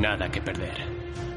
[0.00, 0.76] Nada que perder.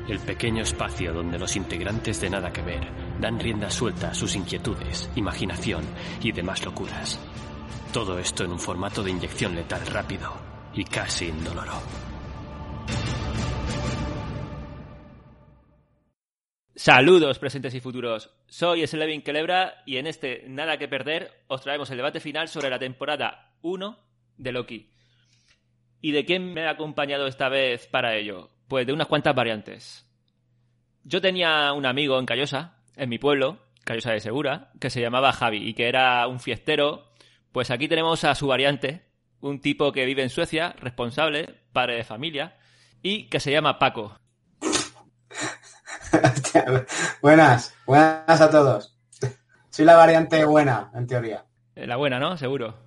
[0.08, 2.88] El pequeño espacio donde los integrantes de Nada que Ver
[3.20, 5.84] dan rienda suelta a sus inquietudes, imaginación
[6.22, 7.20] y demás locuras.
[7.92, 10.32] Todo esto en un formato de inyección letal rápido
[10.76, 11.74] y casi indoloro.
[16.76, 18.30] Saludos presentes y futuros.
[18.46, 22.70] Soy Slevin Kelebra y en este Nada que Perder os traemos el debate final sobre
[22.70, 23.98] la temporada 1
[24.38, 24.91] de Loki.
[26.02, 28.50] ¿Y de quién me ha acompañado esta vez para ello?
[28.68, 30.08] Pues de unas cuantas variantes.
[31.04, 35.32] Yo tenía un amigo en Callosa, en mi pueblo, Callosa de Segura, que se llamaba
[35.32, 37.12] Javi y que era un fiestero.
[37.52, 39.06] Pues aquí tenemos a su variante,
[39.42, 42.58] un tipo que vive en Suecia, responsable, padre de familia,
[43.02, 44.18] y que se llama Paco.
[47.22, 48.98] buenas, buenas a todos.
[49.70, 51.46] Soy la variante buena, en teoría.
[51.76, 52.38] La buena, ¿no?
[52.38, 52.81] Seguro.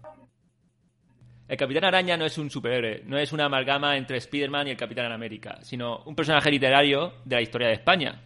[1.55, 4.77] El Capitán Araña no es un superhéroe, no es una amalgama entre Spider-Man y el
[4.77, 8.23] Capitán América, sino un personaje literario de la historia de España.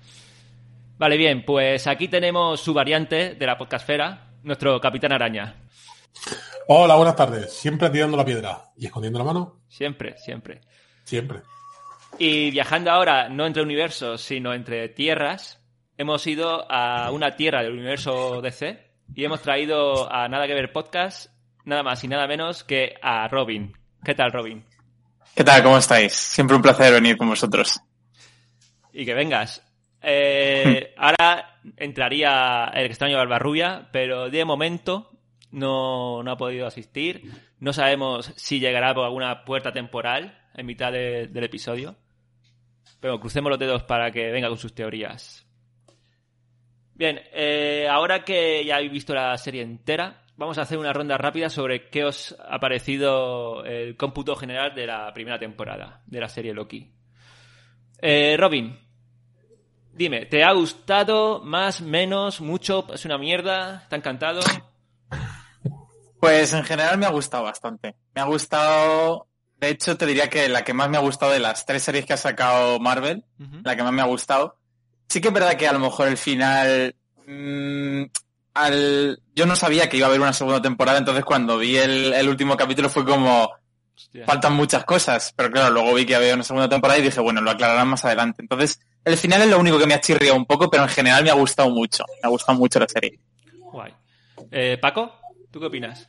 [0.96, 5.56] Vale, bien, pues aquí tenemos su variante de la podcastfera, nuestro Capitán Araña.
[6.68, 7.52] Hola, buenas tardes.
[7.52, 9.60] Siempre tirando la piedra y escondiendo la mano.
[9.68, 10.62] Siempre, siempre.
[11.04, 11.40] Siempre.
[12.18, 15.60] Y viajando ahora, no entre universos, sino entre tierras,
[15.98, 20.72] hemos ido a una tierra del universo DC y hemos traído a Nada que Ver
[20.72, 21.37] Podcast
[21.68, 23.72] nada más y nada menos que a Robin.
[24.02, 24.64] ¿Qué tal, Robin?
[25.34, 25.62] ¿Qué tal?
[25.62, 26.14] ¿Cómo estáis?
[26.14, 27.80] Siempre un placer venir con vosotros.
[28.92, 29.62] Y que vengas.
[30.00, 35.10] Eh, ahora entraría el extraño Barbarrubia, pero de momento
[35.50, 37.30] no, no, ha podido asistir.
[37.60, 41.96] No sabemos si llegará por alguna puerta temporal en mitad del episodio.
[42.98, 45.46] Pero crucemos los dedos para que venga con sus teorías.
[46.94, 51.18] Bien, eh, ahora que ya habéis visto la serie entera, vamos a hacer una ronda
[51.18, 56.28] rápida sobre qué os ha parecido el cómputo general de la primera temporada de la
[56.28, 56.92] serie Loki.
[58.00, 58.78] Eh, Robin,
[59.92, 62.86] dime, ¿te ha gustado más, menos, mucho?
[62.94, 63.86] ¿Es una mierda?
[63.88, 64.40] ¿Te ha encantado?
[66.20, 67.96] Pues en general me ha gustado bastante.
[68.14, 71.40] Me ha gustado, de hecho te diría que la que más me ha gustado de
[71.40, 73.24] las tres series que ha sacado Marvel,
[73.64, 74.56] la que más me ha gustado.
[75.08, 76.94] Sí que es verdad que a lo mejor el final
[77.26, 78.04] mmm,
[79.34, 82.56] yo no sabía que iba a haber una segunda temporada, entonces cuando vi el, último
[82.56, 83.50] capítulo fue como,
[84.26, 87.40] faltan muchas cosas, pero claro, luego vi que había una segunda temporada y dije, bueno,
[87.40, 88.42] lo aclararán más adelante.
[88.42, 91.24] Entonces, el final es lo único que me ha chirriado un poco, pero en general
[91.24, 93.18] me ha gustado mucho, me ha gustado mucho la serie.
[93.72, 93.92] Guay.
[94.50, 95.12] Eh, Paco,
[95.50, 96.08] ¿tú qué opinas?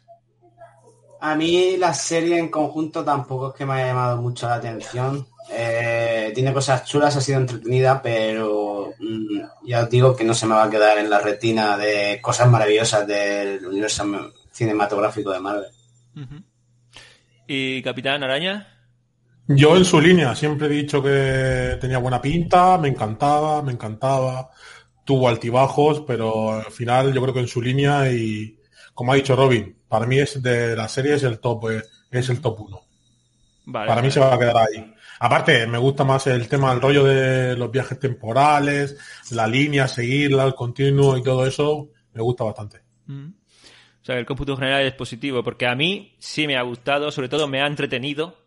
[1.21, 5.27] A mí la serie en conjunto tampoco es que me haya llamado mucho la atención.
[5.51, 10.45] Eh, tiene cosas chulas, ha sido entretenida, pero mm, ya os digo que no se
[10.45, 15.71] me va a quedar en la retina de cosas maravillosas del universo cinematográfico de Marvel.
[17.47, 18.67] ¿Y Capitán Araña?
[19.47, 24.51] Yo en su línea, siempre he dicho que tenía buena pinta, me encantaba, me encantaba,
[25.03, 28.59] tuvo altibajos, pero al final yo creo que en su línea y
[28.93, 32.29] como ha dicho Robin, para mí es de la serie es el top, eh, es
[32.29, 32.81] el top 1.
[33.71, 34.93] para mí se va a quedar ahí.
[35.19, 38.97] Aparte, me gusta más el tema, el rollo de los viajes temporales,
[39.31, 42.79] la línea, seguirla, el continuo y todo eso, me gusta bastante.
[43.05, 43.27] Mm.
[44.01, 47.27] O sea, el cómputo general es positivo, porque a mí sí me ha gustado, sobre
[47.27, 48.37] todo me ha entretenido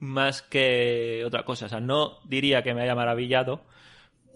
[0.00, 1.66] más que otra cosa.
[1.66, 3.64] O sea, no diría que me haya maravillado,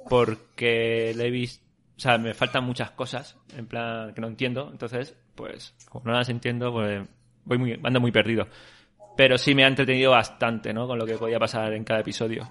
[0.08, 1.64] porque le he visto,
[1.96, 4.68] o sea, me faltan muchas cosas, en plan, que no entiendo.
[4.70, 7.08] Entonces, pues, como no las entiendo, pues
[7.44, 8.46] voy muy, ando muy perdido
[9.16, 10.86] pero sí me ha entretenido bastante, ¿no?
[10.86, 12.48] Con lo que podía pasar en cada episodio.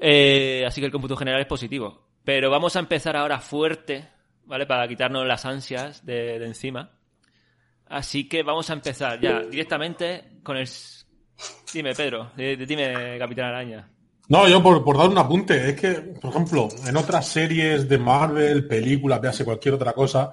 [0.00, 2.06] Eh, así que el cómputo general es positivo.
[2.24, 4.08] Pero vamos a empezar ahora fuerte,
[4.44, 4.66] ¿vale?
[4.66, 6.90] Para quitarnos las ansias de, encima.
[7.88, 10.68] Así que vamos a empezar ya directamente con el...
[11.72, 13.88] Dime, Pedro, dime, Capitán Araña.
[14.28, 18.66] No, yo por, dar un apunte, es que, por ejemplo, en otras series de Marvel,
[18.66, 20.30] películas, véase cualquier otra cosa,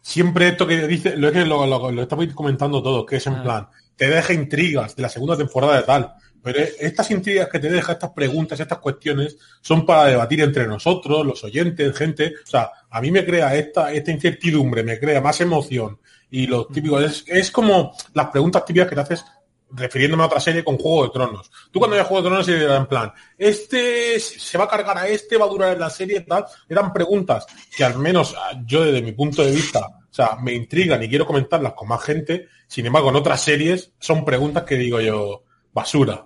[0.00, 3.68] siempre esto que dice, lo, que lo, lo, estamos comentando todo, que es en plan,
[3.98, 6.14] te deja intrigas de la segunda temporada de tal.
[6.40, 11.26] Pero estas intrigas que te deja, estas preguntas, estas cuestiones, son para debatir entre nosotros,
[11.26, 12.34] los oyentes, gente.
[12.42, 15.98] O sea, a mí me crea esta, esta incertidumbre, me crea más emoción.
[16.30, 19.24] Y lo típico es, es como las preguntas típicas que te haces
[19.70, 21.50] refiriéndome a otra serie con Juego de Tronos.
[21.70, 25.08] Tú cuando veías Juego de Tronos era en plan, este se va a cargar a
[25.08, 26.46] este, va a durar en la serie, tal.
[26.68, 27.46] Eran preguntas
[27.76, 28.34] que al menos
[28.64, 29.86] yo desde mi punto de vista,
[30.26, 32.48] sea, me intrigan y quiero comentarlas con más gente.
[32.66, 36.24] Sin embargo, en otras series son preguntas que digo yo, basura.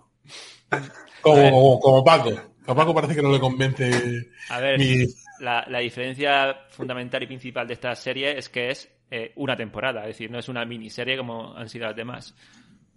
[1.21, 2.33] Como, como, Paco.
[2.67, 4.31] A Paco parece que no le convence.
[4.49, 4.81] A ver,
[5.41, 10.01] la, la diferencia fundamental y principal de esta serie es que es eh, una temporada,
[10.03, 12.35] es decir, no es una miniserie como han sido las demás.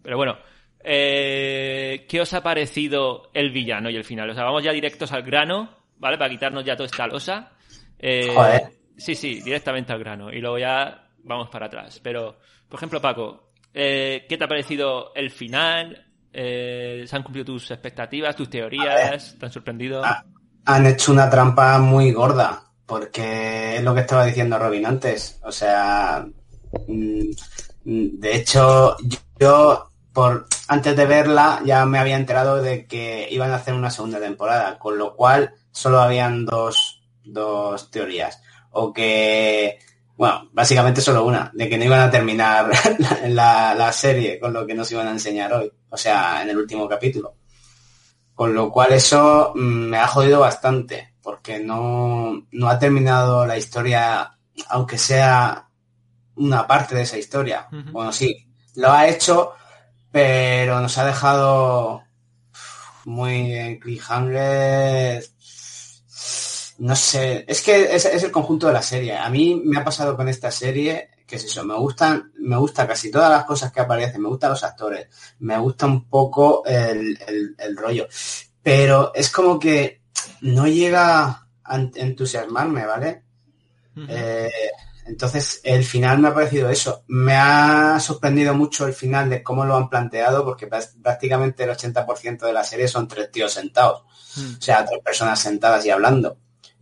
[0.01, 0.37] Pero bueno,
[0.81, 4.29] eh, ¿qué os ha parecido el villano y el final?
[4.29, 6.17] O sea, vamos ya directos al grano, ¿vale?
[6.17, 7.51] Para quitarnos ya toda esta losa.
[7.99, 8.33] Eh,
[8.97, 10.31] Sí, sí, directamente al grano.
[10.31, 11.99] Y luego ya vamos para atrás.
[12.01, 12.37] Pero,
[12.69, 16.05] por ejemplo, Paco, eh, ¿qué te ha parecido el final?
[16.31, 19.35] Eh, ¿Se han cumplido tus expectativas, tus teorías?
[19.37, 20.01] ¿Te han sorprendido?
[20.65, 25.39] Han hecho una trampa muy gorda porque es lo que estaba diciendo Robin antes.
[25.43, 26.25] O sea,
[26.87, 27.31] mm,
[27.83, 28.95] de hecho,
[29.39, 33.89] yo por antes de verla ya me había enterado de que iban a hacer una
[33.89, 38.41] segunda temporada, con lo cual solo habían dos, dos teorías.
[38.77, 39.79] O que,
[40.15, 42.71] bueno, básicamente solo una, de que no iban a terminar
[43.27, 46.57] la, la serie con lo que nos iban a enseñar hoy, o sea, en el
[46.57, 47.35] último capítulo.
[48.33, 53.57] Con lo cual eso mm, me ha jodido bastante porque no, no ha terminado la
[53.57, 54.37] historia,
[54.69, 55.67] aunque sea
[56.35, 57.67] una parte de esa historia.
[57.91, 59.53] Bueno, sí, lo ha hecho,
[60.11, 62.03] pero nos ha dejado
[63.05, 65.25] muy en cliffhanger.
[66.77, 69.15] No sé, es que es, el conjunto de la serie.
[69.15, 72.85] A mí me ha pasado con esta serie, que es eso, me gustan, me gusta
[72.85, 75.07] casi todas las cosas que aparecen, me gustan los actores,
[75.39, 77.17] me gusta un poco el,
[77.57, 78.07] el rollo.
[78.61, 80.01] Pero es como que
[80.41, 83.23] no llega a entusiasmarme, ¿vale?
[84.07, 84.51] Eh,
[85.05, 87.03] entonces, el final me ha parecido eso.
[87.07, 92.39] Me ha sorprendido mucho el final de cómo lo han planteado, porque prácticamente el 80%
[92.39, 94.01] de la serie son tres tíos sentados.
[94.01, 96.37] O sea, tres personas sentadas y hablando.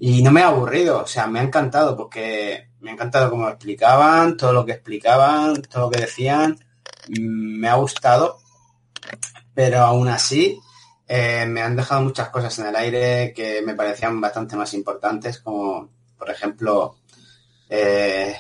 [0.06, 3.48] Y no me ha aburrido, o sea, me ha encantado, porque me ha encantado cómo
[3.48, 6.60] explicaban, todo lo que explicaban, todo lo que decían.
[7.08, 8.40] Mm, me ha gustado,
[9.54, 10.60] pero aún así,
[11.08, 15.40] eh, me han dejado muchas cosas en el aire que me parecían bastante más importantes,
[15.40, 16.98] como por ejemplo,
[17.70, 18.36] eh,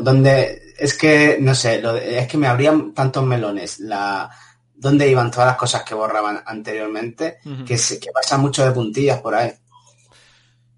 [0.00, 1.80] donde es que, no sé,
[2.18, 4.28] es que me abrían tantos melones, la
[4.74, 9.20] dónde iban todas las cosas que borraban anteriormente, que, se, que pasa mucho de puntillas
[9.20, 9.52] por ahí.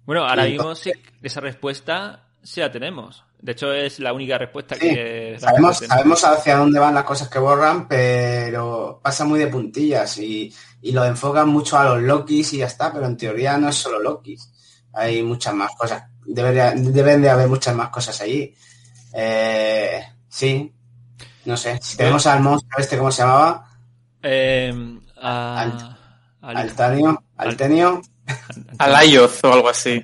[0.09, 0.91] Bueno, ahora mismo sí,
[1.21, 3.23] esa respuesta sí la tenemos.
[3.39, 5.37] De hecho, es la única respuesta que...
[5.39, 10.51] Sabemos, sabemos hacia dónde van las cosas que borran, pero pasa muy de puntillas y,
[10.81, 14.01] lo enfocan mucho a los Lokis y ya está, pero en teoría no es solo
[14.01, 14.51] Lokis.
[14.93, 16.05] Hay muchas más cosas.
[16.25, 18.51] Debería, deben de haber muchas más cosas allí.
[19.13, 20.73] Eh, sí,
[21.45, 21.77] no sé.
[21.83, 23.69] Si tenemos al monstruo este, ¿cómo se llamaba?
[24.23, 24.73] Eh,
[26.41, 27.23] Altanio.
[27.37, 28.01] Altenio.
[28.77, 30.03] Alayoth o algo así.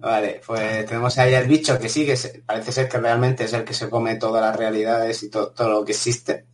[0.00, 3.64] Vale, pues tenemos ahí el bicho que sí, que parece ser que realmente es el
[3.64, 6.44] que se come todas las realidades y todo lo que existe.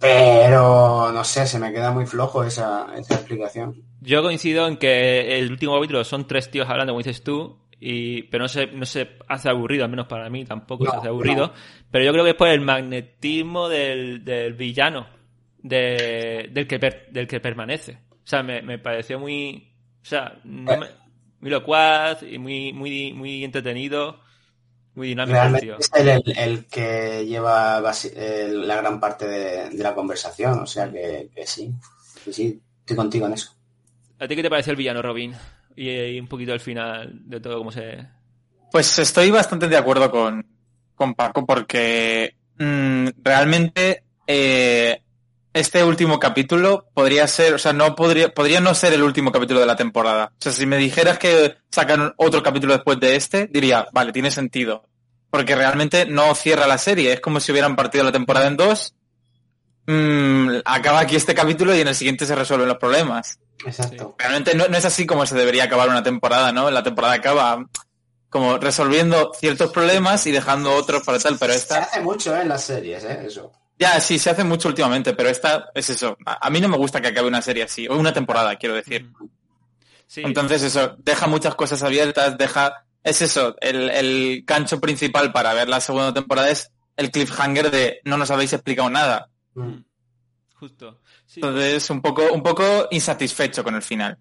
[0.00, 3.82] Pero no sé, se me queda muy flojo esa, explicación.
[4.00, 8.22] Yo coincido en que el último capítulo son tres tíos hablando, como dices tú, y,
[8.24, 11.52] pero no se, no se hace aburrido, al menos para mí tampoco se hace aburrido.
[11.90, 15.06] Pero yo creo que es por el magnetismo del, del villano,
[15.62, 17.98] del, que del que permanece.
[18.28, 19.72] O sea, me, me pareció muy.
[20.02, 20.86] O sea, no me,
[21.40, 24.20] muy locuaz y muy, muy, muy entretenido,
[24.94, 25.38] muy dinámico.
[25.38, 31.72] Realmente es el, que lleva la gran parte de, la conversación, o sea que, sí,
[32.30, 33.54] sí, estoy contigo en eso.
[34.18, 35.34] ¿A ti qué te parece el villano, Robin?
[35.74, 38.06] Y, un poquito al final de todo, cómo se...
[38.70, 40.44] Pues estoy bastante de acuerdo con,
[40.94, 45.00] con Paco porque mm, realmente eh,
[45.52, 49.60] este último capítulo podría ser, o sea, no podría, podría no ser el último capítulo
[49.60, 50.32] de la temporada.
[50.32, 54.30] O sea, si me dijeras que sacan otro capítulo después de este, diría, vale, tiene
[54.30, 54.84] sentido.
[55.30, 58.94] Porque realmente no cierra la serie, es como si hubieran partido la temporada en dos.
[59.86, 63.38] Mm, acaba aquí este capítulo y en el siguiente se resuelven los problemas.
[63.64, 64.14] Exacto.
[64.18, 66.70] Realmente no, es así como se debería acabar una temporada, ¿no?
[66.70, 67.66] La temporada acaba
[68.28, 71.76] como resolviendo ciertos problemas y dejando otros para tal, pero esta...
[71.76, 72.42] Se hace mucho ¿eh?
[72.42, 73.22] en las series, ¿eh?
[73.26, 73.50] Eso.
[73.78, 76.16] Ya, sí, se hace mucho últimamente, pero esta es eso.
[76.24, 79.10] A, mí no me gusta que acabe una serie así, o una temporada, quiero decir.
[80.16, 82.84] Entonces eso, deja muchas cosas abiertas, deja...
[83.04, 88.00] Es eso, el, el cancho principal para ver la segunda temporada es el cliffhanger de
[88.04, 89.30] no nos habéis explicado nada.
[89.54, 89.76] Mm.
[90.54, 91.00] Justo.
[91.36, 94.18] Entonces, un poco, un poco insatisfecho con el final.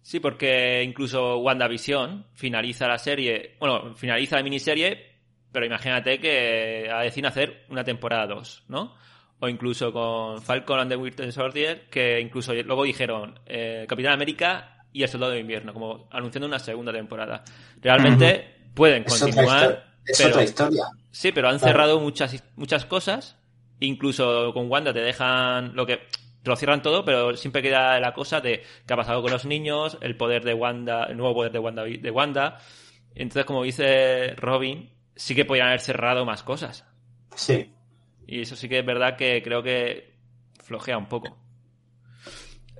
[0.00, 5.13] Sí, porque incluso WandaVision finaliza la serie, bueno, finaliza la miniserie
[5.54, 8.94] pero imagínate que a decir hacer una temporada 2, ¿no?
[9.40, 14.84] O incluso con Falcon and the Winter Soldier, que incluso luego dijeron eh, Capitán América
[14.92, 17.44] y el Soldado de Invierno, como anunciando una segunda temporada.
[17.80, 19.62] Realmente pueden Es otra continuar.
[19.70, 20.84] histo- es pero- otra historia.
[21.10, 21.72] Sí, pero han Claro.
[21.72, 23.38] cerrado muchas, muchas cosas.
[23.80, 25.96] Incluso con Wanda te dejan lo que.
[26.42, 29.46] Te lo cierran todo, pero siempre queda la cosa de qué ha pasado con los
[29.46, 31.84] niños, el poder de Wanda, el nuevo poder de Wanda.
[31.84, 32.58] De Wanda.
[33.14, 36.84] Entonces, como dice Robin, sí que podrían haber cerrado más cosas.
[37.34, 37.70] Sí.
[38.26, 40.14] Y eso sí que es verdad que creo que
[40.62, 41.36] flojea un poco.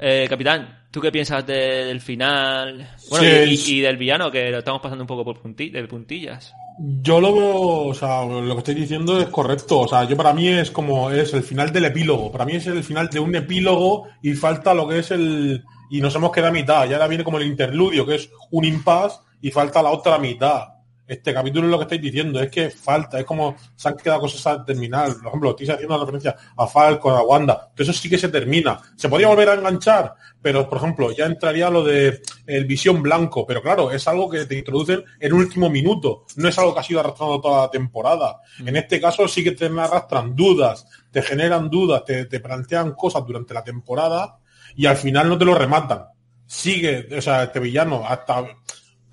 [0.00, 2.96] Eh, capitán, ¿tú qué piensas de- del final?
[3.10, 5.40] Bueno, Sí, y, y- es- y del villano, que lo estamos pasando un poco por
[5.40, 6.52] punti- de puntillas.
[7.00, 9.80] Yo lo veo, o sea, lo que estoy diciendo es correcto.
[9.80, 12.32] O sea, yo para mí es como es el final del epílogo.
[12.32, 15.62] Para mí es el final de un epílogo y falta lo que es el.
[15.90, 16.90] Y nos hemos quedado a mitad.
[16.90, 20.64] Y ahora viene como el interludio, que es un impasse y falta la otra mitad.
[21.06, 24.20] Este capítulo es lo que estáis diciendo, es que falta, es como se han quedado
[24.20, 25.14] cosas a terminar.
[25.18, 28.30] Por ejemplo, estoy haciendo una referencia a Falcon, a Wanda, que eso sí que se
[28.30, 28.80] termina.
[28.96, 33.46] Se podría volver a enganchar, pero por ejemplo, ya entraría lo de el visión blanco,
[33.46, 36.84] pero claro, es algo que te introducen en último minuto, no es algo que ha
[36.84, 38.40] sido arrastrando toda la temporada.
[38.64, 43.26] En este caso sí que te arrastran dudas, te generan dudas, te, te plantean cosas
[43.26, 44.38] durante la temporada
[44.75, 46.06] y al final no te lo rematan.
[46.46, 48.44] Sigue, o sea, este villano hasta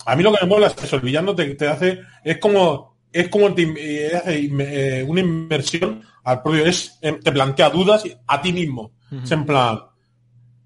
[0.06, 2.98] a mí lo que me mola es eso, el villano te, te hace, es como,
[3.12, 8.04] es como te, eh, hace eh, una inversión al propio, es, eh, te plantea dudas
[8.28, 8.92] a ti mismo.
[9.24, 9.82] Es en plan,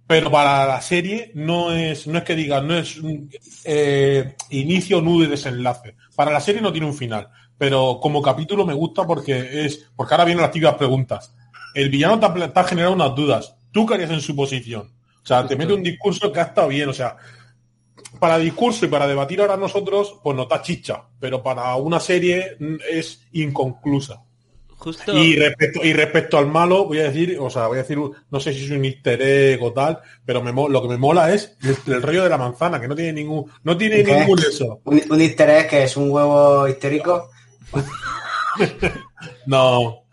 [0.08, 3.30] pero para la serie no es, no es que digas, no es un,
[3.64, 5.96] eh, inicio, nudo y desenlace.
[6.16, 10.14] Para la serie no tiene un final, pero como capítulo me gusta porque es, porque
[10.14, 11.34] ahora vienen las típicas preguntas.
[11.74, 13.56] El villano te ha, te ha generado unas dudas.
[13.72, 14.94] ¿Tú qué harías en su posición?
[15.24, 17.18] O sea, te mete un discurso que ha estado bien, o sea,
[18.20, 22.58] para discurso y para debatir ahora nosotros, pues no da chicha, pero para una serie
[22.90, 24.24] es inconclusa.
[24.78, 25.16] Justo.
[25.18, 28.40] Y respecto, y respecto al malo, voy a decir, o sea, voy a decir, no
[28.40, 31.58] sé si es un easter egg o tal, pero me lo que me mola es
[31.64, 34.82] el, el rollo de la manzana, que no tiene ningún, no tiene ningún eso.
[34.84, 37.30] Un, un easter egg que es un huevo histérico.
[39.46, 40.05] No.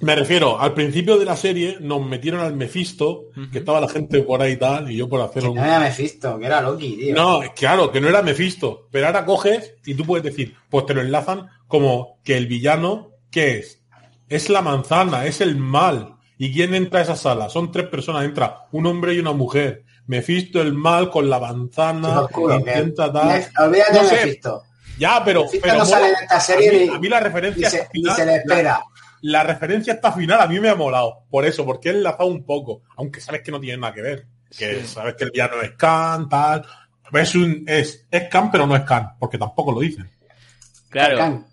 [0.00, 4.22] Me refiero, al principio de la serie nos metieron al Mephisto, que estaba la gente
[4.22, 5.56] por ahí y tal, y yo por hacer Que un...
[5.56, 7.14] no era Mephisto, que era Loki, tío.
[7.14, 8.88] No, claro, que no era Mephisto.
[8.90, 13.10] Pero ahora coges y tú puedes decir, pues te lo enlazan como que el villano,
[13.30, 13.82] ¿qué es?
[14.28, 16.14] Es la manzana, es el mal.
[16.38, 17.50] ¿Y quién entra a esa sala?
[17.50, 19.84] Son tres personas, entra un hombre y una mujer.
[20.06, 22.22] Mephisto el mal con la manzana,
[22.58, 23.44] intenta tal.
[23.58, 24.62] Olvídate No sé, Mephisto.
[24.98, 26.18] Ya, pero, Mephisto pero no sale mola.
[26.18, 28.36] en esta serie a, mí, ni- a mí la Y referencia se, y se le
[28.36, 28.80] espera.
[29.22, 31.24] La referencia hasta final a mí me ha molado.
[31.30, 32.82] Por eso, porque he enlazado un poco.
[32.96, 34.26] Aunque sabes que no tiene nada que ver.
[34.56, 34.86] Que Sí.
[34.86, 36.64] sabes que el villano es Khan, tal.
[37.12, 40.08] Es un, es, es Khan, pero no es Khan, porque tampoco lo dicen.
[40.88, 41.44] Claro.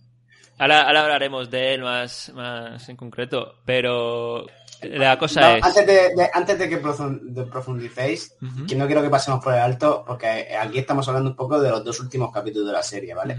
[0.59, 4.45] Ahora, ahora hablaremos de él más, más en concreto, pero
[4.81, 5.63] la cosa No, es...
[5.63, 8.33] antes, de, de- antes de que profundicéis,
[8.67, 11.69] que no quiero que pasemos por el alto, porque aquí estamos hablando un poco de
[11.69, 13.37] los dos últimos capítulos de la serie, ¿vale?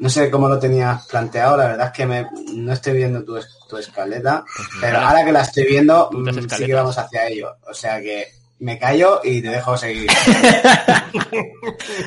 [0.00, 3.38] No sé cómo lo tenías planteado, la verdad es que me- no estoy viendo tu,
[3.68, 4.44] tu escaleta,
[4.80, 7.56] pero ahora que la estoy viendo, mm, sí que vamos hacia ello.
[7.68, 8.26] O sea que
[8.60, 10.10] me callo y te dejo seguir.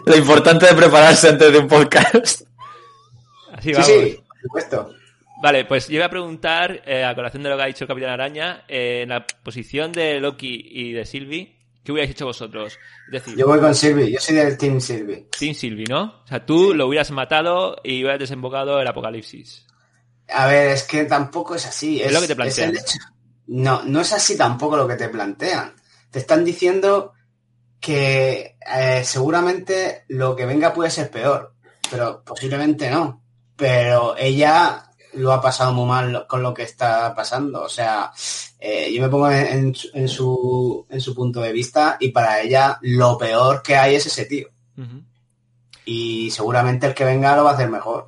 [0.06, 2.42] Lo importante de prepararse antes de un podcast.
[3.54, 3.88] Así Sí, vamos.
[3.88, 4.94] sí, por supuesto.
[5.42, 7.88] Vale, pues yo iba a preguntar, eh, a colación de lo que ha dicho el
[7.90, 11.53] Capitán Araña, eh, en la posición de Loki y de Sylvie,
[11.84, 12.78] ¿qué hubierais hecho vosotros?
[13.08, 15.28] Es decir, Yo voy con Sylvie, yo soy del Team Sylvie.
[15.38, 16.22] sin Sylvie, ¿no?
[16.24, 19.66] O sea, tú lo hubieras matado y hubieras desembocado el apocalipsis.
[20.30, 22.02] A ver, es que tampoco es así.
[22.02, 22.70] Es, Es lo que te plantean.
[22.70, 22.98] el hecho-
[23.48, 25.74] No, no es así tampoco lo que te plantean.
[26.10, 27.14] Te están diciendo
[27.80, 31.54] que eh, seguramente lo que venga puede ser peor,
[31.92, 33.22] pero posiblemente no.
[33.56, 37.64] Pero ella lo ha pasado muy mal con lo que está pasando.
[37.64, 38.12] O sea,
[38.60, 42.10] eh, yo me pongo en, en su- en su, en su punto de vista y
[42.10, 44.48] para ella lo peor que hay es ese tío.
[45.86, 48.06] Y seguramente el que venga lo va a hacer mejor.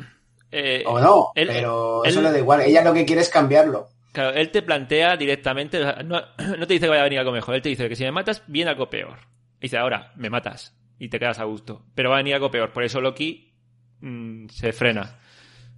[0.52, 2.62] Eh, O no, él- pero él- eso le da igual.
[2.62, 3.90] Ella lo que quiere es cambiarlo.
[4.14, 6.22] Claro, él te plantea directamente, o sea, no,
[6.58, 8.12] no te dice que vaya a venir algo mejor, él te dice que si me
[8.14, 9.18] matas, viene algo peor.
[9.60, 11.84] Y dice, ahora, me matas y te quedas a gusto.
[11.96, 13.52] Pero va a venir algo peor, por eso Loki
[14.00, 15.20] mm, se frena.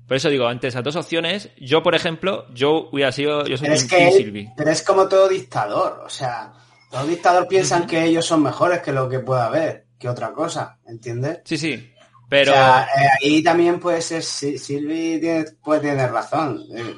[0.08, 3.66] Por eso digo, ante esas dos opciones, yo, por ejemplo, yo hubiera sido, yo soy
[3.68, 6.02] Pero es que él- pero es como todo dictador.
[6.06, 6.54] O sea,
[6.90, 10.78] todo dictador piensan que ellos son mejores que lo que pueda haber, que otra cosa,
[10.88, 11.40] ¿entiendes?
[11.44, 11.92] Sí, sí,
[12.30, 12.52] pero...
[12.52, 16.64] O sea, eh, ahí también puede ser, Si- Silvi tiene, puede tener razón.
[16.74, 16.96] Eh,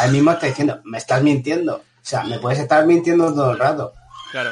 [0.00, 1.76] ahí mismo está diciendo, me estás mintiendo.
[1.76, 3.92] O sea, me puedes estar mintiendo todo el rato.
[4.32, 4.50] claro,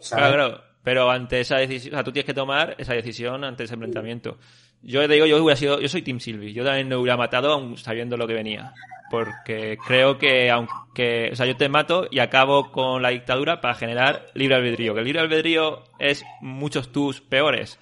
[0.00, 0.24] ¿sabes?
[0.24, 0.64] claro, claro.
[0.84, 4.36] Pero ante esa decisión, o sea, tú tienes que tomar esa decisión ante ese planteamiento.
[4.82, 6.52] Yo te digo, yo hubiera sido, yo soy Team Sylvie.
[6.52, 8.74] Yo también lo hubiera matado aun sabiendo lo que venía.
[9.10, 13.74] Porque creo que aunque, o sea, yo te mato y acabo con la dictadura para
[13.74, 14.94] generar libre albedrío.
[14.94, 17.78] Que el libre albedrío es muchos tus peores.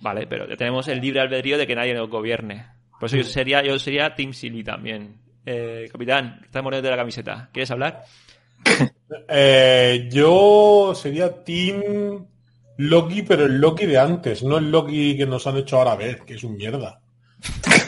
[0.00, 2.66] Vale, pero tenemos el libre albedrío de que nadie nos gobierne.
[2.98, 5.16] Por eso yo sería, yo sería Team Sylvie también.
[5.46, 7.48] Eh, capitán, estás mordiendo de la camiseta.
[7.52, 8.04] ¿Quieres hablar?
[9.28, 12.24] Eh, yo sería Team
[12.88, 16.20] Loki, pero el Loki de antes, no el Loki que nos han hecho ahora ver,
[16.20, 17.00] que es un mierda.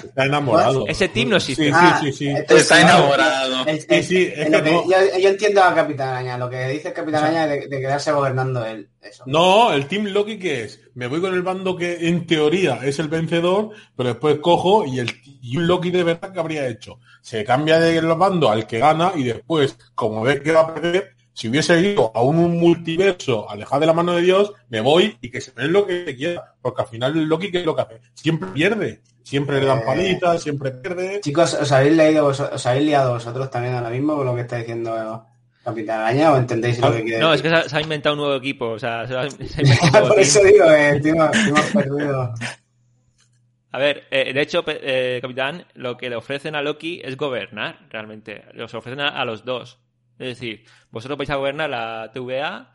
[0.04, 0.86] Está enamorado.
[0.88, 1.64] Ese team no existe.
[1.66, 2.28] Sí, Ah, sí, sí, sí.
[2.28, 3.66] entonces, Está enamorado.
[3.66, 4.84] es- Sí, es- sí, es que que- no.
[4.90, 6.38] yo, yo entiendo a Capitán Araña.
[6.38, 8.88] Lo que dice el Capitán Araña es de, de quedarse gobernando él.
[9.02, 9.24] Eso.
[9.26, 12.98] No, el Team Loki que es, me voy con el bando que en teoría es
[12.98, 15.10] el vencedor, pero después cojo y el
[15.42, 16.98] y un Loki de verdad que habría hecho.
[17.20, 20.74] Se cambia de los bandos al que gana y después, como ve que va a
[20.74, 25.16] perder, si hubiese ido a un multiverso alejado de la mano de Dios, me voy
[25.20, 27.82] y que se ve lo que quiera, porque al final Loki que es lo que
[27.82, 29.82] hace, siempre pierde, siempre le dan Eh.
[29.86, 31.20] palitas, siempre pierde.
[31.20, 34.42] Chicos, ¿os habéis leído, vos- os habéis liado vosotros también ahora mismo con lo que
[34.42, 35.26] está diciendo
[35.64, 38.14] Capitán Araña o entendéis lo que quiere No, es que se ha, se ha inventado
[38.16, 38.70] un nuevo equipo.
[38.70, 39.28] O sea, se ha, ha
[40.00, 40.18] Por team.
[40.18, 41.14] eso digo, eh, tío,
[41.72, 42.34] perdido.
[43.74, 47.78] A ver, eh, de hecho, eh, Capitán, lo que le ofrecen a Loki es gobernar,
[47.90, 48.44] realmente.
[48.52, 49.78] Los ofrecen a, a los dos.
[50.18, 52.72] Es decir, vosotros vais a gobernar la TVA,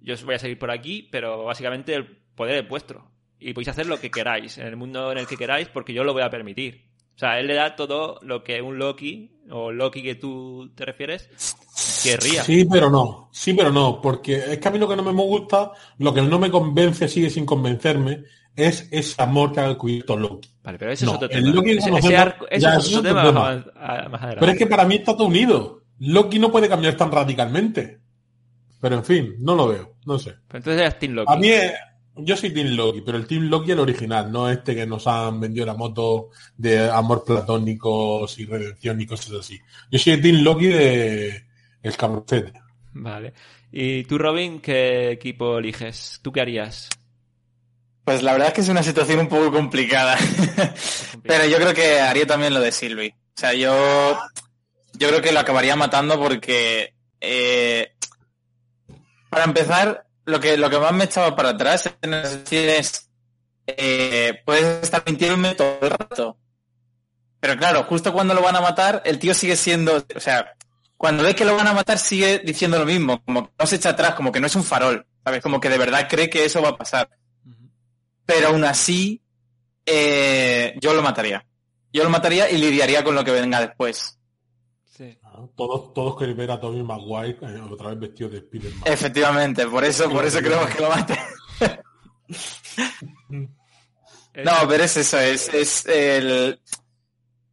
[0.00, 3.10] yo os voy a seguir por aquí, pero básicamente el poder es vuestro.
[3.38, 6.04] Y podéis hacer lo que queráis, en el mundo en el que queráis, porque yo
[6.04, 6.86] lo voy a permitir.
[7.14, 10.84] O sea, él le da todo lo que un Loki, o Loki que tú te
[10.84, 11.28] refieres,
[12.02, 12.42] querría.
[12.42, 15.12] Sí, pero no, sí, pero no, porque es que a mí lo que no me
[15.12, 18.24] gusta, lo que no me convence, sigue sin convencerme,
[18.56, 20.48] es ese amor que ha descubierto Loki.
[20.62, 21.54] Vale, pero ese No, es otro el tema.
[21.54, 23.40] Loki que ese, conocemos ese arco- ese ya es otro otro tema tema.
[23.40, 24.40] más, a- más adelante.
[24.40, 25.82] Pero es que para mí está todo unido.
[26.00, 28.00] Loki no puede cambiar tan radicalmente.
[28.80, 30.34] Pero en fin, no lo veo, no sé.
[30.46, 31.32] Pero entonces eres Team Loki.
[31.32, 31.72] A mí, es-
[32.16, 35.40] yo soy Team Loki, pero el Team Loki el original, no este que nos han
[35.40, 39.58] vendido la moto de amor platónicos y redención y cosas así.
[39.90, 41.44] Yo soy el Team Loki de
[41.82, 42.52] el cabroncete.
[42.92, 43.32] Vale.
[43.72, 46.20] ¿Y tú, Robin, qué equipo eliges?
[46.22, 46.88] ¿Tú qué harías?
[48.04, 50.16] Pues la verdad es que es una situación un poco complicada.
[51.22, 53.14] Pero yo creo que haría también lo de Sylvie.
[53.36, 54.16] O sea, yo,
[54.94, 57.94] yo creo que lo acabaría matando porque, eh,
[59.28, 63.10] para empezar, lo que, lo que más me echaba para atrás en es,
[63.66, 66.38] eh, puedes estar mintiéndome todo el rato.
[67.40, 70.54] Pero claro, justo cuando lo van a matar, el tío sigue siendo, o sea,
[70.96, 73.76] cuando ve que lo van a matar sigue diciendo lo mismo, como que no se
[73.76, 75.42] echa atrás, como que no es un farol, ¿sabes?
[75.42, 77.10] Como que de verdad cree que eso va a pasar.
[78.24, 79.20] Pero aún así,
[79.84, 81.44] eh, yo lo mataría.
[81.92, 84.18] Yo lo mataría y lidiaría con lo que venga después.
[85.56, 88.82] Todos, todos queréis ver a Tobey Maguire eh, otra vez vestido de Spider-Man.
[88.86, 91.18] Efectivamente, por eso, por eso creo que lo mate.
[93.28, 96.60] No, pero es eso, es, es el,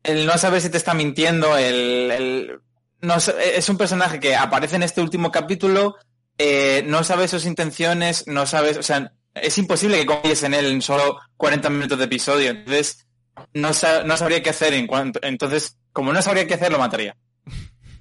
[0.04, 2.60] el no saber si te está mintiendo, el, el-
[3.02, 5.96] no es un personaje que aparece en este último capítulo,
[6.38, 10.66] eh, no sabes sus intenciones, no sabes, o sea, es imposible que confíes en él
[10.66, 13.08] en solo 40 minutos de episodio, entonces
[13.54, 13.70] no,
[14.06, 17.16] no sabría qué hacer en cuanto, entonces, como no sabría qué hacer, lo mataría.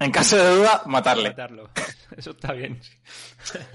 [0.01, 1.29] En caso de duda, matarle.
[1.29, 1.69] Matarlo.
[2.17, 2.79] Eso está bien.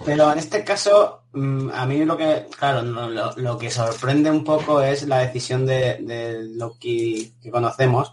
[0.05, 4.45] Pero en este caso, mm, a mí lo que, claro, lo, lo que sorprende un
[4.45, 8.13] poco es la decisión de, de Loki que conocemos,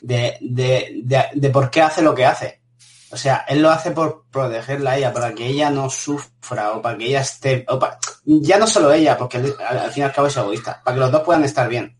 [0.00, 2.60] de, de, de, de por qué hace lo que hace.
[3.12, 6.82] O sea, él lo hace por protegerla a ella, para que ella no sufra, o
[6.82, 7.78] para que ella esté, o
[8.26, 11.00] ya no solo ella, porque al, al fin y al cabo es egoísta, para que
[11.00, 11.96] los dos puedan estar bien,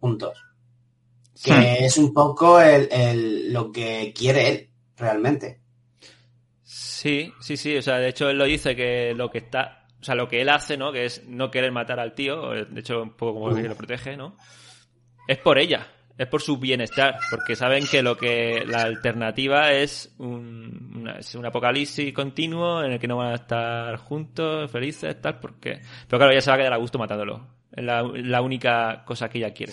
[0.00, 0.36] juntos.
[1.42, 1.84] Que Hmm.
[1.84, 4.69] es un poco el, el- lo que quiere él,
[5.00, 5.60] realmente.
[6.62, 7.76] Sí, sí, sí.
[7.76, 9.86] O sea, de hecho, él lo dice que lo que está.
[10.00, 10.92] O sea, lo que él hace, ¿no?
[10.92, 12.50] Que es no querer matar al tío.
[12.50, 14.36] De hecho, un poco como que lo protege, ¿no?
[15.26, 15.86] Es por ella.
[16.16, 17.18] Es por su bienestar.
[17.30, 18.64] Porque saben que lo que.
[18.66, 23.36] La alternativa es un, una- es un apocalipsis continuo en el que no van a
[23.36, 25.38] estar juntos, felices, tal.
[25.40, 25.80] Porque.
[26.08, 27.46] Pero claro, ella se va a quedar a gusto matándolo.
[27.72, 29.72] Es la, la única cosa que ella quiere.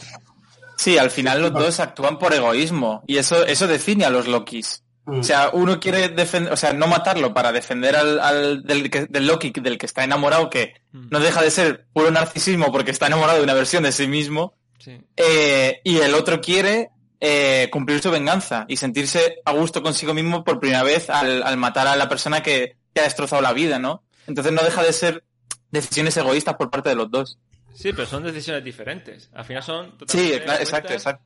[0.78, 4.84] Sí, al final los dos actúan por egoísmo y eso, eso define a los Lokis.
[5.08, 5.20] Mm.
[5.22, 9.06] O sea, uno quiere defender, o sea, no matarlo para defender al, al del, que-
[9.06, 13.08] del Loki del que está enamorado, que no deja de ser puro narcisismo porque está
[13.08, 15.00] enamorado de una versión de sí mismo, Sí.
[15.16, 16.90] eh, y el otro quiere
[17.20, 21.58] eh, cumplir su venganza y sentirse a gusto consigo mismo por primera vez al, al
[21.58, 24.04] matar a la persona que te ha destrozado la vida, ¿no?
[24.28, 25.24] Entonces no deja de ser
[25.72, 27.40] decisiones egoístas por parte de los dos.
[27.74, 29.30] Sí, pero son decisiones diferentes.
[29.34, 31.24] Al final son Sí, totalmente claro, exacto, exacto.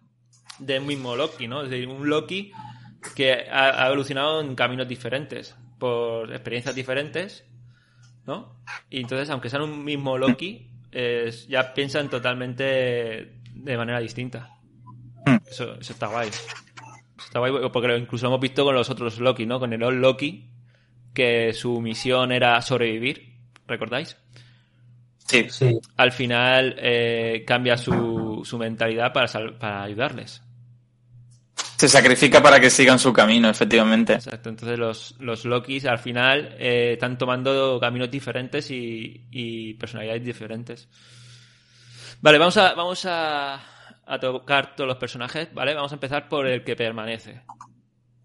[0.59, 1.63] del mismo Loki, ¿no?
[1.63, 2.51] Es decir, un Loki
[3.15, 7.45] que ha, ha evolucionado en caminos diferentes, por experiencias diferentes,
[8.25, 8.55] ¿no?
[8.89, 12.63] Y entonces, aunque sean un mismo Loki, es- ya piensan totalmente
[13.53, 14.49] de manera distinta.
[15.25, 15.37] Hmm.
[15.49, 16.29] Eso, eso está guay.
[16.29, 16.45] Eso
[17.25, 19.59] está guay porque lo- incluso lo hemos visto con los otros Loki, ¿no?
[19.59, 20.49] Con el Old Loki,
[21.13, 23.37] que su misión era sobrevivir,
[23.67, 24.17] ¿recordáis?
[25.17, 25.47] Sí.
[25.49, 25.79] Sí.
[25.97, 30.43] Al final eh, cambia su, su mentalidad para, sal- para ayudarles.
[31.81, 34.13] Se sacrifica para que sigan su camino, efectivamente.
[34.13, 40.23] Exacto, entonces los, los Lokis al final eh, están tomando caminos diferentes y, y personalidades
[40.23, 40.87] diferentes.
[42.21, 43.55] Vale, vamos a, vamos a,
[44.05, 45.73] a tocar todos los personajes, ¿vale?
[45.73, 47.41] Vamos a empezar por el que permanece.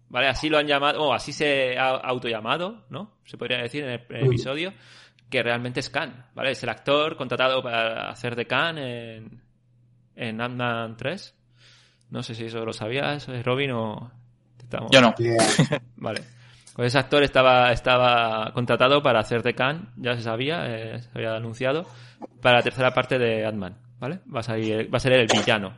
[0.07, 0.27] ¿Vale?
[0.27, 3.17] Así lo han llamado, o así se ha autollamado, ¿no?
[3.25, 4.71] Se podría decir en el, en el episodio,
[5.31, 6.51] que realmente es Khan, ¿vale?
[6.51, 9.41] Es el actor contratado para hacer de Khan en,
[10.15, 11.36] en Ant-Man 3.
[12.09, 14.11] No sé si eso lo sabías, Robin, o...
[14.59, 15.13] estamos- Yo no.
[15.97, 16.21] Vale.
[16.75, 21.09] Pues ese actor estaba, estaba contratado para hacer de Khan, ya se sabía, eh, se
[21.15, 21.85] había anunciado,
[22.41, 24.19] para la tercera parte de Ant-Man, ¿vale?
[24.33, 25.73] Va a, salir- va a ser el villano.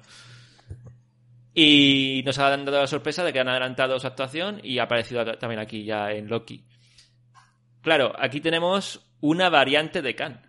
[1.53, 5.25] Y nos ha dado la sorpresa de que han adelantado su actuación y ha aparecido
[5.37, 6.63] también aquí ya en Loki.
[7.81, 10.41] Claro, aquí tenemos una variante de Khan.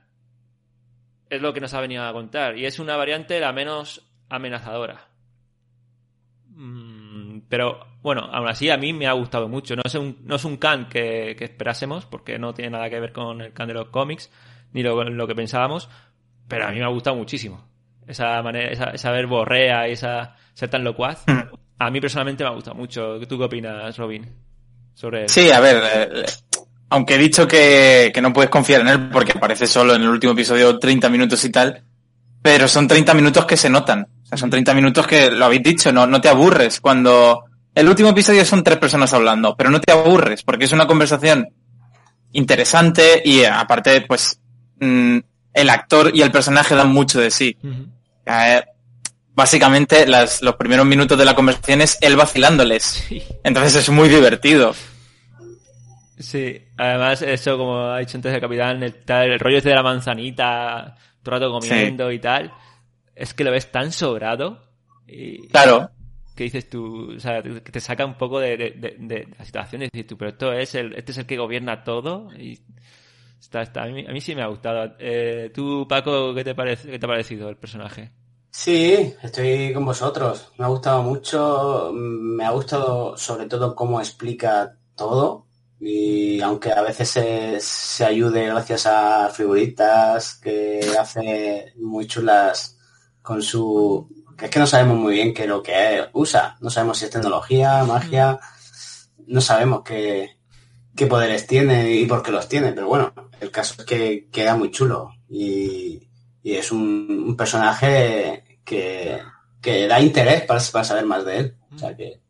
[1.28, 2.58] Es lo que nos ha venido a contar.
[2.58, 5.06] Y es una variante la menos amenazadora.
[6.54, 9.76] Mm, Pero bueno, aún así a mí me ha gustado mucho.
[9.76, 13.00] No es un, no es un Khan que, que esperásemos, porque no tiene nada que
[13.00, 14.30] ver con el Khan de los cómics,
[14.72, 15.88] ni lo, lo que pensábamos,
[16.48, 17.64] pero a mí me ha gustado muchísimo.
[18.06, 21.24] Esa manera, esa, esa verborrea y esa ser tan locuaz.
[21.78, 23.18] A mí personalmente me ha gustado mucho.
[23.26, 24.26] ¿Tú qué opinas, Robin?
[24.94, 25.28] Sobre?
[25.28, 26.26] Sí, a ver, eh,
[26.90, 30.08] aunque he dicho que, que no puedes confiar en él porque aparece solo en el
[30.08, 31.84] último episodio 30 minutos y tal,
[32.42, 34.06] pero son 30 minutos que se notan.
[34.30, 37.44] Sea, son 30 minutos que, lo habéis dicho, no, no te aburres cuando...
[37.74, 41.48] El último episodio son tres personas hablando, pero no te aburres porque es una conversación
[42.32, 44.40] interesante y eh, aparte, pues,
[44.80, 45.18] mm,
[45.54, 47.56] el actor y el personaje dan mucho de sí.
[48.26, 48.62] Eh,
[49.34, 52.82] básicamente, las, los primeros minutos de la conversación es él vacilándoles.
[53.08, 53.22] Sí.
[53.44, 54.74] Entonces es muy divertido.
[56.18, 59.74] Sí, además, eso, como ha dicho antes el capitán, el, tal- el rollo este de
[59.76, 62.52] la manzanita, todo el rato comiendo y tal,
[63.20, 64.62] es que lo ves tan sobrado
[65.06, 65.90] y Claro.
[66.36, 69.44] que dices tú, o sea, que te saca un poco de, de, de- de la
[69.44, 72.58] situación y dices tú, pero esto es el, este es el que gobierna todo y
[73.40, 74.94] está, está, a, mí, a mí sí me ha gustado.
[74.98, 78.10] Eh, tú, Paco, ¿qué te, parece, ¿qué te ha parecido el personaje?
[78.52, 80.52] Sí, estoy con vosotros.
[80.58, 81.90] Me ha gustado mucho.
[81.94, 85.46] Me ha gustado sobre todo cómo explica todo.
[85.78, 92.76] Y aunque a veces se, se ayude gracias a figuritas que hace muy chulas
[93.22, 94.08] con su...
[94.40, 96.56] es que no sabemos muy bien qué es lo que usa.
[96.60, 98.38] No sabemos si es tecnología, magia.
[99.26, 100.38] No sabemos qué,
[100.96, 102.72] qué poderes tiene y por qué los tiene.
[102.72, 105.12] Pero bueno, el caso es que queda muy chulo.
[105.28, 106.08] Y,
[106.42, 109.18] y es un, un personaje que,
[109.60, 111.54] que da interés para, para saber más de él.
[111.74, 112.20] O sea que.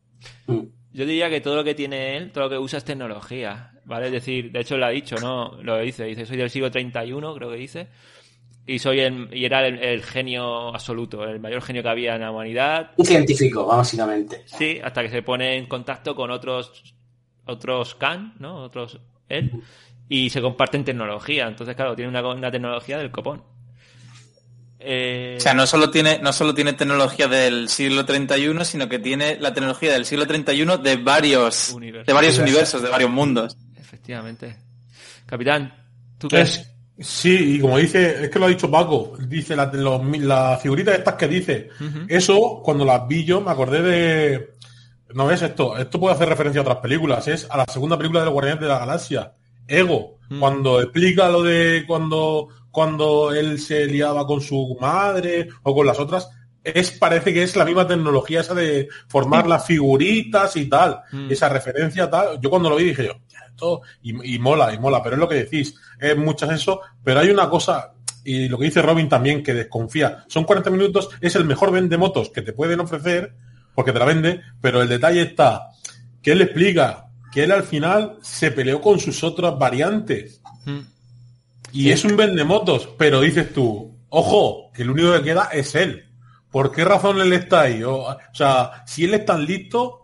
[0.47, 0.61] mm.
[0.93, 4.07] Yo diría que todo lo que tiene él, todo lo que usa es tecnología, ¿vale?
[4.07, 5.57] Es decir, de hecho lo ha dicho, ¿no?
[5.61, 7.87] Lo dice, dice, soy del siglo 31, creo que dice,
[8.67, 12.21] y soy el, y era el, el genio absoluto, el mayor genio que había en
[12.21, 14.43] la humanidad, Un científico, básicamente.
[14.45, 16.93] sí, hasta que se pone en contacto con otros,
[17.45, 18.63] otros Khan, ¿no?
[18.63, 19.51] Otros él,
[20.09, 23.43] y se comparten tecnología, entonces claro, tiene una, una tecnología del copón.
[24.83, 28.97] Eh, O sea, no solo tiene, no solo tiene tecnología del siglo 31, sino que
[28.99, 32.07] tiene la tecnología del siglo 31 de varios, Universos.
[32.07, 32.81] de varios Universos.
[32.81, 33.55] de varios mundos.
[33.79, 34.55] Efectivamente.
[35.27, 35.73] Capitán,
[36.17, 36.45] ¿tú qué?
[37.01, 40.95] Sí, y como dice, es que lo ha dicho Paco, dice la- los- las figuritas
[40.97, 41.69] estas que dice,
[42.07, 44.55] eso cuando las vi yo me acordé de...
[45.13, 48.21] No ves esto, esto puede hacer referencia a otras películas, es a la segunda película
[48.21, 49.33] de los Guardianes de la Galaxia,
[49.67, 50.39] Ego, Mm.
[50.39, 55.99] cuando explica lo de cuando, cuando él se liaba con su madre o con las
[55.99, 56.29] otras,
[56.63, 61.31] es parece que es la misma tecnología esa de formar las figuritas y tal, Mm.
[61.31, 62.39] esa referencia tal.
[62.39, 63.30] Yo cuando lo vi dije yo, "Ya,
[63.61, 67.19] esto y, y mola, y mola, pero es lo que decís, es muchas eso, pero
[67.19, 67.93] hay una cosa
[68.23, 71.97] y lo que dice Robin también que desconfía, son 40 minutos, es el mejor vende
[71.97, 73.33] motos que te pueden ofrecer
[73.73, 75.69] porque te la vende, pero el detalle está
[76.21, 80.79] que él explica que él al final se peleó con sus otras variantes Mm.
[81.71, 86.05] y es un vendemotos, pero dices tú, ojo, que el único que queda es él.
[86.51, 87.81] ¿Por qué razón él está ahí?
[87.81, 90.00] O, o sea, si él es tan listo,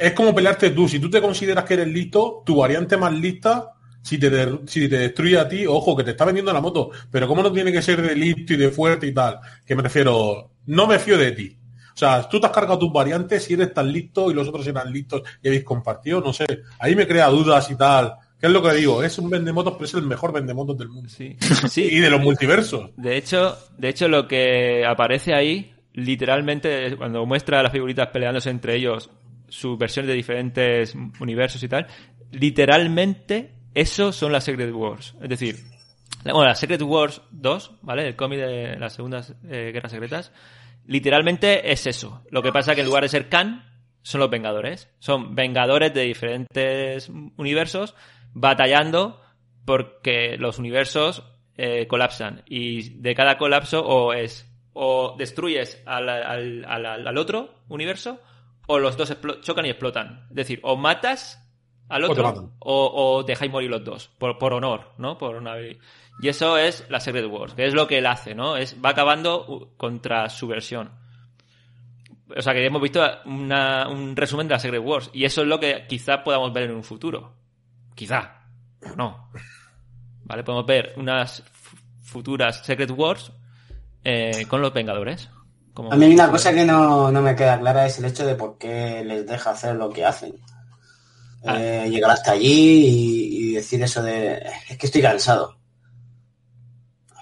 [0.00, 0.88] es como pelearte tú.
[0.88, 4.88] Si tú te consideras que eres listo, tu variante más lista, si te, de- si
[4.88, 6.90] te destruye a ti, ojo, que te está vendiendo la moto.
[7.10, 9.38] Pero ¿cómo no tiene que ser de listo y de fuerte y tal?
[9.66, 11.54] Que me refiero, no me fío de ti.
[11.94, 14.64] O sea, tú te has cargado tus variantes si eres tan listo y los otros
[14.68, 16.46] eran listos y habéis compartido, no sé.
[16.78, 18.14] Ahí me crea dudas y tal.
[18.40, 19.02] ¿Qué es lo que digo?
[19.02, 21.08] Es un vendemotos, pero es el mejor vendemotos del mundo.
[21.08, 21.36] Sí.
[21.64, 21.98] Y sí.
[21.98, 22.90] de los multiversos.
[22.96, 28.50] De hecho, de hecho, lo que aparece ahí, literalmente, cuando muestra a las figuritas peleándose
[28.50, 29.10] entre ellos,
[29.48, 31.86] sus versiones de diferentes universos y tal,
[32.32, 35.14] literalmente, eso son las Secret Wars.
[35.22, 35.56] Es decir,
[36.24, 38.06] bueno, las Secret Wars 2, ¿vale?
[38.08, 40.32] El cómic de las segundas eh, guerras secretas,
[40.86, 42.22] literalmente es eso.
[42.30, 43.64] Lo que pasa que en lugar de ser Khan,
[44.02, 44.90] son los Vengadores.
[44.98, 47.94] Son Vengadores de diferentes universos
[48.32, 49.20] batallando
[49.64, 51.24] porque los universos
[51.56, 52.42] eh, colapsan.
[52.46, 58.20] Y de cada colapso o es o destruyes al, al, al, al otro universo
[58.68, 60.26] o los dos chocan y explotan.
[60.30, 61.44] Es decir, o matas
[61.88, 62.22] al otro
[62.60, 65.18] o, o dejáis morir los dos, por, por honor, ¿no?
[65.18, 65.54] Por una...
[65.60, 68.56] Y eso es la Secret Wars, que es lo que él hace, ¿no?
[68.56, 70.90] Es, va acabando contra su versión.
[72.36, 75.10] O sea que hemos visto una- un resumen de la Secret Wars.
[75.14, 77.34] Y eso es lo que quizá podamos ver en un futuro.
[77.94, 78.42] Quizá.
[78.92, 79.30] O no.
[80.24, 80.44] ¿Vale?
[80.44, 83.32] Podemos ver unas fu- futuras Secret Wars
[84.04, 85.30] eh, con los Vengadores.
[85.78, 88.34] Como- A mí una cosa que no, no me queda clara es el hecho de
[88.34, 90.34] por qué les deja hacer lo que hacen.
[91.46, 91.56] Ah.
[91.56, 92.48] Eh, llegar hasta allí
[92.84, 95.56] y, y decir eso de es que estoy cansado.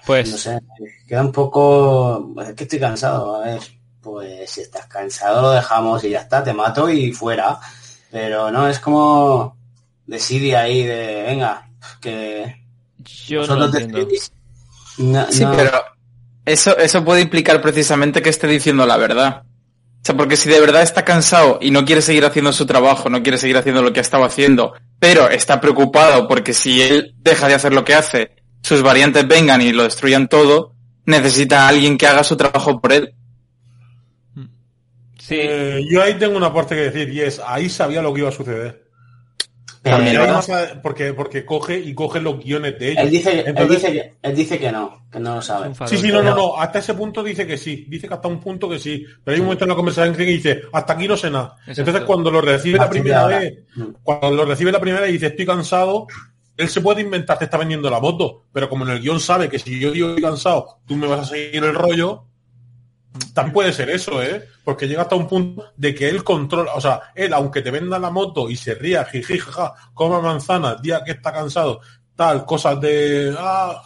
[0.07, 0.59] Pues No sé,
[1.07, 2.33] queda un poco.
[2.41, 3.35] Es que estoy cansado.
[3.35, 3.59] A ver,
[4.01, 7.59] pues si estás cansado lo dejamos y ya está, te mato y fuera.
[8.09, 9.55] Pero no, es como
[10.07, 11.69] desidia ahí de venga,
[12.01, 12.55] que
[13.27, 13.97] yo no lo vosotros entiendo.
[13.99, 14.31] decidís.
[14.97, 15.51] No, Sí, no.
[15.55, 15.71] pero
[16.47, 19.43] eso, eso puede implicar precisamente que esté diciendo la verdad.
[19.43, 23.09] O sea, porque si de verdad está cansado y no quiere seguir haciendo su trabajo,
[23.09, 27.13] no quiere seguir haciendo lo que ha estado haciendo, pero está preocupado porque si él
[27.17, 28.31] deja de hacer lo que hace,
[28.61, 30.73] sus variantes vengan y lo destruyan todo,
[31.05, 33.13] necesita a alguien que haga su trabajo por él.
[35.19, 38.21] Sí, Eh, yo ahí tengo una parte que decir y es, ahí sabía lo que
[38.21, 38.86] iba a suceder.
[39.89, 43.03] A- porque, porque coge y coge los guiones de ellos.
[43.03, 45.71] él dice, él dice que él dice que no, que no lo sabe.
[45.87, 46.57] Sí, sí, no, no, no.
[46.57, 47.85] Hasta ese punto dice que sí.
[47.87, 49.05] Dice que hasta un punto que sí.
[49.23, 51.55] Pero hay un momento en la conversación que dice, hasta aquí no sé nada.
[51.59, 51.81] Exacto.
[51.81, 53.83] Entonces cuando lo recibe la primera vez, Mm.
[54.03, 56.07] cuando lo recibe la primera vez y dice, estoy cansado,
[56.57, 58.45] él se puede inventar, te está vendiendo la moto.
[58.51, 61.19] Pero como en el guion sabe que si yo digo estoy cansado, tú me vas
[61.21, 62.23] a seguir el rollo,
[63.33, 64.47] también puede ser eso, ¿eh?
[64.63, 67.99] Porque llega hasta un punto de que él controla, o sea, él, aunque te venda
[67.99, 71.81] la moto y se ría, jiji, jaja, coma manzanas, día que está cansado,
[72.15, 73.81] tal, cosas de, ah,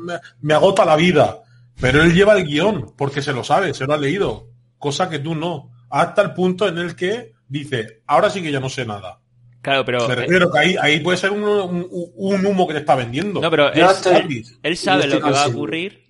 [0.00, 1.42] me, me agota la vida.
[1.80, 5.18] Pero él lleva el guion, porque se lo sabe, se lo ha leído, cosa que
[5.18, 5.70] tú no.
[5.90, 9.20] Hasta el punto en el que dice, ahora sí que ya no sé nada.
[9.60, 10.06] Claro, pero...
[10.08, 12.94] Me eh, refiero que ahí, ahí puede ser un, un- un humo que te está
[12.94, 13.40] vendiendo.
[13.40, 16.05] No, pero Yo él, estoy- él sabe yo lo que va a ocurrir,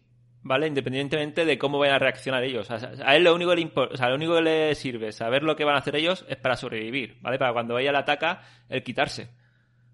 [0.47, 0.67] ¿vale?
[0.69, 2.71] Independientemente de cómo vayan a reaccionar ellos.
[2.71, 4.75] O sea, a él lo único, que le impor- o sea, lo único que le
[4.75, 7.39] sirve saber lo que van a hacer ellos es para sobrevivir, ¿vale?
[7.39, 9.29] Para cuando ella le ataca, el quitarse,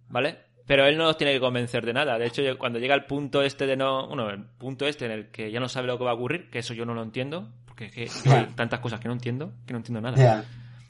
[0.09, 0.37] ¿vale?
[0.67, 2.19] Pero él no los tiene que convencer de nada.
[2.19, 4.07] De hecho, cuando llega el punto este de no...
[4.07, 6.51] Bueno, el punto este en el que ya no sabe lo que va a ocurrir,
[6.51, 9.53] que eso yo no lo entiendo, porque es que hay tantas cosas que no entiendo,
[9.67, 10.17] que no entiendo nada.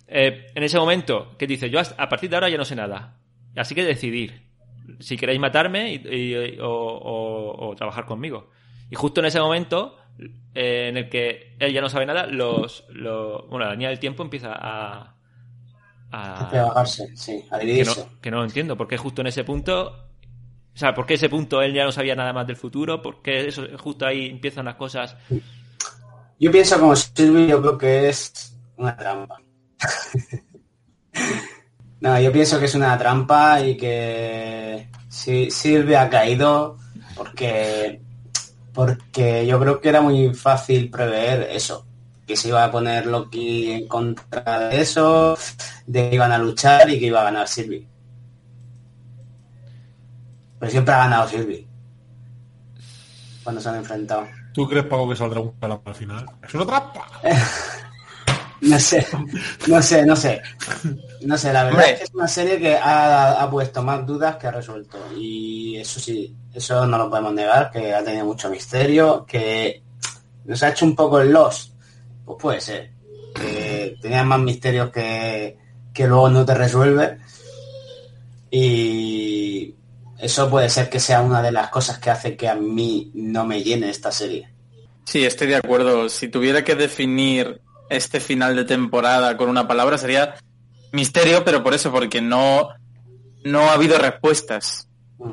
[0.08, 3.16] Eh, en ese momento, que dice, yo a partir de ahora ya no sé nada.
[3.56, 4.42] Así que decidir
[4.98, 8.50] si queréis matarme y- y- o, o- o trabajar conmigo.
[8.92, 9.96] Y justo en ese momento,
[10.54, 13.98] eh, en el que él ya no sabe nada, los, los- bueno, la línea del
[13.98, 15.14] tiempo empieza a...
[16.12, 18.00] a- sí, a que, dividirse.
[18.00, 18.76] no, que no lo entiendo.
[18.76, 20.08] ¿Por qué justo en ese punto...
[20.74, 23.02] O sea, ¿por qué ese punto él ya no sabía nada más del futuro?
[23.02, 25.16] ¿Por qué eso, justo ahí empiezan las cosas?
[26.38, 29.36] Yo pienso como Silvio, yo creo que es una trampa.
[32.00, 36.78] no, yo pienso que es una trampa y que sí, Silvia ha caído
[37.14, 38.00] porque
[38.72, 41.86] porque yo creo que era muy fácil prever eso,
[42.26, 45.36] que se iba a poner Loki en contra de eso,
[45.86, 47.86] de que iban a luchar y que iba a ganar Silvi.
[50.58, 51.66] Pero siempre ha ganado Silvi
[53.42, 54.28] cuando se han enfrentado.
[54.54, 56.26] ¿Tú crees, Paco, que saldrá un calamar al final?
[56.42, 57.06] ¡Es una trampa!
[58.62, 59.04] No sé,
[59.66, 60.40] no sé, no sé.
[61.22, 61.92] No sé, la verdad Hombre.
[61.94, 64.98] es que es una serie que ha, ha puesto más dudas que ha resuelto.
[65.16, 69.82] Y eso sí, eso no lo podemos negar, que ha tenido mucho misterio, que
[70.44, 71.72] nos ha hecho un poco el loss.
[72.24, 72.90] Pues puede ser.
[73.34, 75.58] Que tenía más misterios que,
[75.92, 77.18] que luego no te resuelve.
[78.48, 79.74] Y
[80.18, 83.44] eso puede ser que sea una de las cosas que hace que a mí no
[83.44, 84.48] me llene esta serie.
[85.04, 86.08] Sí, estoy de acuerdo.
[86.08, 87.60] Si tuviera que definir
[87.92, 90.34] este final de temporada con una palabra sería
[90.92, 92.68] misterio, pero por eso, porque no,
[93.44, 94.88] no ha habido respuestas.
[95.18, 95.32] Mm.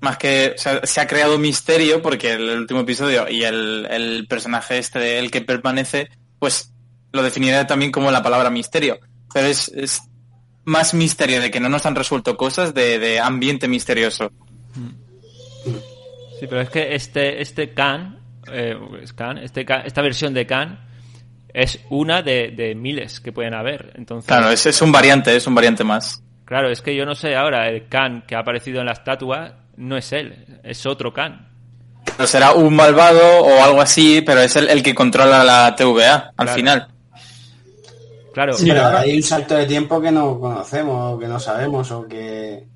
[0.00, 4.26] Más que o sea, se ha creado misterio porque el último episodio y el, el
[4.28, 6.72] personaje este de él que permanece, pues
[7.12, 8.98] lo definiría también como la palabra misterio.
[9.32, 10.02] Pero es, es
[10.64, 14.30] más misterio, de que no nos han resuelto cosas, de, de ambiente misterioso.
[16.38, 18.18] Sí, pero es que este, este Khan,
[18.52, 20.85] eh, es Khan, este Khan- esta versión de Khan
[21.58, 23.92] es una de, de miles que pueden haber.
[23.96, 26.22] Entonces, Claro, es, es un variante, es un variante más.
[26.44, 29.54] claro, es que yo no sé ahora, el Khan que ha aparecido en la estatua
[29.76, 31.48] no es él, es otro Khan.
[32.16, 36.14] Pero será un malvado o algo así, pero es el, el que controla la TVA
[36.14, 36.52] al Claro.
[36.54, 36.88] final.
[38.34, 41.90] Claro, Sí, pero hay un salto de tiempo que no conocemos, o que no sabemos,
[41.90, 42.66] o que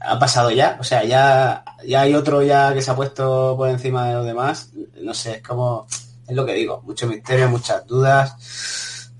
[0.00, 0.76] ha pasado ya.
[0.80, 4.24] O sea, ya, ya hay otro ya que se ha puesto por encima de los
[4.26, 4.70] demás.
[5.02, 5.86] No sé, es como,
[6.28, 9.10] es lo que digo, mucho misterio, muchas dudas.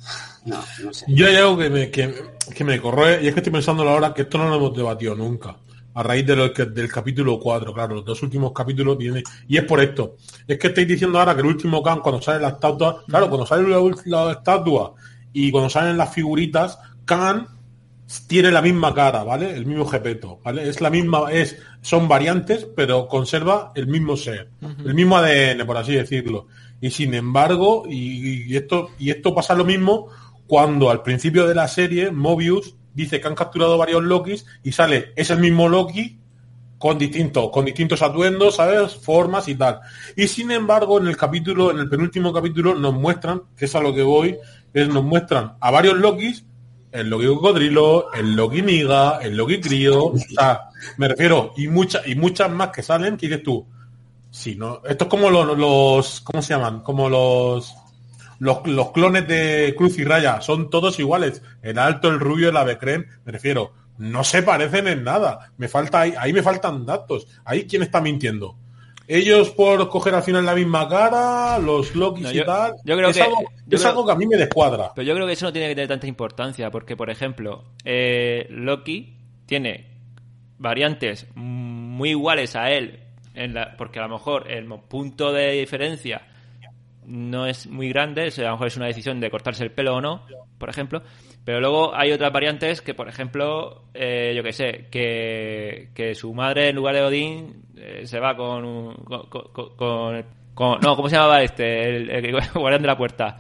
[0.45, 1.07] No, no sé.
[1.09, 2.15] Yo hay algo que me, que,
[2.55, 5.15] que me corroe, y es que estoy pensando ahora que esto no lo hemos debatido
[5.15, 5.57] nunca.
[5.95, 9.23] A raíz de lo que- del capítulo 4, claro, los dos últimos capítulos vienen.
[9.47, 10.17] Y es por esto.
[10.47, 13.47] Es que estáis diciendo ahora que el último Khan, cuando sale la estatua, claro, cuando
[13.47, 13.79] sale la,
[14.25, 14.95] la estatua
[15.33, 17.47] y cuando salen las figuritas, Khan
[18.27, 19.55] tiene la misma cara, ¿vale?
[19.55, 20.69] El mismo jepeto, ¿vale?
[20.69, 24.51] Es la misma, es, son variantes, pero conserva el mismo ser,
[24.85, 26.49] el mismo ADN, por así decirlo.
[26.85, 30.09] Y sin embargo, y, esto, y esto pasa lo mismo
[30.47, 35.15] cuando al principio de la serie Mobius dice que han capturado varios Lokis y sale,
[35.17, 36.19] es el mismo Loki
[36.77, 38.97] con distintos, con distintos atuendos, ¿sabes?
[38.97, 39.81] Formas y tal.
[40.15, 43.81] Y sin embargo, en el capítulo, en el penúltimo capítulo, nos muestran, que es a
[43.81, 44.37] lo que voy,
[44.75, 46.45] es nos muestran a varios Lokis,
[46.93, 50.69] el Loki cocodrilo, el Loki miga, el Loki crío, o sea,
[50.99, 53.67] me refiero, y muchas, y muchas más que salen, que dices tú,
[54.35, 56.81] sí, no, esto es como los, los ¿cómo se llaman?
[56.81, 57.73] Como los,
[58.41, 62.57] los, los clones de Cruz y Raya, son todos iguales, el alto, el rubio, el
[62.57, 67.29] avecren, me refiero, no se parecen en nada, me falta ahí, ahí me faltan datos,
[67.45, 68.57] ahí quién está mintiendo.
[69.07, 72.97] Ellos por coger al final la misma cara, los Lokis No, y yo- tal, yo
[72.97, 74.93] creo es, que- algo, yo es creo- algo que a mí me descuadra.
[74.95, 78.47] Pero yo creo que eso no tiene que tener tanta importancia, porque, por ejemplo, eh,
[78.51, 79.15] Loki
[79.47, 79.91] tiene
[80.59, 83.01] variantes muy iguales a él,
[83.35, 86.23] en la, porque a lo mejor el mo- punto de diferencia
[87.07, 89.73] no es muy grande, o sea, a lo mejor es una decisión de cortarse el
[89.73, 90.25] pelo o no,
[90.59, 91.03] por ejemplo,
[91.45, 96.33] pero luego hay otras variantes que, por ejemplo, eh, yo que sé, que, que su
[96.33, 100.97] madre en lugar de Odín eh, se va con, un- con, con- con- con- no,
[100.97, 101.89] ¿cómo se llamaba este?
[101.97, 103.37] El, el guardián de la puerta.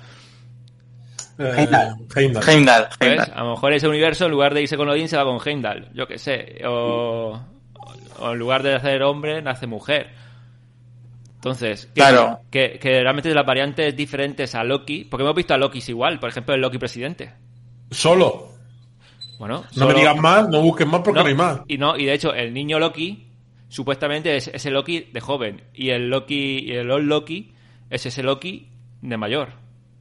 [1.38, 1.96] Eh, Heimdall.
[2.14, 2.44] Heimdall.
[2.48, 3.08] Heimdall, ¿Ves?
[3.20, 3.32] Heimdall.
[3.34, 5.88] A lo mejor ese universo, en lugar de irse con Odín, se va con Heimdall.
[5.94, 6.60] Yo qué sé.
[6.66, 7.40] O,
[8.24, 10.10] o en lugar de hacer hombre, nace mujer.
[11.36, 12.40] Entonces, que, Claro.
[12.50, 16.30] que, que realmente las variantes diferentes a Loki, porque hemos visto a Loki igual, por
[16.30, 17.32] ejemplo, el Loki presidente.
[17.90, 18.48] Solo.
[19.38, 21.60] Bueno, No solo- me digas más, no busques más porque no, hay más.
[21.68, 23.26] Y no, y de hecho, el niño Loki,
[23.68, 25.62] supuestamente es ese Loki de joven.
[25.74, 27.52] Y el Loki, y el Old Loki,
[27.90, 28.68] es ese Loki
[29.02, 29.50] de mayor.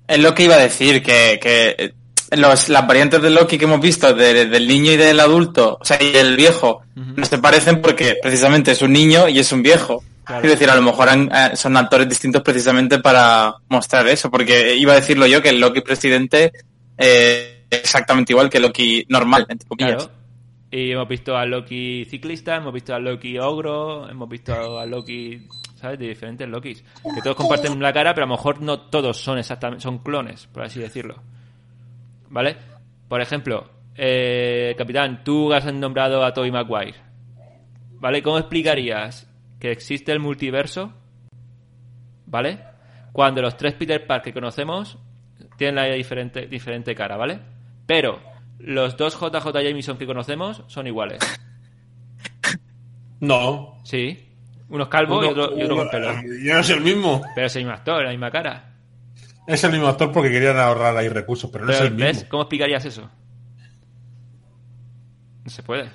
[0.07, 1.93] Es lo que iba a decir, que, que
[2.36, 5.86] los, las variantes de Loki que hemos visto, de- del niño y del adulto, o
[5.86, 9.62] sea, y del viejo, no se parecen porque precisamente es un niño y es un
[9.63, 10.04] viejo.
[10.26, 10.43] Claro.
[10.46, 14.76] Es decir, a lo mejor han- eh, son actores distintos precisamente para mostrar eso, porque
[14.76, 16.52] iba a decirlo yo que el Loki presidente
[16.98, 20.06] eh, es exactamente igual que el Loki normal, entre comillas.
[20.06, 20.19] Claro.
[20.72, 25.46] Y hemos visto al Loki ciclista, hemos visto al Loki ogro, hemos visto al Loki,
[25.80, 26.00] ¿sabes?
[26.00, 26.84] De diferentes Lokis.
[27.13, 30.48] Que todos comparten la cara, pero a lo mejor no todos son exactamente, son clones,
[30.48, 31.22] por así decirlo.
[32.34, 32.58] ¿Vale?
[33.08, 36.96] Por ejemplo, eh, Capitán, tú has nombrado a Tobey Maguire.
[38.00, 38.24] ¿Vale?
[38.24, 40.91] ¿Cómo explicarías que existe el multiverso?
[42.26, 42.60] ¿Vale?
[43.12, 44.98] Cuando los tres Peter Parker que conocemos
[45.58, 47.39] tienen la diferente, diferente cara, ¿vale?
[47.86, 48.19] Pero
[48.58, 51.19] los dos JJ Jameson que conocemos son iguales.
[53.19, 53.80] No.
[53.84, 54.28] Sí.
[54.69, 56.13] Uno es calvo y otro, y otro con pelo.
[56.43, 57.22] Yo no es el mismo.
[57.36, 58.72] Pero es el mismo actor, la misma cara.
[59.47, 62.15] Es el mismo actor porque querían ahorrar ahí recursos, pero no es el ¿ves?
[62.15, 62.29] mismo.
[62.29, 63.10] ¿Cómo explicarías eso?
[65.43, 65.89] No se puede.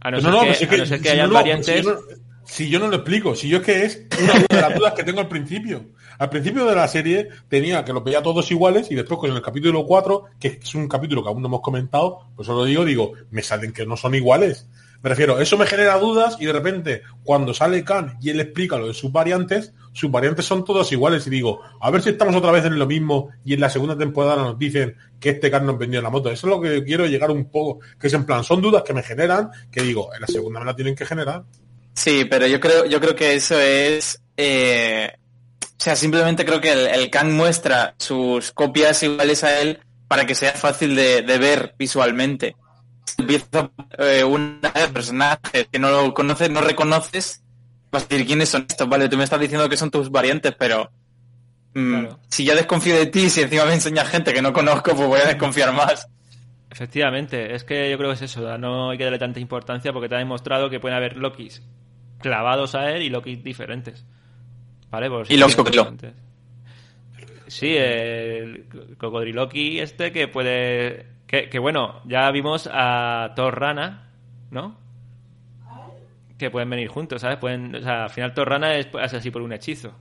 [0.00, 1.34] A no, ser no, que, si es a que- no ser que si hayan no,
[1.34, 1.76] variantes...
[1.76, 2.00] Si yo, no,
[2.44, 5.04] si yo no lo explico, si yo es que es una de las dudas que
[5.04, 5.86] tengo al principio.
[6.18, 9.40] Al principio de la serie tenía que los veía todos iguales y después con el
[9.42, 13.12] capítulo 4, que es un capítulo que aún no hemos comentado, pues solo digo, digo,
[13.30, 14.66] me salen que no son iguales.
[15.00, 18.78] Me refiero, eso me genera dudas y de repente cuando sale Khan y él explica
[18.78, 22.34] lo de sus variantes, sus variantes son todas iguales y digo, a ver si estamos
[22.34, 25.66] otra vez en lo mismo y en la segunda temporada nos dicen que este Khan
[25.66, 26.30] nos vendió la moto.
[26.30, 28.92] Eso es lo que quiero llegar un poco, que es en plan, son dudas que
[28.92, 31.44] me generan, que digo, en la segunda me la tienen que generar.
[31.94, 35.12] Sí, pero yo creo, yo creo que eso es, eh,
[35.62, 39.78] o sea, simplemente creo que el, el Kang muestra sus copias iguales a él
[40.08, 42.56] para que sea fácil de ver visualmente.
[43.16, 44.60] Empieza eh, un
[44.92, 47.42] personaje que no lo conoces, no reconoces,
[47.90, 50.54] vas a decir quiénes son estos, vale, tú me estás diciendo que son tus variantes,
[50.58, 50.90] pero
[51.74, 52.20] mm, Claro.
[52.28, 55.20] si ya desconfío de ti, si encima me enseñas gente que no conozco, pues voy
[55.20, 56.08] a desconfiar más.
[56.70, 60.08] Efectivamente, es que yo creo que es eso, no hay que darle tanta importancia porque
[60.08, 61.62] te ha demostrado que pueden haber Lokis
[62.20, 64.04] clavados a él y Lokis diferentes.
[64.90, 65.10] ¿Vale?
[65.10, 65.94] Pues y Loki cocodrilo.
[67.46, 68.66] Sí, el
[68.98, 71.17] cocodriloqui este que puede...
[71.28, 74.08] Que, bueno, ya vimos a Thor Rana,
[74.50, 74.78] ¿no?
[76.38, 77.36] Que pueden venir juntos, ¿sabes?
[77.36, 79.92] Pueden, o sea, al final Thor Rana es, es así por un hechizo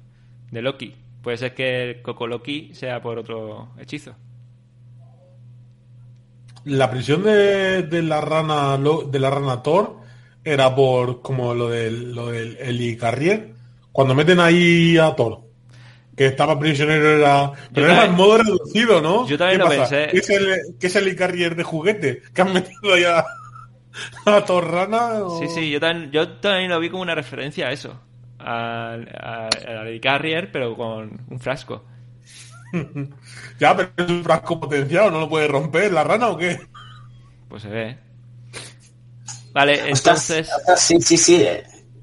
[0.51, 0.95] de Loki.
[1.21, 4.15] Puede ser que el Coco Loki sea por otro hechizo.
[6.63, 9.97] La prisión de, de la rana de la rana Thor
[10.45, 13.53] era por como lo del, lo del Eli Carrier.
[13.91, 15.46] Cuando meten ahí a Thor,
[16.17, 17.51] que estaba prisionero era.
[17.71, 19.27] Pero era en modo reducido, ¿no?
[19.27, 20.07] Yo también lo pensé.
[20.11, 22.23] ¿Qué es, el, ¿Qué es el Icarrier de juguete?
[22.33, 23.23] ¿Que han metido ahí a,
[24.25, 25.23] a Torrana?
[25.23, 25.39] O...
[25.39, 28.01] Sí, sí, yo también, yo también lo vi como una referencia a eso.
[28.39, 31.85] Al, al Icarrier, pero con un frasco.
[33.59, 36.59] ya, pero es un frasco potenciado, ¿no lo puede romper la rana o qué?
[37.47, 37.97] Pues se ve.
[39.53, 40.49] Vale, entonces.
[40.77, 41.45] sí, sí, sí.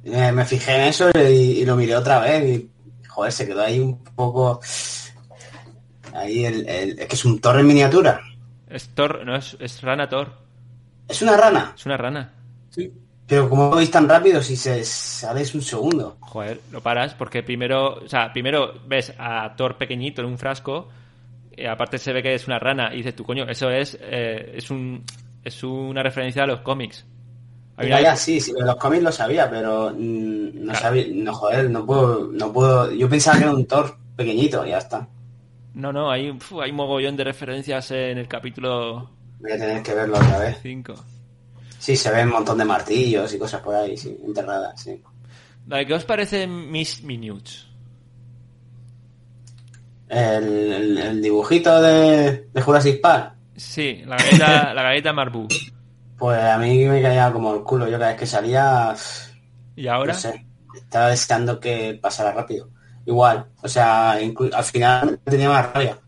[0.05, 2.74] Eh, me fijé en eso y, y, lo miré otra vez y,
[3.15, 4.61] joder, se quedó ahí un poco.
[6.13, 6.69] Ahí el.
[6.69, 8.21] el es que es un Thor en miniatura.
[8.69, 10.33] Es Thor, no, es, es rana Thor.
[11.09, 11.73] ¿Es una rana?
[11.77, 12.33] Es una rana.
[12.71, 12.93] Sí.
[13.27, 16.19] Pero ¿cómo lo veis tan rápido si se sale un segundo?
[16.21, 20.89] Joder, lo paras porque primero, o sea, primero ves a Thor pequeñito en un frasco,
[21.57, 24.53] y aparte se ve que es una rana y dices tú, coño, eso es eh,
[24.57, 25.05] es un
[25.43, 27.07] es una referencia a los cómics.
[27.77, 28.01] Una...
[28.01, 30.79] ya, sí, sí, los cómics lo sabía, pero mmm, no claro.
[30.79, 34.79] sabía, no joder, no puedo, no puedo, yo pensaba que era un Thor pequeñito, ya
[34.79, 35.09] está.
[35.75, 39.11] No, no, hay, uf, hay mogollón de referencias en el capítulo.
[39.41, 40.59] Voy a tener que verlo otra vez.
[40.63, 40.95] 5.
[41.79, 45.03] Sí, se ven un montón de martillos y cosas por ahí, sí, enterradas, sí.
[45.67, 47.67] Vale, ¿qué os parece Miss Minutes?
[50.09, 53.35] El, el, el dibujito de, de, Jurassic Park.
[53.57, 55.49] Sí, la galleta, la galleta Marbu.
[56.19, 57.89] Pues a mí me caía como el culo.
[57.89, 58.95] Yo cada vez que salía.
[59.77, 60.13] ¿Y ahora?
[60.13, 62.69] No sé, estaba deseando que pasara rápido.
[63.07, 65.99] Igual, o sea, al final tenía más rabia.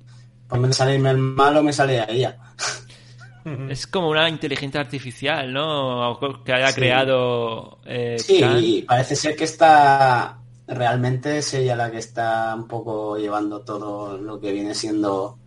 [0.48, 2.38] Por de salirme el malo, me salía ella.
[3.68, 6.18] Es como una inteligencia artificial, ¿no?
[6.44, 6.74] Que haya sí.
[6.74, 7.78] creado.
[7.84, 8.62] Eh, sí, Khan.
[8.86, 10.38] parece ser que está.
[10.66, 15.38] Realmente es ella la que está un poco llevando todo lo que viene siendo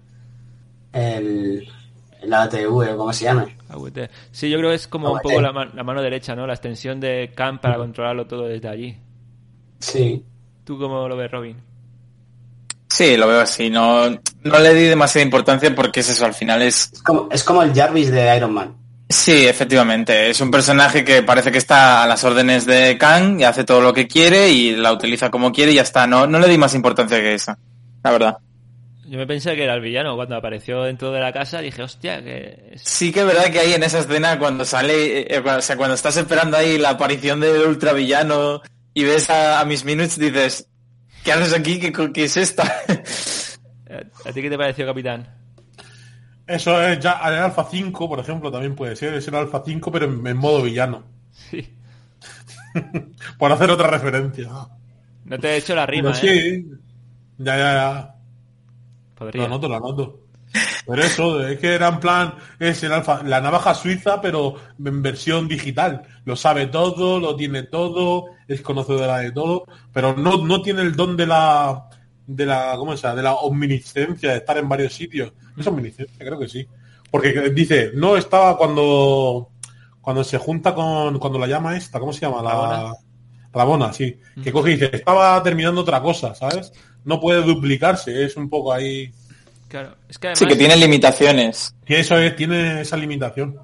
[0.93, 1.67] el,
[2.21, 3.47] el ATV o como se llama.
[3.69, 4.09] AVT.
[4.31, 5.25] Sí, yo creo que es como AVT.
[5.25, 6.45] un poco la, la, mano derecha, ¿no?
[6.47, 8.97] La extensión de Khan para controlarlo todo desde allí.
[9.79, 10.23] Sí.
[10.63, 11.57] ¿Tú cómo lo ves, Robin?
[12.89, 13.69] Sí, lo veo así.
[13.69, 16.91] No, no le di demasiada importancia porque es eso, al final es...
[16.93, 18.75] Es como, es como el Jarvis de Iron Man.
[19.07, 20.29] Sí, efectivamente.
[20.29, 23.81] Es un personaje que parece que está a las órdenes de Khan y hace todo
[23.81, 26.05] lo que quiere y la utiliza como quiere y ya está.
[26.05, 27.57] No, no le di más importancia que esa,
[28.03, 28.37] la verdad.
[29.09, 30.15] Yo me pensé que era el villano.
[30.15, 32.73] Cuando apareció dentro de la casa dije, hostia, que...
[32.75, 35.95] Sí que es verdad que ahí en esa escena cuando sale, eh, o sea, cuando
[35.95, 38.61] estás esperando ahí la aparición del ultravillano
[38.93, 40.69] y ves a, a Miss Minutes, dices,
[41.23, 41.79] ¿qué haces aquí?
[41.79, 42.63] ¿Qué, qué es esta?
[44.25, 45.27] ¿A ti qué te pareció, capitán?
[46.45, 49.15] Eso es ya el Alpha 5, por ejemplo, también puede ser.
[49.15, 51.03] Es el Alpha 5, pero en, en modo villano.
[51.31, 51.75] Sí.
[53.39, 54.49] por hacer otra referencia.
[55.25, 56.63] No te he hecho la rima, pero ¿eh?
[56.63, 56.71] Sí.
[57.39, 58.15] Ya, ya, ya.
[59.19, 59.41] Podría.
[59.41, 60.19] Lo anoto, lo anoto.
[60.87, 65.01] Pero eso, es que era en plan, es el alfa, la navaja suiza, pero en
[65.03, 66.01] versión digital.
[66.25, 70.95] Lo sabe todo, lo tiene todo, es conocedora de todo, pero no, no tiene el
[70.95, 71.89] don de la,
[72.25, 73.01] de la, ¿cómo es?
[73.01, 75.31] De la omnisciencia, de estar en varios sitios.
[75.55, 76.67] Es omnisciencia, creo que sí.
[77.11, 79.49] Porque dice, no estaba cuando,
[80.01, 82.41] cuando se junta con, cuando la llama esta, ¿cómo se llama?
[82.41, 82.93] La,
[83.53, 83.93] Rabona.
[83.93, 84.17] Sí.
[84.43, 86.71] Que coge y dice, estaba terminando otra cosa, ¿sabes?
[87.05, 89.11] No puede duplicarse, es un poco ahí.
[89.67, 90.39] Claro, es que además...
[90.39, 91.75] Sí, que tiene limitaciones.
[91.85, 93.57] Que eso es, tiene esa limitación.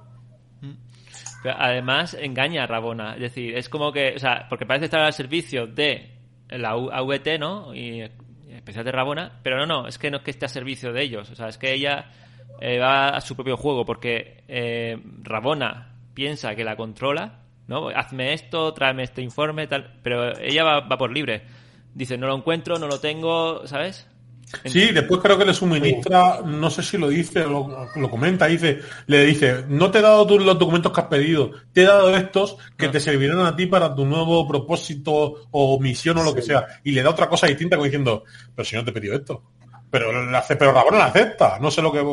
[1.44, 5.02] Pero además engaña a Rabona, es decir, es como que, o sea, porque parece estar
[5.02, 6.10] al servicio de
[6.50, 7.76] la AVT, ¿no?
[7.76, 10.50] Y, y especial de Rabona, pero no, no, es que no es que esté a
[10.50, 12.12] servicio de ellos, o sea, es que ella
[12.60, 17.90] eh, va a su propio juego porque eh, Rabona piensa que la controla, ¿no?
[17.90, 21.44] Hazme esto, tráeme este informe, tal, pero ella va, va por libre.
[21.94, 24.08] Dice, no lo encuentro, no lo tengo, ¿sabes?
[24.66, 28.80] Sí, después creo que le suministra, no sé si lo dice, lo, lo, comenta, dice,
[29.08, 32.16] le dice, no te he dado tú los documentos que has pedido, te he dado
[32.16, 32.92] estos que ah.
[32.92, 36.36] te servirán a ti para tu nuevo propósito o misión o lo sí.
[36.36, 36.66] que sea.
[36.84, 38.24] Y le da otra cosa distinta como diciendo,
[38.56, 39.44] pero si no te he pedido esto.
[39.96, 42.04] Pero, la, pero Rabona la acepta, no sé lo que...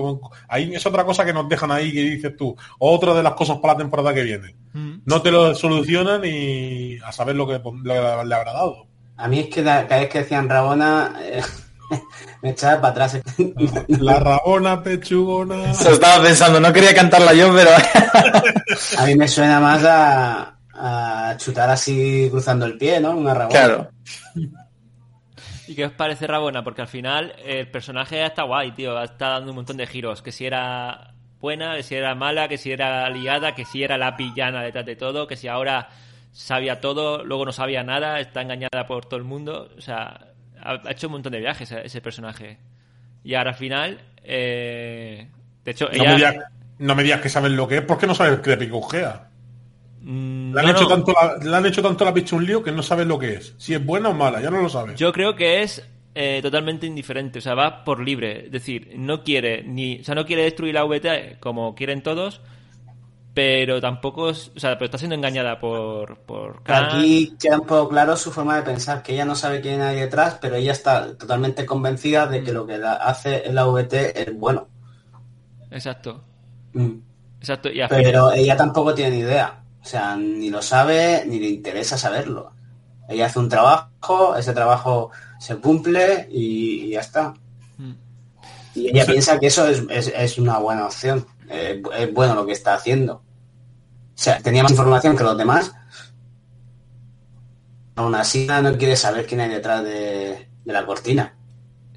[0.46, 3.58] Ahí es otra cosa que nos dejan ahí que dices tú, otra de las cosas
[3.58, 4.54] para la temporada que viene.
[4.72, 4.98] Mm.
[5.04, 8.86] No te lo solucionan y a saber lo que le, le habrá dado.
[9.16, 11.16] A mí es que cada vez que decían Rabona...
[11.20, 11.42] Eh
[12.42, 13.20] Me echaba para atrás.
[13.88, 15.72] La rabona pechugona.
[15.72, 17.70] Eso estaba pensando, no quería cantarla yo, pero...
[18.98, 23.10] A mí me suena más a, a chutar así cruzando el pie, ¿no?
[23.12, 23.48] Una rabona.
[23.48, 23.90] claro.
[25.72, 26.62] ¿Y qué os parece Rabona?
[26.62, 29.02] Porque al final el personaje está guay, tío.
[29.02, 30.20] Está dando un montón de giros.
[30.20, 33.96] Que si era buena, que si era mala, que si era aliada, que si era
[33.96, 35.88] la villana detrás de todo, que si ahora
[36.30, 39.70] sabía todo, luego no sabía nada, está engañada por todo el mundo.
[39.78, 40.26] O sea,
[40.60, 42.58] ha, hecho un montón de viajes ese, personaje.
[43.24, 45.26] Y ahora al final, eh,
[45.64, 46.36] de hecho, No, me digas,
[46.76, 49.30] no me digas que sabes lo que es, porque no sabes que picujea.
[50.04, 50.88] Mm, Le han, no, hecho no.
[50.88, 53.34] tanto la, le han hecho tanto la picha un lío que no sabes lo que
[53.34, 53.54] es.
[53.58, 54.98] Si es buena o mala, ya no lo sabes.
[54.98, 59.22] Yo creo que es eh, totalmente indiferente, o sea, va por libre, es decir, no
[59.22, 62.40] quiere ni, o sea, no quiere destruir la VT como quieren todos,
[63.32, 66.84] pero tampoco, es- o sea, pero está siendo engañada por por Khan.
[66.96, 69.96] Aquí queda un poco claro su forma de pensar, que ella no sabe quién hay
[70.00, 74.20] detrás, pero ella está totalmente convencida de que lo que la- hace en la VT
[74.20, 74.68] es bueno.
[75.70, 76.22] Exacto,
[76.74, 76.90] Mm.
[77.40, 79.61] exacto, y Pero ella tampoco tiene ni idea.
[79.82, 82.52] O sea, ni lo sabe ni le interesa saberlo.
[83.08, 85.10] Ella hace un trabajo, ese trabajo
[85.40, 87.34] se cumple y, y ya está.
[87.78, 87.92] Mm.
[88.76, 89.10] Y ella Sí.
[89.12, 91.26] piensa que eso es, es- es una buena opción.
[91.50, 93.14] Eh, es bueno lo que está haciendo.
[93.14, 93.22] O
[94.14, 95.72] sea, tenía más información que los demás.
[97.96, 101.34] Aún así, no quiere saber quién hay detrás de, de la cortina.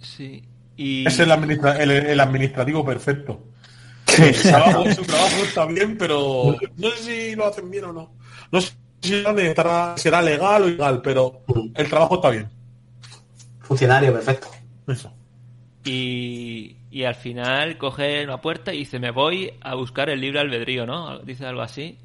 [0.01, 0.43] sí,
[0.77, 3.41] y Es el, administra- el- el administrativo perfecto.
[4.07, 6.97] Su trabajo, su trabajo está bien, pero no sé
[7.29, 8.11] si lo hacen bien o no.
[8.51, 11.41] No sé si estará- será legal o ilegal, pero
[11.75, 12.49] el trabajo está bien.
[13.61, 14.47] Funcionario perfecto.
[14.87, 15.11] Eso.
[15.83, 20.39] y, y al final coge una puerta y dice, me voy a buscar el libre
[20.39, 21.19] albedrío, ¿no?
[21.19, 21.97] Dice algo así.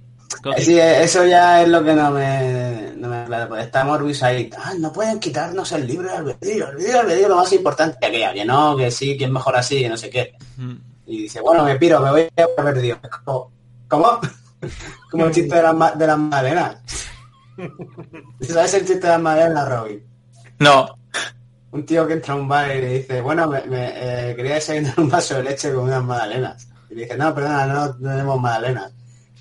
[0.43, 3.49] Coge- Sí, eso ya es lo que no me, no me aclara.
[3.49, 4.49] Pues está Morbius ahí.
[4.57, 6.69] Ah, no pueden quitarnos el libre albedrío.
[6.71, 7.99] El libre albedrío es lo más importante.
[8.11, 10.35] Que, que no, que sí, que es mejor así, que no sé qué.
[10.57, 10.75] Mm.
[11.11, 12.97] Y dice, bueno, me piro, me voy a albedrío.
[13.03, 13.51] Es como,
[13.89, 14.21] ¿Cómo?
[15.11, 16.07] Como el chiste de las, de
[16.55, 16.77] las.
[18.43, 20.07] ¿Sabes el chiste de las magdalenas, Robin?
[20.61, 20.97] No.
[21.73, 23.89] Un tío que entra a un bar y le dice, bueno, me, me,
[24.31, 26.69] eh, quería desayunar un vaso de leche con unas magdalenas.
[26.89, 28.93] Y le dice, no, perdona, no tenemos magdalenas.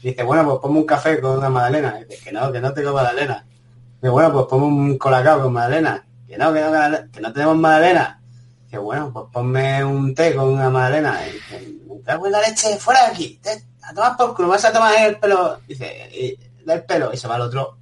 [0.01, 1.99] Y dice, bueno, pues ponme un café con una magdalena.
[2.01, 3.45] Y dice, que no, que no tengo magdalena.
[3.47, 6.03] Y dice, bueno, pues ponme un colacao con magdalena.
[6.27, 8.18] Que no, que no, que no, que no tenemos magdalena.
[8.69, 11.19] Dice, bueno, pues ponme un té con una magdalena.
[12.05, 13.39] Me en la leche, fuera de aquí.
[13.41, 15.59] Te- a tomar por culo, vas a tomar el pelo.
[15.67, 17.11] Dice, y, da el pelo.
[17.11, 17.79] Y se va al otro.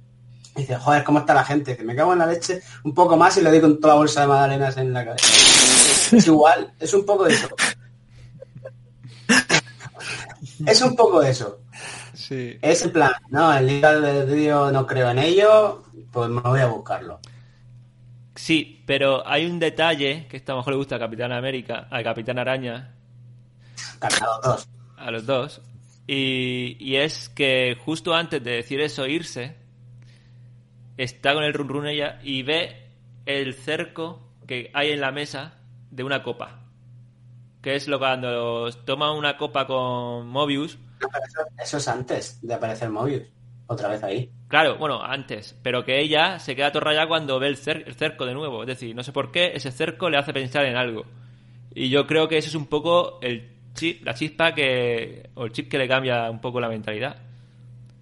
[0.56, 1.72] Y dice, joder, ¿cómo está la gente?
[1.72, 3.98] Dice, me cago en la leche un poco más y le doy con toda la
[3.98, 5.26] bolsa de magdalenas en la cabeza.
[6.16, 7.48] Es igual, es un poco de eso.
[10.66, 11.60] Es un poco de eso.
[12.14, 12.58] Sí.
[12.62, 16.66] Es en plan, no, el libre albedrío no creo en ello, pues me voy a
[16.66, 17.20] buscarlo.
[18.38, 22.04] Sí, pero hay un detalle que a lo mejor le gusta a Capitán América, al
[22.04, 22.94] Capitán Araña,
[23.98, 24.68] Cargado dos.
[24.96, 25.60] a los dos.
[26.06, 29.56] Y, y es que justo antes de decir eso, irse,
[30.96, 32.92] está con el run run ella y ve
[33.26, 35.58] el cerco que hay en la mesa
[35.90, 36.60] de una copa.
[37.60, 40.78] Que es lo que cuando toma una copa con Mobius.
[41.00, 43.24] Eso, eso es antes de aparecer Mobius.
[43.68, 44.30] Otra vez ahí.
[44.48, 48.24] Claro, bueno, antes, pero que ella se queda atorrada cuando ve el, cer- el cerco
[48.26, 48.62] de nuevo.
[48.62, 51.04] Es decir, no sé por qué ese cerco le hace pensar en algo.
[51.74, 55.30] Y yo creo que ese es un poco el chip, la chispa que.
[55.34, 57.16] o el chip que le cambia un poco la mentalidad.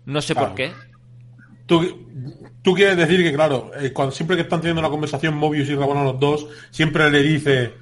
[0.06, 0.72] No sé por qué.
[1.66, 2.08] Tú,
[2.62, 5.74] tú quieres decir que, claro, eh, cuando siempre que están teniendo una conversación Mobius y
[5.74, 7.74] Rabona los dos, siempre le dice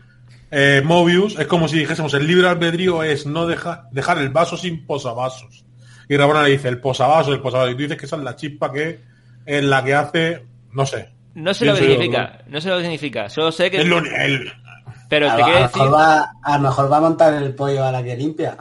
[0.51, 4.57] eh, Mobius, es como si dijésemos, el libre albedrío es no deja- dejar el vaso
[4.57, 5.64] sin posavasos.
[6.09, 7.73] Y Rabona le dice, el posavasos, el posavasos.
[7.73, 9.01] Y tú dices que esa es la chispa que
[9.47, 11.11] es la que hace, no sé.
[11.35, 12.39] No sé lo que yo, significa.
[12.47, 13.29] No sé lo que significa.
[13.29, 13.79] Solo sé que.
[13.81, 14.53] Es lo- el-
[15.09, 15.61] Pero A, te a decir.
[15.83, 18.57] mejor va, a lo mejor va a montar el pollo a la que limpia.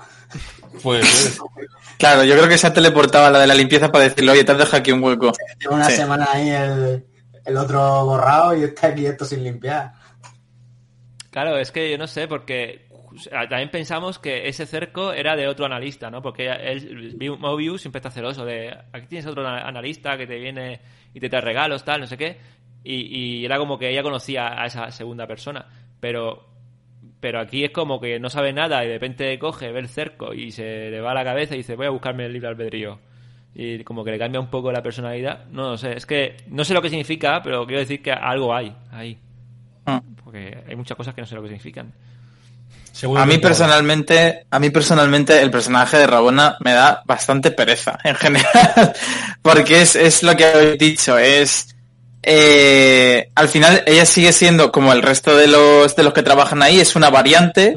[0.81, 1.39] pues,
[1.99, 4.43] Claro, yo creo que se ha teleportado a la de la limpieza para decirle, oye,
[4.43, 5.31] te has dejado aquí un hueco.
[5.59, 5.95] Lleva una Sí.
[5.95, 7.05] semana ahí el,
[7.45, 9.93] el otro borrado y está aquí esto sin limpiar.
[11.29, 12.87] Claro, es que yo no sé, porque
[13.49, 16.21] también pensamos que ese cerco era de otro analista, ¿no?
[16.21, 20.79] Porque él, Mobius siempre está celoso de aquí tienes otro ana- analista que te viene
[21.13, 22.37] y te trae regalos, tal, no sé qué.
[22.83, 22.95] Y,
[23.41, 25.65] y era como que ella conocía a esa segunda persona.
[25.99, 26.49] Pero
[27.19, 30.33] pero aquí es como que no sabe nada y de repente coge, ve el cerco
[30.33, 32.99] y se le va a la cabeza y dice voy a buscarme el libre albedrío.
[33.55, 35.45] Y como que le cambia un poco la personalidad.
[35.51, 38.53] No lo sé, es que no sé lo que significa, pero quiero decir que algo
[38.53, 39.17] hay ahí.
[39.85, 40.01] Ah.
[40.23, 41.93] Porque hay muchas cosas que no sé lo que significan.
[43.17, 48.15] A mí personalmente, a mí personalmente el personaje de Rabona me da bastante pereza en
[48.15, 48.93] general,
[49.41, 51.75] porque es, es lo que habéis dicho, es
[52.21, 56.61] eh, al final ella sigue siendo como el resto de los de los que trabajan
[56.61, 57.75] ahí, es una variante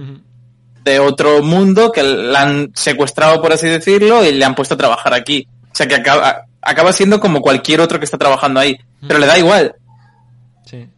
[0.84, 4.78] de otro mundo que la han secuestrado, por así decirlo, y le han puesto a
[4.78, 5.48] trabajar aquí.
[5.72, 9.26] O sea que acaba, acaba siendo como cualquier otro que está trabajando ahí, pero le
[9.26, 9.74] da igual.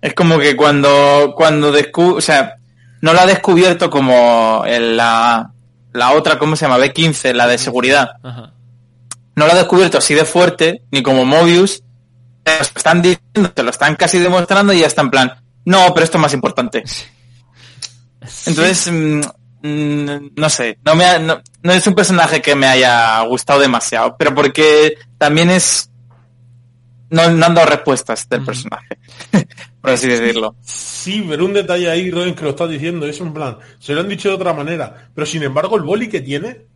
[0.03, 2.58] Es como que cuando, cuando descubre, o sea,
[3.01, 5.51] no la ha descubierto como la,
[5.93, 6.79] la otra, ¿cómo se llama?
[6.79, 8.13] B15, la de seguridad.
[8.23, 11.83] No la ha descubierto así de fuerte, ni como Mobius,
[12.57, 15.33] lo están diciendo, te lo están casi demostrando y ya está en plan,
[15.65, 16.83] no, pero esto es más importante.
[18.47, 19.21] Entonces, mm,
[19.63, 21.43] mm, no sé, no, me no,
[21.73, 25.91] es un personaje que me haya gustado demasiado, pero porque también es...
[27.11, 28.99] No, han dado respuestas del personaje,
[29.81, 30.57] por así decirlo.
[30.63, 34.01] Sí, pero un detalle ahí, Robin, que lo estás diciendo, es un plan, se lo
[34.01, 36.69] han dicho de otra manera, pero sin embargo el boli que tiene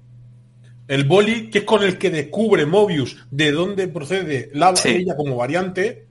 [0.89, 5.37] el boli, que es con el que descubre Mobius de dónde procede la, ella como
[5.37, 6.07] variante,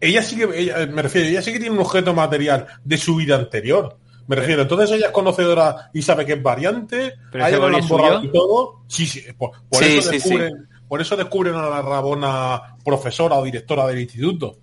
[0.00, 3.36] ella sí que, me refiero, ella sí que tiene un objeto material de su vida
[3.36, 3.96] anterior.
[4.26, 7.88] Me refiero, entonces ella es conocedora y sabe que es variante, ¿Pero ella lo han
[7.88, 8.82] borrado y todo.
[8.88, 14.00] Sí, sí, por, eso descubren, por eso descubren a la Rabona profesora o directora del
[14.00, 14.58] instituto.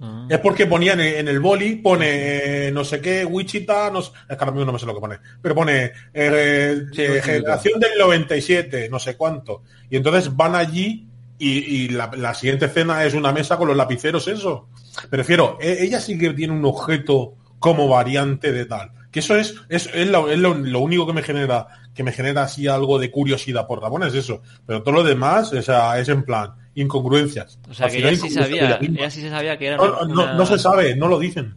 [0.00, 0.26] Ah.
[0.28, 4.34] Es porque ponía en el, boli, pone eh, no sé qué, Wichita, no, es que
[4.34, 8.88] ahora mismo no me sé lo que pone, pero pone eh, eh, generación del 97,
[8.88, 9.62] no sé cuánto.
[9.90, 11.06] Y entonces van allí
[11.38, 14.68] y, la, siguiente escena es una mesa con los lapiceros, eso.
[15.08, 18.90] Prefiero, e, ella sí que tiene un objeto como variante de tal.
[19.10, 22.98] Que eso es, es, es, lo, único que me genera, que me genera así algo
[22.98, 24.42] de curiosidad por Rabona, es eso.
[24.66, 27.58] Pero todo lo demás, o sea, es en plan, incongruencias.
[27.68, 30.58] O sea, que ella sí, sabía, ella sí se sabía que era no, no, se
[30.58, 31.56] sabe, no lo dicen.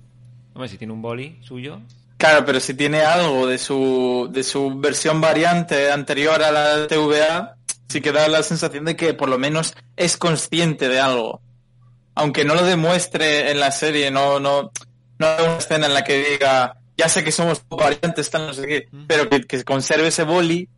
[0.54, 1.80] Hombre, si tiene un boli suyo.
[2.18, 7.58] Claro, pero si tiene algo de su, de su versión variante anterior a la TVA,
[7.88, 11.42] sí que da la sensación de que por lo menos es consciente de algo.
[12.16, 14.72] Aunque no lo demuestre en la serie, no, no,
[15.20, 18.54] no hay una escena en la que diga, ya sé que somos variantes, tal, no
[18.54, 20.70] sé qué, pero que, que conserve ese boli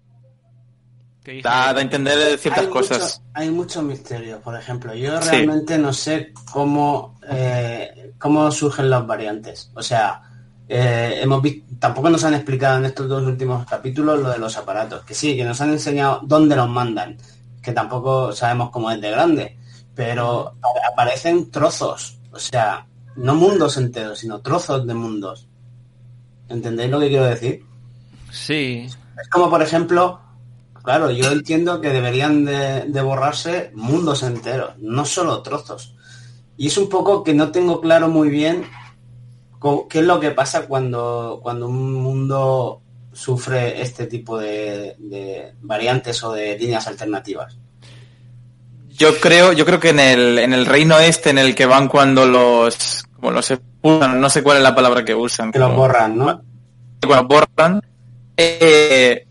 [1.41, 3.21] Da, a entender ciertas cosas.
[3.33, 4.93] hay muchos misterios, por ejemplo.
[4.93, 9.71] Yo realmente no sé cómo, eh, cómo surgen las variantes.
[9.73, 10.21] O sea,
[10.69, 14.55] eh, hemos visto, tampoco nos han explicado en estos dos últimos capítulos lo de los
[14.55, 15.03] aparatos.
[15.03, 17.17] Que sí, que nos han enseñado dónde los mandan.
[17.61, 19.57] Que tampoco sabemos cómo es de grande.
[19.95, 20.57] Pero
[20.91, 22.19] aparecen trozos.
[22.31, 22.85] O sea,
[23.15, 25.47] no mundos enteros, sino trozos de mundos.
[26.49, 27.63] ¿Entendéis lo que quiero decir?
[28.31, 28.87] Sí.
[28.87, 30.19] Es como, por ejemplo,
[30.85, 35.95] Claro, yo entiendo que deberían de, borrarse mundos enteros, no solo trozos.
[36.57, 38.65] Y es un poco que no tengo claro muy bien
[39.89, 46.33] qué es lo que pasa cuando, cuando un mundo sufre este tipo de, variantes o
[46.33, 47.57] de líneas alternativas.
[48.89, 51.87] Yo creo, yo creo que en el, en el reino este en el que van
[51.87, 53.51] cuando los, como los
[53.85, 55.51] no sé cuál es la palabra que usan.
[55.51, 56.41] Que los borran, ¿no?
[57.05, 57.81] Cuando borran,
[58.35, 59.27] eh,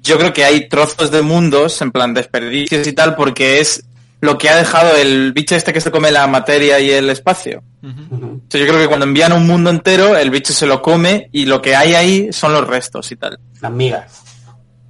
[0.00, 3.84] yo creo que hay trozos de mundos, en plan desperdicios y tal, porque es
[4.20, 7.62] lo que ha dejado el bicho este que se come la materia y el espacio.
[7.82, 11.60] yo creo que cuando envían un mundo entero, el bicho se lo come y lo
[11.60, 13.38] que hay ahí son los restos y tal.
[13.60, 14.22] Las migas.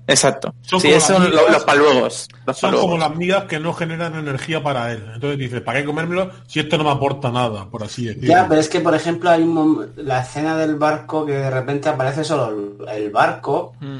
[0.06, 0.54] Exacto.
[0.62, 2.28] Son sí, son los paluegos.
[2.54, 5.02] Son como las migas que no generan energía para él.
[5.14, 8.28] Entonces dices, ¿para qué comérmelo si esto no me aporta nada, por así decirlo?
[8.28, 11.88] Ya, pero es que, por ejemplo, hay un, la escena del barco que de repente
[11.88, 13.74] aparece solo el barco.
[13.80, 13.98] Mm.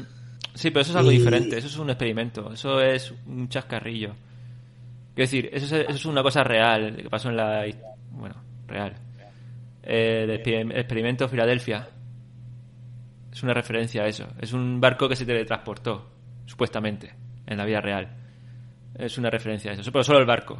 [0.53, 4.13] Sí, pero eso es algo diferente, eso es un experimento, eso es un chascarrillo.
[5.13, 7.65] Quiero decir, eso es, una cosa real, que pasó en la...
[8.11, 8.35] Bueno,
[8.67, 8.93] real.
[9.83, 11.87] Eh, el experimento Filadelfia.
[13.31, 14.27] Es una referencia a eso.
[14.39, 16.09] Es un barco que se teletransportó,
[16.45, 17.13] supuestamente,
[17.45, 18.09] en la vida real.
[18.97, 20.57] Es una referencia a eso, pero solo el barco.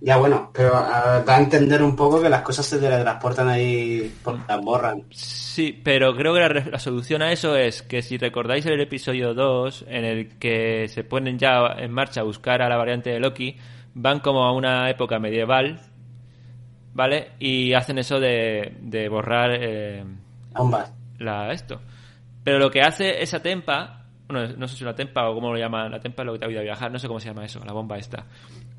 [0.00, 4.42] Ya bueno, pero da a entender un poco que las cosas se teletransportan ahí porque
[4.46, 5.04] las borran.
[5.10, 9.86] Sí, pero creo que la, solución a eso es que si recordáis el episodio 2,
[9.88, 13.56] en el que se ponen ya en marcha a buscar a la variante de Loki,
[13.94, 15.80] van como a una época medieval,
[16.92, 17.32] ¿vale?
[17.38, 19.50] Y hacen eso de, de borrar...
[19.58, 20.04] Eh,
[21.18, 21.80] La, esto.
[22.44, 25.58] Pero lo que hace esa tempa, bueno, no sé si una tempa o cómo lo
[25.58, 27.44] llaman, la tempa es lo que te ayuda a viajar, no sé cómo se llama
[27.44, 28.26] eso, la bomba esta.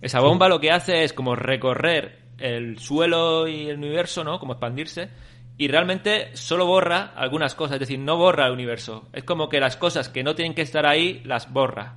[0.02, 4.40] Esa bomba lo que hace es como recorrer el suelo y el universo, ¿no?
[4.40, 5.10] Como expandirse.
[5.58, 9.08] Y realmente solo borra algunas cosas, es decir, no borra el universo.
[9.12, 11.96] Es como que las cosas que no tienen que estar ahí las borra.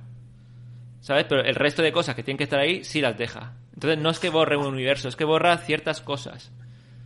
[1.01, 1.25] ¿Sabes?
[1.27, 3.53] Pero el resto de cosas que tienen que estar ahí sí las deja.
[3.73, 6.51] Entonces no es que borre un universo, es que borra ciertas cosas.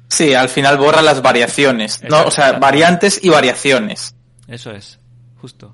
[0.07, 2.01] Sí, al final borra las variaciones.
[2.03, 4.15] No, o sea, variantes y variaciones.
[4.47, 4.99] Eso es,
[5.41, 5.73] justo.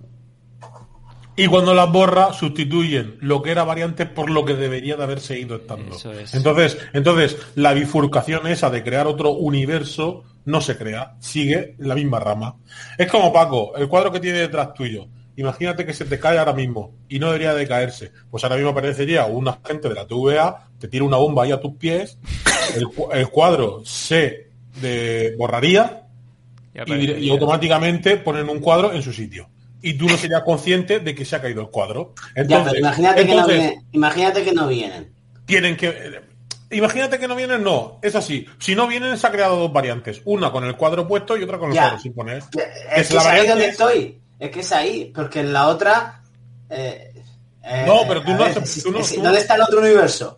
[1.44, 5.20] Y cuando las borra sustituyen lo que era variante por lo que debería de haber
[5.20, 5.96] seguido estando.
[5.96, 6.34] Es.
[6.36, 12.20] Entonces, entonces la bifurcación esa de crear otro universo no se crea, sigue la misma
[12.20, 12.56] rama.
[12.98, 15.08] Es como Paco, el cuadro que tiene detrás tuyo.
[15.38, 18.12] Imagínate que se te cae ahora mismo y no debería de caerse.
[18.30, 21.60] Pues ahora mismo aparecería un agente de la TVA, te tira una bomba ahí a
[21.62, 22.18] tus pies,
[22.76, 24.50] el, cu- el cuadro se
[24.82, 26.04] de- borraría
[27.18, 29.48] Y y automáticamente ponen un cuadro en su sitio.
[29.82, 32.14] Y tú no serías consciente de que se ha caído el cuadro.
[32.36, 35.14] Ya, Entonces, pero imagínate, que no entonces, viene- imagínate que no vienen.
[35.46, 35.88] tienen que.
[35.90, 36.22] eh,
[36.74, 38.00] Imagínate que no vienen, no.
[38.02, 38.46] Es así.
[38.60, 40.22] Si no vienen, se ha creado dos variantes.
[40.24, 41.82] Una con el cuadro puesto y otra con el Ya.
[41.82, 42.38] cuadro sin poner.
[42.38, 42.46] Es
[42.96, 44.22] Es que la es ahí donde es- estoy.
[44.40, 46.22] Es que es ahí, porque en la otra.
[46.70, 47.12] eh,
[47.64, 50.38] eh, No, pero tú no ver, tú no- ¿Dónde está el otro universo?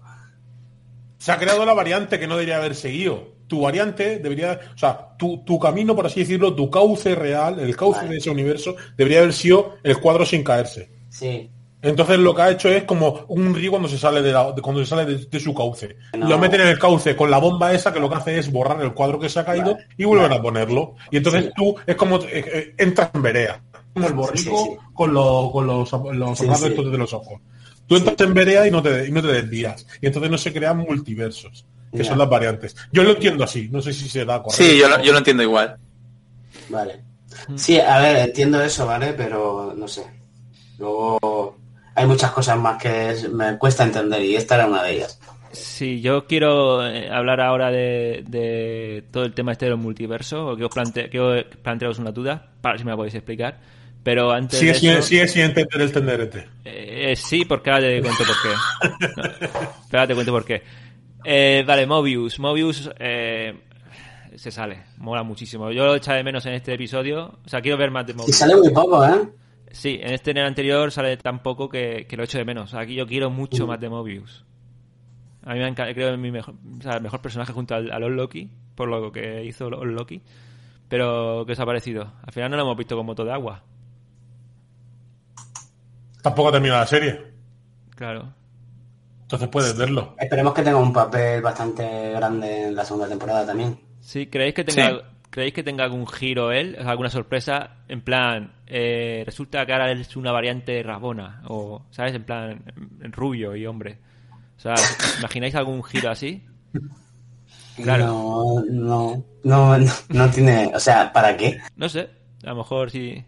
[1.20, 3.33] Se ha creado la variante que no debería haber seguido.
[3.54, 4.60] Tu variante debería.
[4.74, 8.12] O sea, tu, tu camino, por así decirlo, tu cauce real, el cauce Vale.
[8.14, 10.89] de ese universo, debería haber sido el cuadro sin caerse.
[11.10, 11.51] Sí.
[11.84, 14.62] Entonces lo que ha hecho es como un río cuando se sale de, la- de-
[14.64, 15.97] cuando se sale de, de su cauce.
[16.18, 16.28] No.
[16.30, 18.82] Lo meten en el cauce con la bomba esa que lo que hace es borrar
[18.82, 19.86] el cuadro que se ha caído Vale.
[19.97, 20.39] y vuelven Vale.
[20.39, 20.95] a ponerlo.
[21.12, 21.51] Y entonces Sí.
[21.56, 23.62] tú es como eh, eh, entras en verea.
[23.93, 24.78] Como el borrico Sí, sí.
[24.95, 27.39] con, los con los, los estos de los ojos.
[27.86, 29.86] Tú entras en verea y no te, y no te desvías.
[30.01, 31.66] Y entonces no se crean multiversos,
[31.96, 32.76] que son las variantes.
[32.91, 34.64] Yo lo entiendo así, no sé si se da correcto.
[34.64, 35.78] Sí, yo lo, yo lo entiendo igual.
[36.70, 37.02] Vale.
[37.56, 39.14] Sí, a ver, entiendo eso, ¿vale?
[39.14, 40.04] Pero no sé.
[40.80, 41.58] Luego
[41.96, 45.20] hay muchas cosas más que me cuesta entender y esta era una de ellas.
[45.52, 50.58] Sí, yo quiero eh, hablar ahora de, de todo el tema este de los multiversos,
[50.58, 53.60] que os plante, que os plantearos una duda, para si me la podéis explicar.
[54.04, 56.48] Pero antes Sigue, de sin- eso, sigue sin entender el tenderete.
[56.66, 59.48] eh, sí, porque ahora te cuento por qué.
[59.91, 60.64] No, ahora te cuento por qué.
[61.24, 62.40] Eh, vale, Mobius.
[62.40, 63.54] Mobius eh,
[64.36, 65.72] se sale, mola muchísimo.
[65.72, 67.40] Yo lo echaba de menos en este episodio.
[67.46, 68.36] O sea, quiero ver más de Y Mobius.
[68.38, 69.30] sale muy poco, ¿eh?
[69.72, 72.74] Sí, en este en el anterior sale tan poco que, que lo echo de menos.
[72.76, 74.46] Aquí yo quiero mucho más de Mobius.
[75.46, 77.76] A mí me encanta, creo que es mi mejor, o sea, el mejor personaje junto
[77.76, 80.22] al, al Old Loki, por lo que hizo Old Loki.
[80.88, 82.14] Pero, ¿qué os ha parecido?
[82.26, 83.64] Al final no lo hemos visto como moto de agua.
[86.22, 87.20] Tampoco termina la serie.
[87.96, 88.34] Claro.
[89.34, 90.16] Entonces puedes verlo.
[90.20, 93.80] Esperemos que tenga un papel bastante grande en la segunda temporada también.
[94.00, 94.98] Sí, ¿creéis que tenga, Sí.
[95.32, 96.78] ¿creéis que tenga algún giro él?
[96.86, 97.78] Alguna sorpresa?
[97.88, 101.42] En plan, eh, resulta que ahora él es una variante Rabona.
[101.48, 102.14] O, ¿sabes?
[102.14, 102.64] En plan,
[103.02, 103.98] en- rubio y hombre.
[104.58, 104.76] O sea,
[105.20, 106.44] ¿imagináis algún giro así?
[107.76, 108.06] Claro.
[108.06, 111.60] No, no, no, no, no tiene, o sea, ¿para qué?
[111.76, 112.08] No sé,
[112.44, 113.24] a lo mejor si,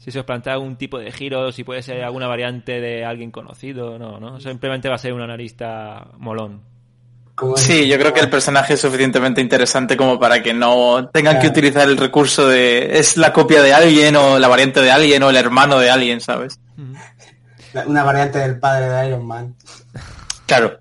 [0.00, 3.30] si se os plantea algún tipo de giro, si puede ser alguna variante de alguien
[3.30, 4.40] conocido, no, ¿no?
[4.40, 6.62] Simplemente va a ser un analista molón.
[7.56, 11.48] Sí, yo creo que el personaje es suficientemente interesante como para que no tengan que
[11.48, 15.30] utilizar el recurso de es la copia de alguien o la variante de alguien o
[15.30, 16.60] el hermano de alguien, ¿sabes?
[17.86, 19.54] Una variante del padre de Iron Man.
[20.46, 20.79] Claro.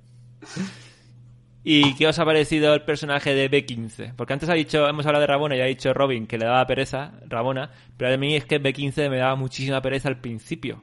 [1.71, 4.15] ¿Y qué os ha parecido el personaje de B15?
[4.15, 6.65] Porque antes ha dicho, hemos hablado de Rabona y ha dicho Robin que le daba
[6.65, 10.81] pereza, Rabona, pero a mí es que B15 me daba muchísima pereza al principio.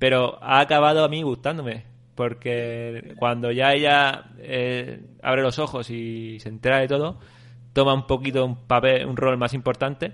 [0.00, 1.84] Pero ha acabado a mí gustándome,
[2.16, 7.20] porque cuando ya ella eh, abre los ojos y se entera de todo,
[7.72, 10.12] toma un poquito un papel, un rol más importante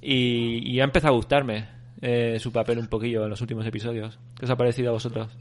[0.00, 1.66] y, ha empezado a gustarme
[2.02, 4.16] eh, su papel un poquillo en los últimos episodios.
[4.38, 5.36] ¿Qué os ha parecido a vosotros?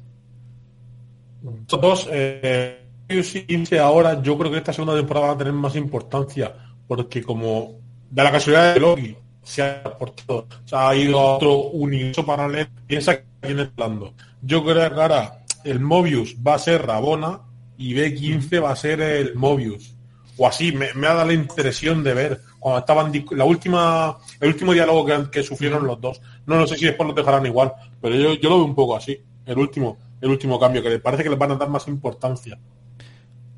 [2.12, 6.54] Eh, 15 ahora, yo creo que esta segunda temporada va a tener más importancia,
[6.88, 7.80] porque como
[8.10, 12.70] da la casualidad de Loki se ha aportado, se ha ido a otro universo paralelo,
[12.88, 14.14] piensa que viene hablando.
[14.41, 17.41] Yo creo que ahora el Mobius va a ser Rabona
[17.78, 19.95] y B15 va a ser el Mobius.
[20.38, 24.47] O así, me, me ha dado la impresión de ver cuando estaban la última, el
[24.47, 26.22] último diálogo que, que sufrieron los dos.
[26.45, 28.95] No, no sé si después lo dejarán igual, pero yo, yo lo veo un poco
[28.95, 29.20] así.
[29.45, 32.58] El último, el último cambio, que les parece que les van a dar más importancia.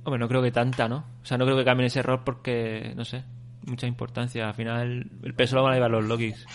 [0.06, 0.97] Hombre, no creo que tanta, ¿no?
[1.22, 3.24] O sea, no creo que cambien ese rol porque, no sé,
[3.66, 4.47] mucha importancia.
[4.47, 6.45] Al final, el peso lo van a llevar los Lokis.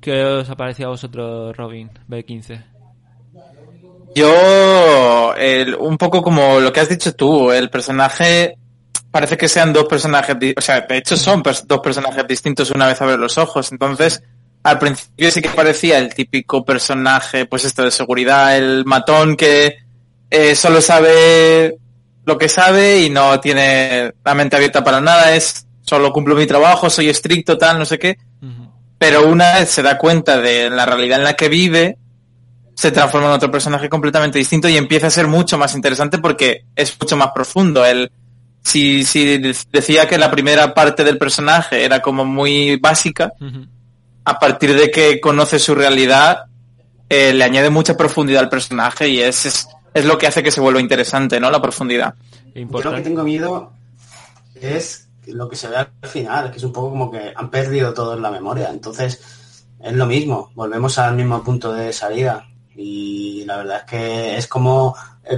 [0.00, 2.64] ¿Qué os ha a vosotros, Robin, B15?
[4.14, 5.34] Yo,
[5.80, 8.56] un poco como lo que has dicho tú, el personaje
[9.10, 13.02] parece que sean dos personajes, o sea, de hecho son dos personajes distintos una vez
[13.02, 13.72] abre los ojos.
[13.72, 14.22] Entonces,
[14.62, 19.78] al principio sí que parecía el típico personaje, pues esto de seguridad, el matón que
[20.30, 21.79] eh, solo sabe
[22.30, 26.46] lo que sabe y no tiene la mente abierta para nada, es solo cumplo mi
[26.46, 28.18] trabajo, soy estricto, tal, no sé qué.
[28.98, 31.98] Pero una vez se da cuenta de la realidad en la que vive,
[32.76, 36.66] se transforma en otro personaje completamente distinto y empieza a ser mucho más interesante porque
[36.76, 37.84] es mucho más profundo.
[37.84, 38.12] Él,
[38.62, 39.38] si, si
[39.72, 43.32] decía que la primera parte del personaje era como muy básica,
[44.24, 46.44] a partir de que conoce su realidad,
[47.08, 50.50] eh, le añade mucha profundidad al personaje y es, es, es, lo que hace que
[50.50, 51.50] se vuelva interesante, ¿no?
[51.50, 52.14] La profundidad.
[52.54, 53.72] Yo lo que tengo miedo
[54.60, 57.94] es lo que se ve al final, que es un poco como que han perdido
[57.94, 58.70] todo en la memoria.
[58.70, 59.20] Entonces,
[59.82, 62.46] es lo mismo, volvemos al mismo punto de salida.
[62.74, 64.94] Y la verdad es que es como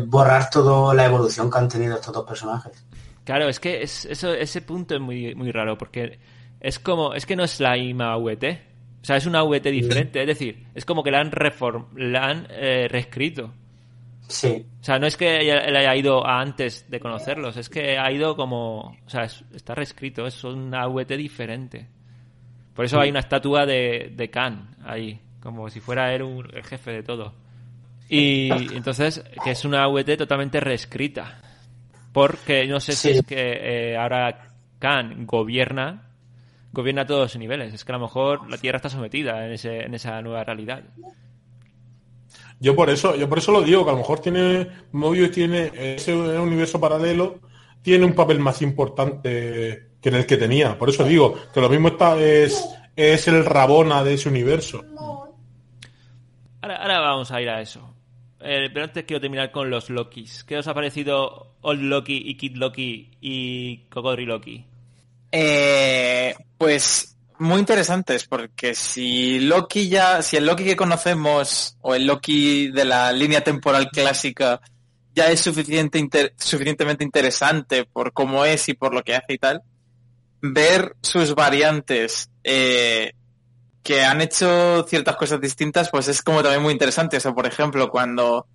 [0.06, 2.84] borrar toda la evolución que han tenido estos dos personajes.
[3.24, 6.18] Claro, es que es, eso, ese punto es muy, muy raro, porque
[6.60, 8.44] es como, es que no es la misma VT.
[9.02, 10.20] O sea, es una VT diferente.
[10.20, 13.52] Es decir, es como que la han, reform, la han eh, reescrito.
[14.28, 14.66] Sí.
[14.80, 18.36] O sea, no es que él haya ido antes de conocerlos, es que ha ido
[18.36, 18.96] como.
[19.04, 21.88] O sea, está reescrito, es una VT diferente.
[22.74, 26.64] Por eso hay una estatua de, de Khan ahí, como si fuera él un, el
[26.64, 27.34] jefe de todo.
[28.08, 31.40] Y entonces, que es una VT totalmente reescrita.
[32.12, 33.36] Porque no sé si es que
[33.92, 34.48] eh, ahora
[34.78, 36.12] Khan gobierna
[36.72, 37.74] gobierna a todos los niveles.
[37.74, 40.82] Es que a lo mejor la Tierra está sometida en, ese, en esa nueva realidad.
[42.62, 45.72] Yo por eso, yo por eso lo digo, que a lo mejor tiene Mobius tiene
[45.74, 47.40] ese universo paralelo
[47.82, 50.78] tiene un papel más importante que en el que tenía.
[50.78, 54.84] Por eso digo que lo mismo está es, es el Rabona de ese universo.
[56.62, 57.92] Ahora, ahora vamos a ir a eso.
[58.40, 60.44] Eh, pero antes quiero terminar con los Lokis.
[60.44, 64.64] ¿Qué os ha parecido Old Loki y Kid Loki y Cocodri Loki?
[65.30, 72.06] Eh, pues muy interesantes, porque si Loki ya, si el Loki que conocemos, o el
[72.06, 74.60] Loki de la línea temporal clásica,
[75.14, 79.62] ya es suficiente suficientemente interesante por cómo es y por lo que hace y tal,
[80.40, 83.12] ver sus variantes eh,
[83.82, 87.16] que han hecho ciertas cosas distintas, pues es como también muy interesante.
[87.16, 88.46] O sea, por ejemplo, cuando,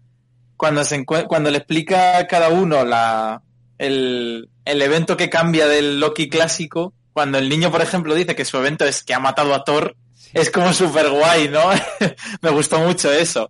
[0.55, 3.41] cuando, se cuando le explica a cada uno la,
[3.77, 8.45] el, el evento que cambia del Loki clásico, cuando el niño, por ejemplo, dice que
[8.45, 9.95] su evento es que ha matado a Thor,
[10.33, 11.63] es como súper guay, ¿no?
[12.43, 13.49] Me gustó mucho eso.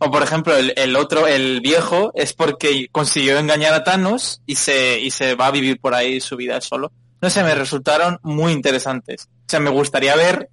[0.00, 4.56] O por ejemplo, el, el, otro, el viejo, es porque consiguió engañar a Thanos y
[4.56, 6.90] se, y se va a vivir por ahí su vida solo.
[7.22, 9.28] No sé, me resultaron muy interesantes.
[9.30, 10.50] O sea, me gustaría ver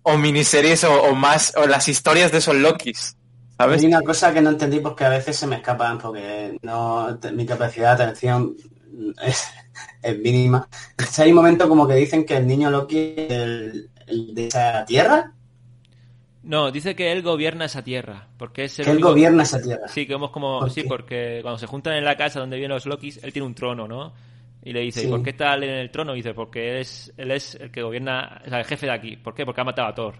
[0.00, 3.18] o miniseries o, más, o las historias de esos Lokis.
[3.58, 3.82] ¿sabes?
[3.82, 7.44] Hay una cosa que no entendí porque a veces se me escapan porque no mi
[7.44, 8.56] capacidad de atención
[9.22, 10.68] es, mínima.
[11.18, 13.90] hay un momento como que dicen que el niño Loki es el,
[14.34, 15.32] de esa tierra.
[16.42, 19.86] No, dice que él gobierna esa tierra, porque es el que él gobierna esa tierra.
[19.86, 22.86] Sí, que hemos como sí, porque cuando se juntan en la casa donde viven los
[22.86, 24.12] Lokis, él tiene un trono, ¿no?
[24.64, 26.14] Y le dice, ¿y por qué está él en el trono?
[26.14, 28.92] Y dice, porque él es, él es el que gobierna, o sea, el jefe de
[28.92, 29.16] aquí.
[29.16, 29.44] ¿Por qué?
[29.44, 30.14] Porque ha matado a Thor.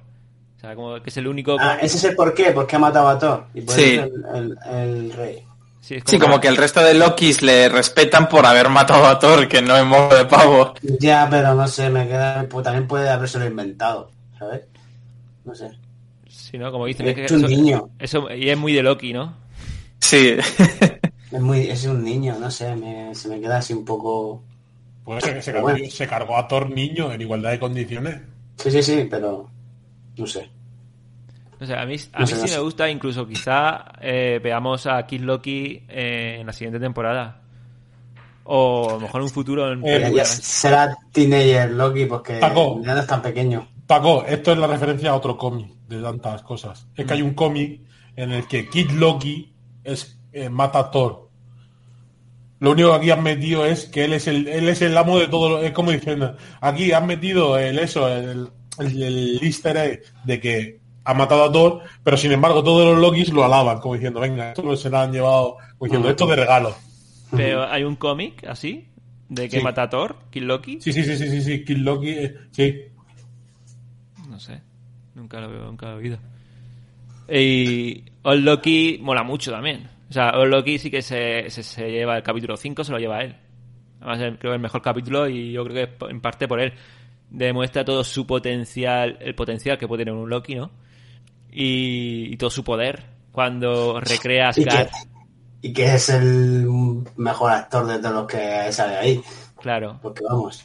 [0.56, 1.56] O sea, como que es el único...
[1.60, 3.46] Ah, ese es el por qué, porque ha matado a Thor.
[3.54, 4.00] Y por sí.
[4.00, 5.44] el, el, rey.
[5.82, 9.60] Sí como, que el resto de Lokis le respetan por haber matado a Thor, que
[9.60, 10.74] no es modo de pavo.
[11.00, 12.46] Ya, pero no sé, me queda...
[12.48, 14.62] Pues también puede habérselo inventado, ¿sabes?
[15.44, 15.70] No sé.
[16.28, 16.70] Sí, ¿no?
[16.70, 17.90] Como dicen, es, que un niño.
[17.98, 19.34] Eso, y es muy de Loki, ¿no?
[19.98, 20.36] Sí.
[21.32, 24.44] es muy es un niño, no sé, me, se me queda así un poco
[25.04, 28.20] Puede ser que se cargó, se cargó, a Thor niño en igualdad de condiciones.
[28.56, 29.50] Sí, sí, sí, pero
[30.16, 30.48] no sé.
[31.62, 35.20] O sea, a mí, a mí sí me gusta, incluso quizá eh, veamos a Kid
[35.20, 37.40] Loki eh, en la siguiente temporada.
[38.44, 39.72] O a lo mejor en un futuro.
[39.72, 43.68] En eh, será teenager Loki porque ya no es tan pequeño.
[43.86, 46.86] Paco, esto es la referencia a otro cómic de tantas cosas.
[46.96, 47.80] Es que hay un cómic
[48.16, 49.54] en el que Kid Loki
[49.84, 50.18] es,
[50.50, 51.22] mata a Thor
[52.62, 55.18] lo único que aquí han metido es que él es el, él es el amo
[55.18, 60.40] de todo, es como diciendo, aquí han metido el eso, el, el, easter egg de
[60.40, 64.20] que ha matado a Thor, pero sin embargo todos los Lokis lo alaban, como diciendo,
[64.20, 66.74] venga, esto no se lo han llevado, como diciendo, esto de regalo.
[67.36, 68.88] Pero hay un cómic así,
[69.28, 70.80] de que mata a Thor, Kill Loki.
[70.80, 72.82] Sí, sí, sí, sí, sí, sí, Kill Loki, eh, sí.
[74.28, 74.60] No sé,
[75.14, 76.18] nunca lo veo, nunca lo he oído.
[77.28, 79.88] Y Old Loki mola mucho también.
[80.10, 83.34] O sea, Loki sí que se, se, lleva el capítulo 5, se lo lleva él.
[84.00, 86.74] Además, creo que el mejor capítulo y yo creo que en parte por él.
[87.30, 90.70] Demuestra todo su potencial, el potencial que puede tener un Loki, ¿no?
[91.52, 94.90] Y, todo su poder cuando recrea a Scar.
[95.60, 96.66] Y que, es el
[97.16, 99.22] mejor actor de todos los que sale ahí.
[99.60, 99.98] Claro.
[100.02, 100.64] Porque vamos.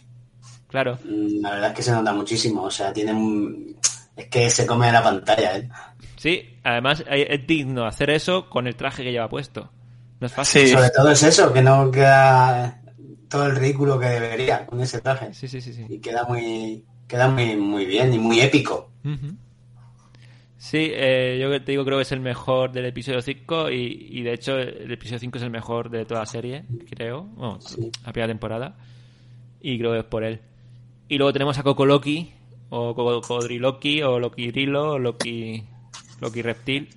[0.67, 0.97] Claro.
[1.03, 2.63] Mm, la verdad es que se nota muchísimo.
[2.63, 3.77] O sea, tiene un...
[4.15, 5.69] Es que se come la pantalla, ¿eh?
[6.15, 9.69] Sí, además es digno hacer eso con el traje que lleva puesto.
[10.19, 10.67] No es fácil.
[10.67, 12.81] Sobre todo es eso, que no queda
[13.29, 15.33] todo el ridículo que debería con ese traje.
[15.33, 15.85] Sí, sí, sí, sí.
[15.87, 18.89] Y queda muy, queda muy, muy bien y muy épico.
[20.57, 24.21] Sí, eh, yo te digo, creo que es el mejor del episodio 5 y, y,
[24.23, 27.23] de hecho el episodio 5 es el mejor de toda la serie, creo.
[27.23, 27.59] Bueno,
[28.03, 28.75] la primera temporada.
[29.61, 30.41] Y creo que es por él.
[31.07, 32.31] Y luego tenemos a Coco Loki,
[32.69, 35.63] o Codri Loki, o Loki Rilo, o Loki
[36.21, 36.89] Loki Reptil.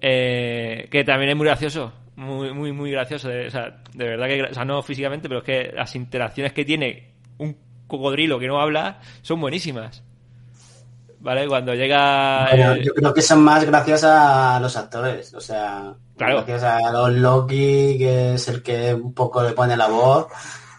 [0.00, 1.92] Eh, que también es muy gracioso.
[2.16, 3.28] Muy, muy, muy gracioso.
[3.28, 6.52] De, o sea, de verdad que, o sea, no físicamente, pero es que las interacciones
[6.52, 7.56] que tiene un
[7.86, 10.02] cocodrilo que no habla son buenísimas.
[11.24, 11.48] ¿Vale?
[11.48, 12.48] Cuando llega.
[12.50, 16.44] Bueno, yo creo que son más gracias a los actores, o sea, Claro.
[16.46, 20.26] gracias a los Loki, que es el que un poco le pone la voz,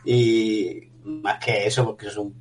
[0.06, 2.32] y más que eso, porque es un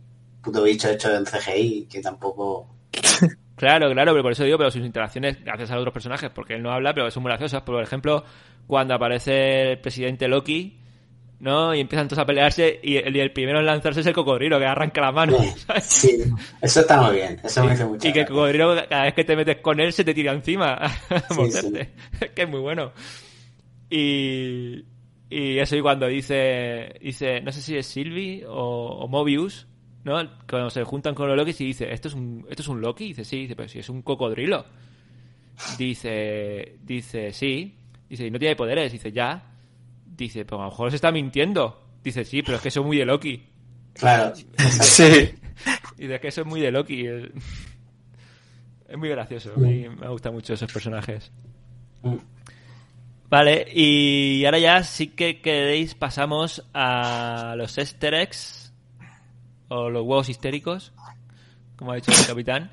[0.42, 2.68] puto bicho hecho en CGI, que tampoco...
[3.56, 6.62] Claro, claro, pero por eso digo, pero sus interacciones gracias a otros personajes, porque él
[6.62, 7.62] no habla, pero son muy graciosas.
[7.62, 8.24] Por ejemplo,
[8.66, 10.76] cuando aparece el presidente Loki,
[11.44, 11.74] ¿no?
[11.74, 14.58] Y empiezan todos a pelearse y el, y el primero en lanzarse es el cocodrilo,
[14.58, 15.36] que arranca la mano.
[15.66, 15.84] ¿sabes?
[15.84, 16.24] Sí,
[16.62, 18.08] eso está muy bien, eso me hizo mucho.
[18.08, 20.72] Y que el cocodrilo, cada vez que te metes con él, se te tira encima
[20.74, 21.90] a morderte.
[22.34, 22.92] Que es muy bueno.
[23.90, 24.86] Y,
[25.28, 29.66] y eso, y cuando dice, dice, no sé si es Sylvie o, o Mobius,
[30.04, 30.14] ¿no?
[30.48, 33.08] Cuando se juntan con los Lokis y dice, ¿esto es un, esto es un Loki?
[33.08, 34.64] dice, sí, dice, pero si es un cocodrilo.
[35.76, 37.76] Dice, dice, sí.
[38.08, 38.90] Dice, y no tiene poderes.
[38.90, 39.53] Dice, ya.
[40.16, 41.80] Dice, pero a lo mejor se está mintiendo.
[42.02, 43.42] Dice, sí, pero es que eso es muy de Loki.
[43.94, 44.32] Claro,
[44.80, 45.34] Sí.
[45.98, 47.06] Y dice que eso es muy de Loki.
[47.06, 47.30] Es,
[48.96, 49.52] muy gracioso.
[49.56, 51.32] A mí me gustan mucho esos personajes.
[53.28, 58.72] Vale, y ahora ya sí que queréis pasamos a los easter eggs
[59.68, 60.92] o los huevos histéricos,
[61.76, 62.70] como ha dicho el capitán,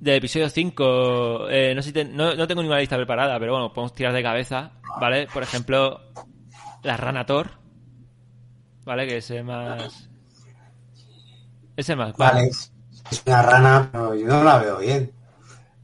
[0.00, 1.50] del episodio 5.
[1.50, 4.14] Eh, no, sé si te- no, no tengo ninguna lista preparada, pero bueno, podemos tirar
[4.14, 5.26] de cabeza, ¿vale?
[5.26, 6.00] Por ejemplo,
[6.86, 7.50] la Ranator,
[8.84, 9.06] ¿vale?
[9.06, 10.08] Que es el más...
[11.76, 12.16] Ese más.
[12.16, 12.72] vale, es
[13.10, 15.12] es una rana, pero yo no la veo bien.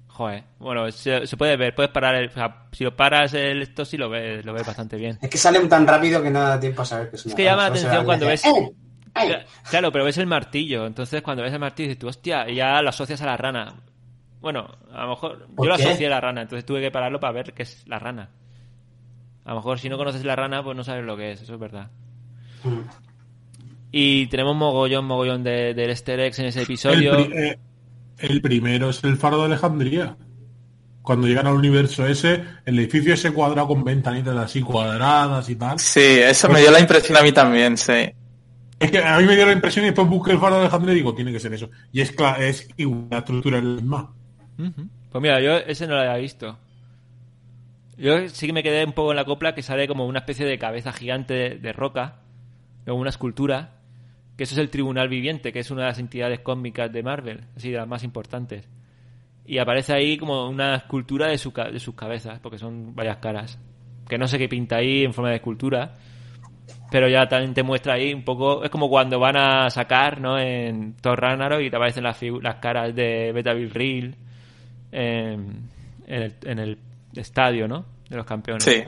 [0.08, 3.62] Joder, bueno, se, se puede ver, puedes parar el, o sea, si lo paras el
[3.62, 5.18] esto sí lo ves, lo ves bastante bien.
[5.22, 7.36] Es que salen tan rápido que no da tiempo a saber que es una Es
[7.36, 8.50] que llama la rana, atención cuando ves ¡Eh!
[8.50, 8.72] ¡Eh!
[9.14, 12.56] Cla- Claro, pero ves el martillo, entonces cuando ves el martillo dices tú, hostia, y
[12.56, 13.74] ya lo asocias a la rana.
[14.40, 17.20] Bueno, a lo mejor ¿Por yo lo asocié a la rana, entonces tuve que pararlo
[17.20, 18.28] para ver qué es la rana.
[19.44, 21.54] A lo mejor si no conoces la rana, pues no sabes lo que es, eso
[21.54, 21.90] es verdad.
[22.64, 22.78] Mm.
[23.90, 27.12] Y tenemos mogollón, mogollón de, del easter eggs en ese El, episodio.
[27.16, 27.58] pri- eh,
[28.18, 30.16] el primero es el faro de Alejandría.
[31.02, 35.78] Cuando llegan al universo ese, el edificio ese cuadrado con ventanitas así cuadradas y tal.
[35.80, 37.92] Sí, eso me dio la impresión a mí también, sí.
[38.78, 40.92] Es que a mí me dio la impresión y después busqué el faro de Alejandría
[40.92, 41.68] y digo, tiene que ser eso.
[41.92, 44.12] Y es, es igual, la estructura es la misma.
[45.10, 46.56] Pues mira, yo ese no lo había visto.
[47.96, 50.46] Yo sí que me quedé un poco en la copla que sale como una especie
[50.46, 52.20] de cabeza gigante de, roca,
[52.86, 53.80] como una escultura,
[54.36, 57.44] que eso es el Tribunal Viviente, que es una de las entidades cósmicas de Marvel,
[57.56, 58.68] así de las más importantes.
[59.44, 63.58] Y aparece ahí como una escultura de, su, de sus cabezas, porque son varias caras.
[64.08, 65.94] Que no sé qué pinta ahí en forma de escultura,
[66.90, 68.64] pero ya también te muestra ahí un poco.
[68.64, 70.38] Es como cuando van a sacar, ¿no?
[70.38, 74.00] En Thor Ragnarok y te aparecen las, las caras de Beta en,
[74.92, 76.78] en el, en el
[77.20, 77.84] estadio, ¿no?
[78.08, 78.64] De los campeones.
[78.64, 78.82] Sí.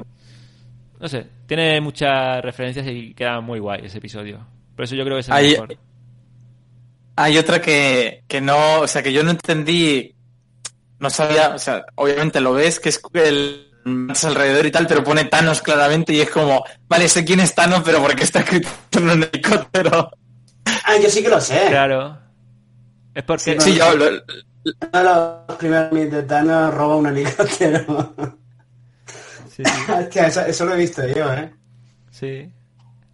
[1.00, 4.46] No sé, tiene muchas referencias y queda muy guay ese episodio.
[4.74, 5.76] Por eso yo creo que es el Hay- mejor.
[7.16, 10.14] Hay otra que, que no, o sea, que yo no entendí,
[10.98, 15.04] no sabía, o sea, obviamente lo ves, que es el más alrededor y tal, pero
[15.04, 18.40] pone Thanos claramente y es como, vale, sé quién es Thanos, pero ¿por qué está
[18.40, 20.10] escrito en un helicóptero?
[20.86, 21.66] Ah, yo sí que lo sé.
[21.68, 22.18] Claro.
[23.14, 23.60] Es porque.
[23.60, 24.10] Sí, yo, lo-
[24.64, 28.14] Uno de los primeros militanos roba un helicóptero.
[29.48, 29.92] Sí, sí.
[29.92, 31.52] Hostia, eso, eso lo he visto yo, ¿eh?
[32.10, 32.50] sí.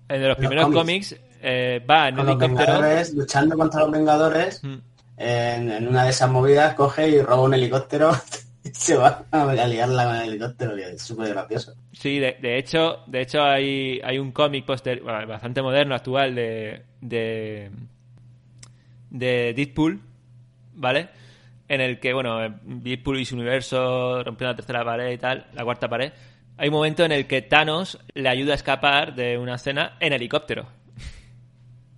[0.08, 1.10] En los Los primeros cómics.
[1.10, 2.72] cómics eh, va en Con un los helicóptero.
[2.72, 4.74] Vengadores, luchando contra los Vengadores, Mm.
[5.16, 8.10] en, en una de esas movidas coge y roba un helicóptero
[8.64, 11.74] y se va a liarla con el helicóptero, y es súper gracioso.
[11.92, 16.34] Sí, de, de hecho, de hecho hay, hay un cómic poster bueno, bastante moderno, actual,
[16.34, 17.70] de, de,
[19.10, 20.00] de Deadpool,
[20.74, 21.08] ¿vale?
[21.70, 22.44] En el que, bueno,
[22.82, 26.12] y su universo rompiendo la tercera pared y tal, la cuarta pared.
[26.56, 30.12] Hay un momento en el que Thanos le ayuda a escapar de una escena en
[30.12, 30.66] helicóptero.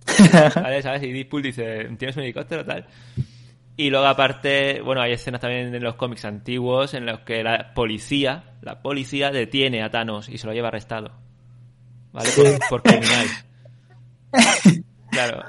[0.55, 0.79] ¿Vale?
[0.83, 1.01] ¿Sabes?
[1.01, 2.85] Y Deadpool dice, ¿tienes un helicóptero tal?
[3.75, 7.73] Y luego aparte, bueno, hay escenas también en los cómics antiguos en los que la
[7.73, 11.13] policía, la policía detiene a Thanos y se lo lleva arrestado.
[12.11, 12.29] ¿Vale?
[12.35, 13.25] Por, por criminal.
[15.09, 15.43] Claro.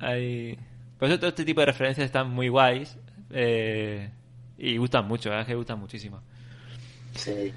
[0.00, 0.58] Hay...
[1.00, 2.96] Por eso todo este tipo de referencias están muy guays.
[3.32, 4.10] eh,
[4.58, 5.46] y gustan mucho, ¿verdad?
[5.46, 6.20] Que gustan muchísimo.
[7.16, 7.52] Sí.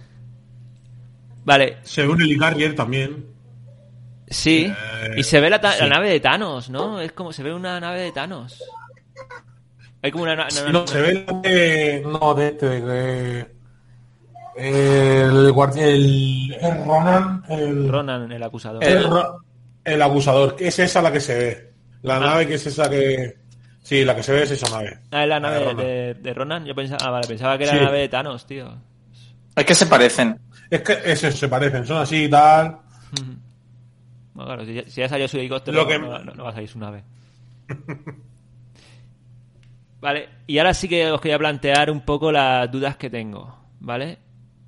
[1.45, 3.25] Vale, Se ve un helicarrier también.
[4.27, 4.71] sí.
[4.71, 6.99] Eh, Y se ve la, nave de Thanos, ¿no?
[7.01, 8.63] Es como se ve una nave de Thanos.
[10.01, 10.35] Hay como una...
[10.35, 12.01] na- na- No, se ve la de...
[12.05, 13.53] No, de este, de...
[14.55, 18.83] El, guardia- el, el Ronan, el, Ronan, el acusador.
[18.83, 19.05] el,
[19.83, 21.72] el abusador, que es esa la que se ve.
[22.03, 23.37] La nave que es esa que...
[23.81, 24.99] Sí, la que se ve es esa nave.
[25.11, 25.77] Ah, es la nave Ronan.
[25.77, 26.65] de, de Ronan.
[26.65, 27.79] Yo pensaba, ah, vale, pensaba que era Sí.
[27.79, 28.77] la nave de Thanos, tío.
[29.55, 30.39] Es que se parecen.
[30.69, 32.77] Es que ese, se parecen, son así y tal.
[34.35, 36.49] No, claro, si ya, si ya salió su helicóptero, Lo que- no, no- no va
[36.51, 37.03] a salir su nave.
[40.01, 44.17] vale, y ahora sí que os quería plantear un poco las dudas que tengo, ¿vale?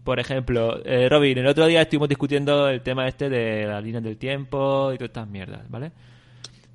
[0.04, 4.04] Por ejemplo, eh, Robin, el otro día estuvimos discutiendo el tema este de las líneas
[4.04, 5.92] del tiempo y todas estas mierdas, ¿vale?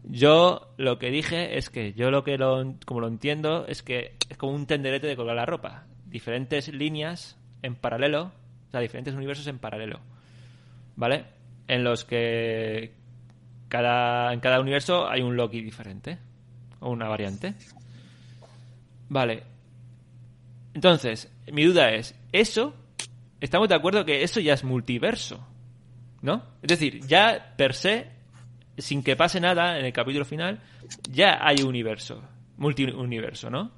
[0.04, 4.16] Yo lo que dije es que yo lo que lo, como lo entiendo es que
[4.28, 5.84] es como un tenderete de colgar la ropa.
[6.06, 8.32] Diferentes líneas en paralelo,
[8.68, 10.00] o sea, diferentes universos en paralelo.
[10.96, 11.24] ¿Vale?
[11.68, 12.94] En los que
[13.68, 16.18] cada, en cada universo hay un Loki diferente.
[16.80, 17.54] O una variante.
[19.08, 19.42] Vale.
[20.74, 22.74] Entonces, mi duda es, ¿eso?
[23.40, 25.46] Estamos de acuerdo que eso ya es multiverso.
[26.22, 26.42] ¿No?
[26.62, 28.08] Es decir, ya per se,
[28.78, 30.60] sin que pase nada en el capítulo final,
[31.10, 32.22] ya hay universo.
[32.56, 33.72] Multiuniverso, ¿no?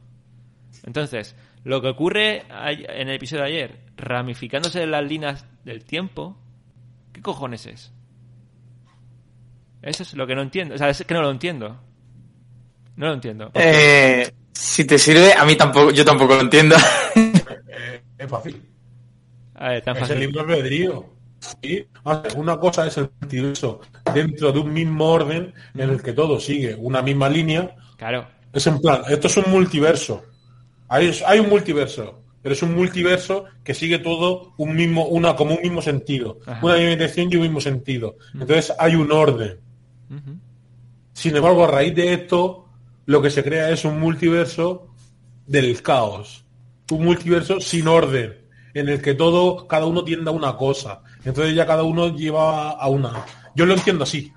[0.85, 6.37] Entonces, lo que ocurre en el episodio de ayer, ramificándose las líneas del tiempo,
[7.13, 7.93] ¿qué cojones es?
[9.83, 10.75] Eso es lo que no entiendo.
[10.75, 11.81] O sea, es que no lo entiendo.
[12.97, 13.51] No lo entiendo.
[13.55, 16.77] Eh, si te sirve, a mí tampoco, yo tampoco lo entiendo.
[17.75, 18.63] Eh, es fácil.
[19.55, 21.12] A ver, tan Es el libro albedrío.
[21.43, 21.87] Sí.
[22.05, 23.81] O sea, Una cosa es el multiverso
[24.15, 27.75] dentro de un mismo orden en el que todo sigue una misma línea.
[27.97, 28.27] Claro.
[28.53, 30.23] Es en plan, esto es un multiverso.
[30.89, 35.55] Hay, hay un multiverso, pero es un multiverso que sigue todo un mismo, una, como
[35.55, 36.39] un mismo sentido.
[36.47, 36.65] Ajá.
[36.65, 38.17] Una misma dirección y un mismo sentido.
[38.35, 39.59] Entonces hay un orden.
[41.15, 42.69] Sin embargo, a raíz de esto,
[43.07, 44.89] lo que se crea es un multiverso
[45.47, 46.45] del caos.
[46.91, 48.37] Un multiverso sin orden,
[48.75, 51.03] en el que todo, cada uno tienda a una cosa.
[51.25, 53.25] Entonces ya cada uno lleva a una.
[53.55, 54.33] Yo lo entiendo así.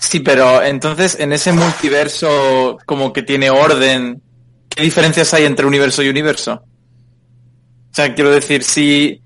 [0.00, 4.22] Sí, pero entonces en ese multiverso como que tiene orden,
[4.68, 6.62] ¿qué diferencias hay entre universo y universo?
[6.62, 9.22] O sea, quiero decir, si,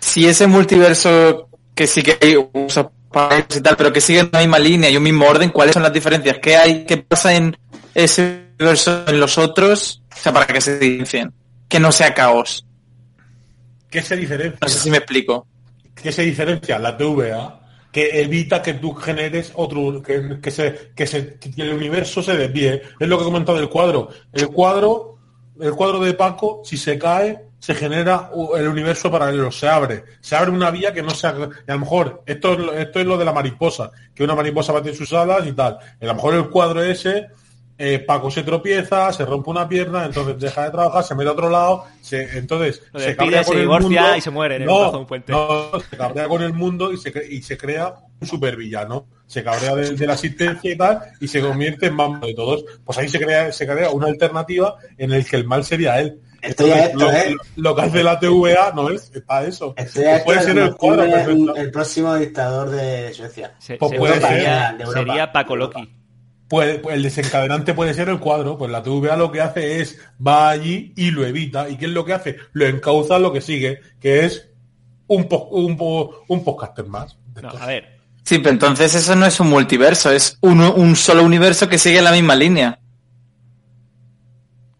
[0.00, 2.86] si ese multiverso que sí que hay usos
[3.56, 5.82] y tal, pero que sigue en la misma línea y un mismo orden, ¿cuáles son
[5.82, 6.38] las diferencias?
[6.40, 6.84] ¿Qué hay?
[6.84, 7.56] ¿Qué pasa en
[7.94, 10.02] ese universo en los otros?
[10.10, 11.32] O sea, para que se diferencien.
[11.68, 12.66] Que no sea caos.
[13.90, 14.58] ¿Qué se diferencia?
[14.62, 15.46] No sé si me explico.
[15.94, 16.78] ¿Qué se diferencia?
[16.78, 17.60] La TVA,
[17.92, 22.36] que evita que tú generes otro, que, que se, que se, que el universo se
[22.36, 22.82] desvíe.
[22.98, 24.08] Es lo que he comentado del cuadro.
[24.32, 25.18] El cuadro,
[25.60, 30.04] el cuadro de Paco, si se cae, se genera el universo paralelo, se abre.
[30.20, 31.30] Se abre una vía que no se y
[31.70, 34.72] a lo mejor, esto es, lo- esto es lo de la mariposa, que una mariposa
[34.72, 35.76] bate sus alas y tal.
[36.00, 37.26] A lo mejor el cuadro ese,
[37.82, 41.32] eh, Paco se tropieza, se rompe una pierna, entonces deja de trabajar, se mete a
[41.32, 44.16] otro lado, se, entonces Lo se despide, cabrea se con el divorcia mundo.
[44.16, 45.32] y se muere en el No, brazo de un puente.
[45.32, 49.06] no, se cabrea con el mundo y se, y se crea un supervillano.
[49.26, 52.64] Se cabrea de, de la asistencia y tal y se convierte en mambo de todos.
[52.84, 56.20] Pues ahí se crea, se crea una alternativa en el que el mal sería él.
[56.42, 57.36] Esto ya Entonces, esto, lo, ¿eh?
[57.56, 59.72] lo- que hace la TVA no es, está eso.
[59.76, 63.52] Esto ya es puede ser el cuadro un- el próximo dictador de Suecia.
[63.58, 64.76] Se- Pues se- puede sería, ser.
[64.78, 64.98] De Europa.
[65.06, 65.56] sería Paco.
[65.56, 65.94] Loki.
[66.50, 69.96] Puede- pues el desencadenante puede ser el cuadro, pues la TVA lo que hace es
[70.26, 71.68] va allí y lo evita.
[71.70, 72.36] ¿Y qué es lo que hace?
[72.52, 74.48] Lo encauza a lo que sigue, que es
[75.06, 77.16] un, po- un, po- un podcaster más.
[77.40, 78.00] No, a ver.
[78.24, 82.02] Sí, pero entonces eso no es un multiverso, es un, un solo universo que sigue
[82.02, 82.80] la misma línea.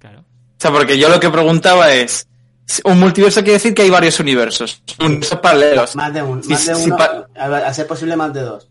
[0.00, 0.20] Claro.
[0.20, 0.24] O
[0.58, 2.26] sea, porque yo lo que preguntaba es,
[2.84, 5.94] un multiverso quiere decir que hay varios universos, universos paralelos.
[5.96, 8.68] Más de, un, más de uno, pa- a, a ser posible más de dos.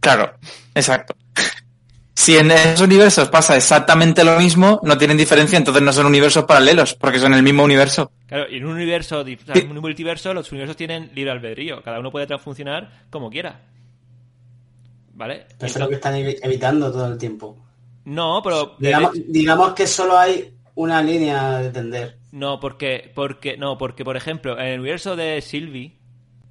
[0.00, 0.32] Claro,
[0.74, 1.14] exacto.
[2.18, 6.44] Si en esos universos pasa exactamente lo mismo, no tienen diferencia, entonces no son universos
[6.44, 8.10] paralelos, porque son el mismo universo.
[8.26, 11.82] Claro, y en un universo, en un multiverso, los universos tienen libre albedrío.
[11.82, 13.60] Cada uno puede funcionar como quiera.
[15.12, 15.46] ¿Vale?
[15.58, 17.56] Pero eso es lo que están evi- evitando todo el tiempo.
[18.06, 22.18] No, pero Digamos, que solo hay una línea de tender.
[22.32, 25.96] no, porque, porque, no, porque por ejemplo, en el universo de Sylvie,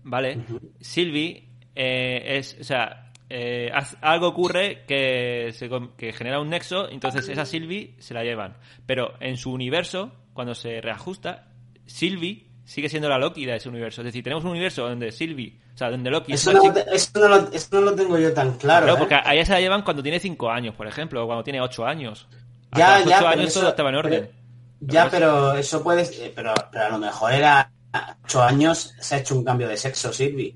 [0.04, 0.40] ¿vale?
[0.82, 3.72] Sylvie eh, es, o sea, eh,
[4.02, 8.58] algo ocurre que, se, que genera un nexo, entonces esa Sylvie se la llevan.
[8.86, 11.48] Pero en su universo, cuando se reajusta,
[11.86, 14.02] Sylvie sigue siendo la Loki de ese universo.
[14.02, 16.92] Es decir, tenemos un universo donde Sylvie, o sea, donde Loki es Eso una no,
[16.92, 18.86] eso, no lo, eso no lo tengo yo tan claro.
[18.86, 19.00] Claro, ¿eh?
[19.00, 21.62] porque a ella se la llevan cuando tiene 5 años, por ejemplo, o cuando tiene
[21.62, 22.28] 8 años.
[22.72, 24.30] Hasta Ya, los ya, 8 pero años eso- todo estaba en orden.
[24.32, 26.02] pero- Ya, pero eso puede...
[26.04, 27.72] eh, Pero, pero a lo mejor era...
[27.94, 30.56] a ocho años se ha hecho un cambio de sexo, Silvi.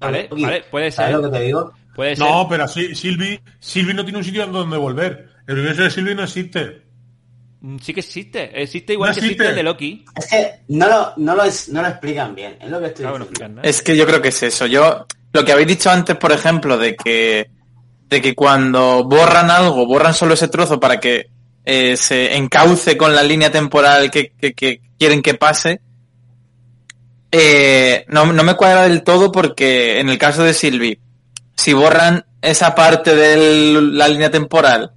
[0.00, 1.72] Vale, vale, puede ¿Sabes lo que te digo?
[1.98, 2.24] Puede ser.
[2.24, 5.30] No, pero así, Silvi, Silvi no tiene un sitio donde volver.
[5.48, 6.82] El universo de Silvi no existe.
[7.60, 8.62] Mm, Sí que existe.
[8.62, 9.50] Existe igual No que existe existe.
[9.50, 10.04] el de Loki.
[10.16, 12.56] Es que no lo, no lo, es- no lo explican bien.
[12.60, 13.62] Es lo que estoy Claro, diciendo.
[13.64, 14.66] Es que yo creo que es eso.
[14.66, 17.50] Yo, lo que habéis dicho antes, por ejemplo, de que
[18.08, 21.26] de que cuando borran algo, borran solo ese trozo para que
[21.64, 25.80] eh, se encauce con la línea temporal que, que- que quieren que pase,
[27.32, 31.00] eh, no, no me cuadra del todo porque en el caso de Sylvie,
[31.58, 34.92] si borran esa parte de la línea temporal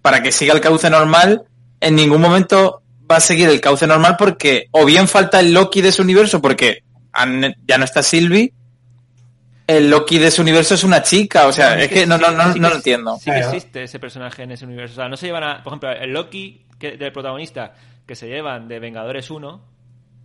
[0.00, 1.42] para que siga el cauce normal,
[1.80, 5.80] en ningún momento va a seguir el cauce normal porque o bien falta el Loki
[5.82, 6.84] de su universo porque
[7.66, 8.52] ya no está Sylvie,
[9.66, 12.52] el Loki de su universo es una chica, o sea, es que no, no, no,
[12.52, 13.16] sí no lo entiendo.
[13.18, 14.92] Sí que existe ese personaje en ese universo.
[14.92, 15.62] O sea, no se llevan a...
[15.64, 17.74] Por ejemplo, el Loki que, del protagonista
[18.06, 19.62] que se llevan de Vengadores 1,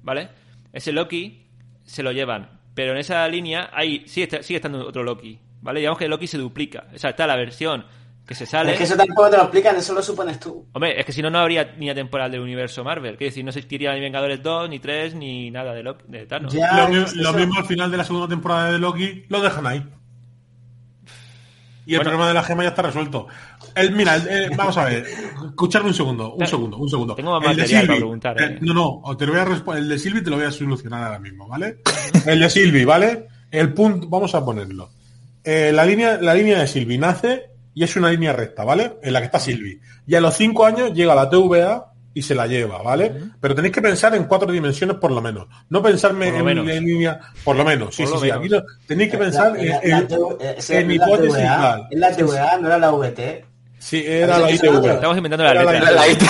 [0.03, 0.29] ¿vale?
[0.73, 1.47] Ese Loki
[1.85, 2.59] se lo llevan.
[2.75, 5.79] Pero en esa línea hay sigue, está- sigue estando otro Loki, ¿vale?
[5.79, 6.87] Digamos que Loki se duplica.
[6.93, 7.85] O sea, está la versión
[8.25, 8.73] que se sale...
[8.73, 10.67] Es que eso tampoco te lo explican, eso lo supones tú.
[10.73, 13.17] Hombre, es que si no, no habría línea temporal del universo Marvel.
[13.17, 16.25] Quiero decir, no se existiría ni Vengadores 2, ni 3, ni nada de, Loki, de
[16.27, 16.53] Thanos.
[16.53, 19.83] Ya, lo, mismo al final de la segunda temporada de Loki, lo dejan ahí.
[21.87, 22.11] Y el Bueno.
[22.11, 23.25] problema de la gema ya está resuelto.
[23.73, 25.07] El, mira, el- eh, vamos a ver,
[25.47, 27.15] escuchadme un segundo, un segundo, un segundo.
[27.15, 28.57] tengo más el de material para Sylvie, preguntar, eh, eh.
[28.61, 31.17] no, no, te lo voy a el de Silvi te lo voy a solucionar ahora
[31.17, 31.77] mismo, ¿vale?
[32.27, 33.27] El de Silvi, ¿vale?
[33.49, 34.91] El punto, vamos a ponerlo.
[35.51, 38.97] Eh, la línea, la línea de Silvi nace y es una línea recta, ¿vale?
[39.01, 39.79] En la que está Silvi.
[40.05, 43.11] Y a los cinco años llega la TVA y se la lleva, ¿vale?
[43.39, 45.47] Pero tenéis que pensar en cuatro dimensiones por lo menos.
[45.69, 46.69] No pensarme Por lo en, menos.
[46.69, 48.25] en línea, por lo menos, sí, Por sí, sí.
[48.25, 48.39] menos.
[48.39, 51.87] Aquí no- tenéis que pensar La- en, la- en- sí, en la hipótesis TVA, tal.
[51.91, 53.45] Es la TVA, no era la VT.
[53.79, 54.85] Sí, era la ITV.
[54.93, 55.79] Estamos inventando la Era letra.
[55.89, 56.21] La, la IT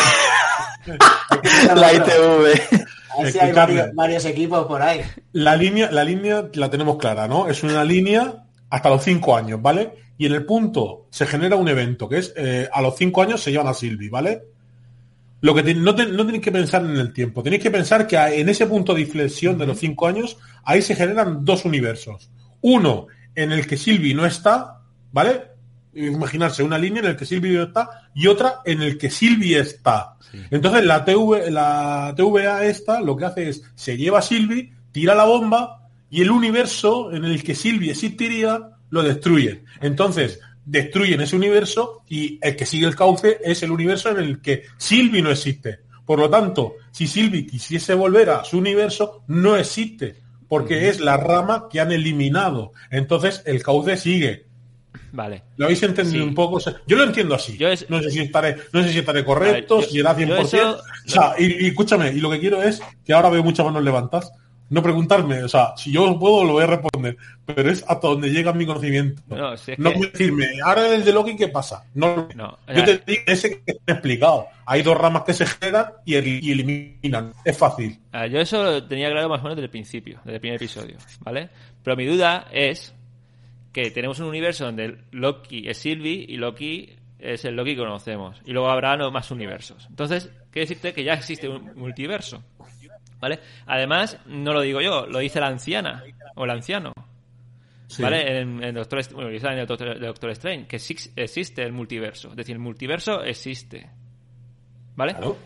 [1.76, 2.86] la ITV.
[3.18, 3.52] A ver si hay
[3.94, 5.02] varios equipos por ahí.
[5.34, 7.48] La línea, la línea la tenemos clara, ¿no?
[7.48, 9.94] Es una línea hasta los cinco años, ¿vale?
[10.18, 13.42] Y en el punto se genera un evento, que es eh, a los cinco años
[13.42, 14.42] se llevan a Silvi, ¿vale?
[15.42, 18.06] Lo que te- no, te- no tenéis que pensar en el tiempo, tenéis que pensar
[18.06, 22.30] que en ese punto de inflexión de los cinco años, ahí se generan dos universos.
[22.62, 24.82] Uno en el que Silvi no está,
[25.14, 25.44] ¿vale?
[25.94, 29.56] Imaginarse una línea en el que Silvi no está y otra en el que Silvi
[29.56, 30.18] está.
[30.52, 35.16] Entonces la, TV, la TVA esta lo que hace es se lleva a Silvi, tira
[35.16, 38.60] la bomba y el universo en el que Silvi existiría
[38.90, 39.66] lo destruyen.
[39.82, 44.42] Entonces destruyen ese universo y el que sigue el cauce es el universo en el
[44.42, 45.80] que Silvi no existe.
[46.06, 50.16] Por lo tanto, si Silvi quisiese volver a su universo, no existe,
[50.48, 52.72] porque es la rama que han eliminado.
[52.90, 54.46] Entonces el cauce sigue.
[55.12, 55.44] Vale.
[55.58, 56.30] ¿Lo habéis entendido Sí.
[56.30, 56.56] un poco?
[56.58, 57.58] O sea, yo lo entiendo así.
[57.58, 60.00] Yo es- No sé si estaré, no sé si estaré correcto, A ver, yo- si
[60.00, 60.44] era yo 100%.
[60.46, 63.66] eso- O sea, y, y escúchame, y lo que quiero es que ahora veo muchas
[63.66, 64.32] manos levantadas.
[64.70, 68.30] No preguntarme, o sea, si yo puedo lo voy a responder, pero es hasta donde
[68.30, 69.22] llega mi conocimiento.
[69.28, 71.84] No, si no que- decirme, ahora el de Loki, ¿qué pasa?
[71.96, 74.46] No, No, yo te digo ese que te he explicado.
[74.68, 77.34] Hay dos ramas que se generan y, el- y eliminan.
[77.44, 77.98] Es fácil.
[78.32, 80.98] Yo eso lo tenía claro más o menos desde el principio, desde el primer episodio,
[81.22, 81.50] ¿vale?
[81.84, 82.94] Pero mi duda es
[83.74, 88.40] que tenemos un universo donde Loki es Sylvie y Loki es el Loki que conocemos.
[88.46, 89.86] Y luego habrá no- más universos.
[89.90, 92.44] Entonces, quiere decirte que ya existe un multiverso,
[93.20, 93.40] ¿vale?
[93.66, 96.04] Además, no lo digo yo, lo dice la anciana
[96.36, 96.94] o el anciano.
[97.88, 98.04] Sí.
[98.04, 98.40] ¿Vale?
[98.42, 102.30] En, en Doctor, bueno, en el Doctor, Doctor Strange, que existe el multiverso.
[102.30, 103.90] Es decir, el multiverso existe.
[104.96, 105.14] ¿Vale?
[105.14, 105.38] Claro.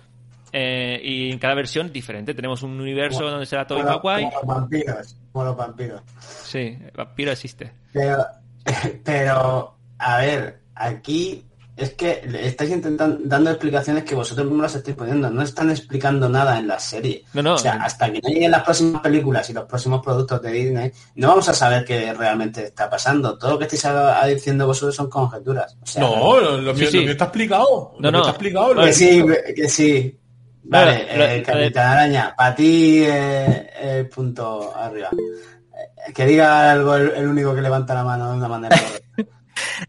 [0.56, 2.36] Eh, y en cada versión diferente.
[2.36, 4.30] Tenemos un universo donde será Tobey Como, Maguire.
[4.40, 5.18] como los vampiros.
[5.32, 6.02] Como los vampiros.
[6.20, 7.72] Sí, el vampiro existe.
[7.92, 8.24] Pero,
[9.04, 11.44] pero, a ver, aquí
[11.76, 15.30] es que le estáis intentando dando explicaciones que vosotros mismos las estáis poniendo.
[15.30, 17.24] No están explicando nada en la serie.
[17.34, 17.54] No, no.
[17.56, 20.92] O sea, hasta que no lleguen las próximas películas y los próximos productos de Disney,
[21.16, 23.38] no vamos a saber qué realmente está pasando.
[23.38, 25.76] Todo lo que estáis a- diciendo vosotros son conjeturas.
[25.82, 26.98] O sea, No, lo, lo Sí, mío, sí.
[26.98, 27.94] lo mío está explicado.
[27.98, 28.18] No, Lo mío no.
[28.20, 28.76] está explicado.
[28.76, 29.24] que sí,
[29.56, 30.20] que sí.
[30.66, 35.10] Vale, Vale, lo- eh, Capitán Araña, para ti eh, el punto arriba.
[35.12, 38.76] Eh, Que diga algo el, el único que levanta la mano de una manera.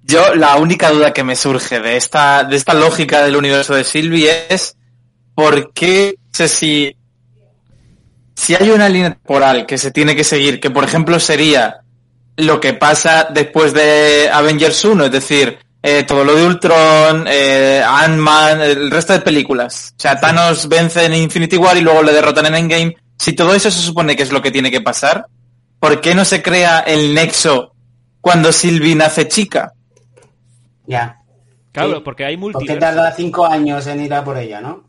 [0.02, 3.84] Yo, la única duda que me surge de esta, de esta lógica del universo de
[3.84, 4.76] Sylvie es
[5.34, 6.96] por qué, sé si,
[8.34, 11.80] si hay una línea temporal que se tiene que seguir, que por ejemplo sería
[12.36, 17.82] lo que pasa después de Avengers 1, es decir, eh, todo lo de Ultron, eh,
[17.86, 19.92] Ant-Man, el resto de películas.
[19.96, 22.96] O sea, Thanos vence en Infinity War y luego le derrotan en Endgame.
[23.18, 25.26] Si todo eso se supone que es lo que tiene que pasar,
[25.78, 27.73] ¿por qué no se crea el nexo
[28.24, 29.74] cuando Sylvie nace chica?
[30.86, 31.18] Ya.
[31.72, 32.02] Claro, Sí.
[32.04, 32.80] porque hay ¿Por qué multiverso.
[32.80, 34.84] tarda cinco años en ir a por ella, no?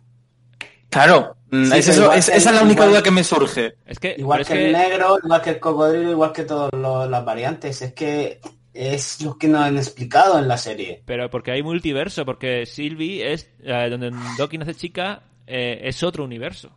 [0.90, 3.76] Claro, Sí, es eso, es- que- esa es la única igual- duda que me surge.
[3.86, 6.72] Es que, Igual que, es el negro, igual que el cocodrilo, igual que todas
[7.10, 7.82] las variantes.
[7.82, 8.40] Es que
[8.74, 11.02] es lo que nos han explicado en la serie.
[11.06, 16.24] Pero porque hay multiverso, porque Sylvie es, eh, donde Loki nace chica, eh, es otro
[16.24, 16.70] universo.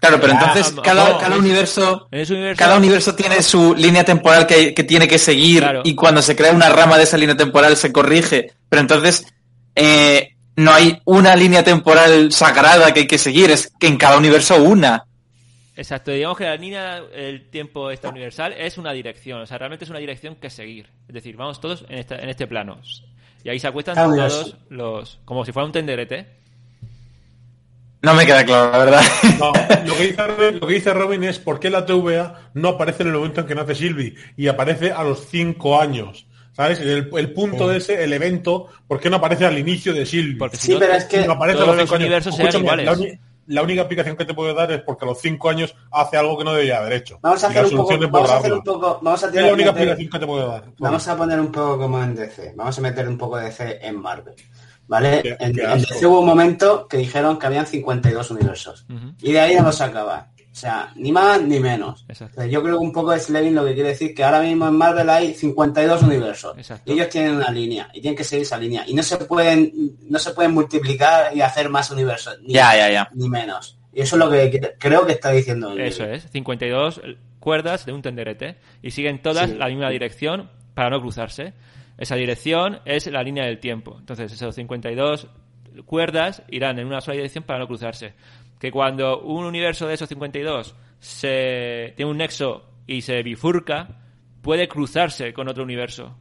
[0.00, 3.74] Claro, pero entonces cada, no, cada es- universo, En ese universo, cada universo tiene su
[3.74, 5.80] línea temporal que, que tiene que seguir Claro.
[5.84, 8.52] y cuando se crea una rama de esa línea temporal se corrige.
[8.68, 9.26] Pero entonces
[9.74, 14.18] eh, no hay una línea temporal sagrada que hay que seguir, es que en cada
[14.18, 15.04] universo una.
[15.76, 19.84] Exacto, digamos que la línea el tiempo esta universal es una dirección, o sea, realmente
[19.84, 20.88] es una dirección que seguir.
[21.08, 22.80] Es decir, vamos todos en, esta- en este plano.
[23.44, 25.18] Y ahí se acuestan todos los...
[25.24, 26.26] como si fuera un tenderete.
[28.02, 29.02] No me queda claro, la verdad.
[29.38, 29.52] No,
[29.86, 33.02] lo, que dice, Robin- lo que dice Robin es por qué la TVA no aparece
[33.02, 36.26] en el momento en que nace Sylvie y aparece a los cinco años.
[36.52, 36.80] ¿Sabes?
[36.80, 40.38] El, el punto de ese, el evento, ¿por qué no aparece al inicio de Sylvie?
[40.38, 43.18] Porque si Sí, no, pero es que No aparece a los universos iguales.
[43.48, 46.36] La, única aplicación que te puede dar es porque a los cinco años hace algo
[46.38, 47.18] que no debería haber hecho.
[47.22, 49.70] Vamos a hacer un poco, vamos a hacer un poco, vamos a Es la única
[49.72, 50.64] meter- aplicación que te puede dar.
[50.78, 52.54] Vamos a poner un poco como en DC.
[52.56, 54.34] Vamos a meter un poco de DC en Marvel.
[54.88, 55.20] ¿Vale?
[55.22, 55.94] Qué- en, qué en asco.
[55.94, 58.86] DC hubo un momento que dijeron que habían 52 universos.
[58.88, 59.14] Ujú.
[59.20, 60.28] Y de ahí ya no se acaba.
[60.50, 62.06] O sea, ni más ni menos.
[62.08, 62.32] Exacto.
[62.40, 64.66] Entonces, yo creo que un poco es Levin lo que quiere decir que ahora mismo
[64.66, 66.56] en Marvel hay 52 universos.
[66.56, 66.90] Exacto.
[66.90, 68.84] Y ellos tienen una línea y tienen que seguir esa línea.
[68.86, 69.70] Y no se pueden,
[70.08, 72.38] no se pueden multiplicar y hacer más universos.
[72.40, 73.08] Ni, Ya, ya, ya.
[73.14, 73.78] ni menos.
[73.92, 75.72] Y eso es lo que creo que está diciendo.
[75.72, 76.16] el Eso Levin.
[76.16, 77.00] es, 52
[77.38, 79.56] cuerdas de un tenderete y siguen todas Sí.
[79.56, 81.52] la misma dirección para no cruzarse.
[81.98, 83.96] Esa dirección es la línea del tiempo.
[83.98, 85.28] Entonces, esos 52
[85.84, 88.14] cuerdas irán en una sola dirección para no cruzarse.
[88.58, 94.00] Que cuando un universo de esos 52 se tiene un nexo y se bifurca,
[94.42, 96.16] puede cruzarse con otro universo.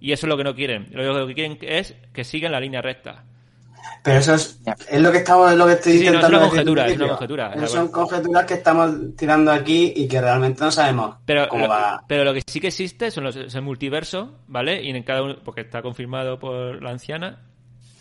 [0.00, 0.88] Y eso es lo que no quieren.
[0.92, 3.24] Lo que quieren es que sigan la línea recta.
[4.02, 4.60] Pero eso es,
[4.90, 6.38] es lo que estamos, es lo que estoy Sí, sí, no, es intentando
[6.72, 7.66] una decir es una conjetura.
[7.68, 12.02] Son conjeturas que estamos tirando aquí y que realmente no sabemos Pero cómo lo, va.
[12.08, 14.82] pero lo que sí que existe son los, es el multiverso, ¿vale?
[14.82, 17.40] Y en cada uno, porque está confirmado por la anciana,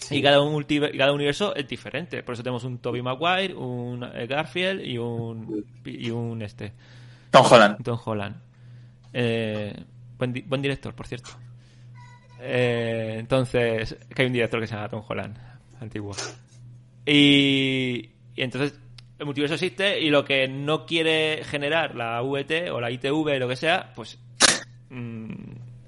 [0.09, 2.23] y cada, un multiver- cada universo es diferente.
[2.23, 6.73] Por eso tenemos un Toby Maguire, un Garfield y un, y un este,
[7.29, 7.83] Tom Holland.
[7.83, 8.35] Tom Holland.
[9.13, 9.73] Eh,
[10.17, 11.29] buen, di- buen director, por cierto.
[12.39, 15.37] Eh, entonces, que hay un director que se llama Tom Holland,
[15.81, 16.13] antiguo.
[17.05, 18.79] Y, y entonces
[19.19, 23.47] el multiverso existe y lo que no quiere generar la VT o la ITV, lo
[23.47, 24.17] que sea, pues
[24.89, 25.33] mm,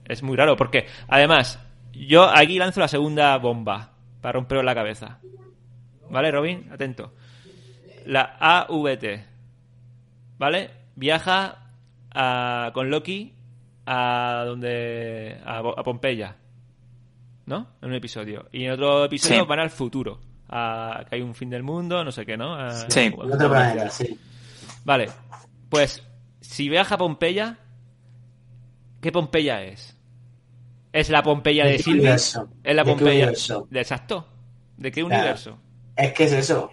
[0.06, 0.56] es muy raro.
[0.56, 1.60] Porque, además,
[1.94, 3.92] yo aquí lanzo la segunda bomba
[4.22, 5.20] para romperos la cabeza.
[6.10, 6.68] ¿Vale, Robin?
[6.72, 7.14] Atento.
[8.06, 9.26] La AVT.
[10.38, 10.70] ¿Vale?
[10.96, 11.70] Viaja
[12.14, 13.34] a- con Loki
[13.86, 15.38] a donde.
[15.46, 16.36] a Pompeya.
[17.46, 17.68] ¿No?
[17.82, 18.48] En un episodio.
[18.52, 19.48] Y en otro episodio Sí.
[19.48, 20.20] van al futuro.
[20.50, 22.56] A que hay un fin del mundo, no sé qué, ¿no?
[22.56, 23.00] A- Sí.
[23.02, 24.18] En otro planeta, sí.
[24.86, 25.10] Vale.
[25.70, 26.04] Pues,
[26.42, 27.58] si viaja a Pompeya,
[29.02, 29.98] ¿qué Pompeya es?
[30.92, 32.02] ¿Es la Pompeya ¿De Silvia?
[32.02, 32.50] universo?
[32.64, 33.24] ¿Es la ¿De qué Pompeya?
[33.24, 33.68] universo?
[33.72, 34.28] de exacto.
[34.78, 35.16] ¿De qué Claro.
[35.22, 35.58] universo?
[35.96, 36.72] Es que es eso.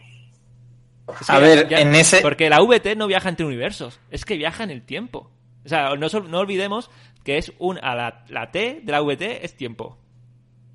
[1.21, 4.63] Es A ver, en ese- Porque la VT no viaja entre universos, es que viaja
[4.63, 5.31] en el tiempo.
[5.65, 6.91] O sea, no, no olvidemos
[7.25, 9.99] que es un a la, la T de la VT es tiempo.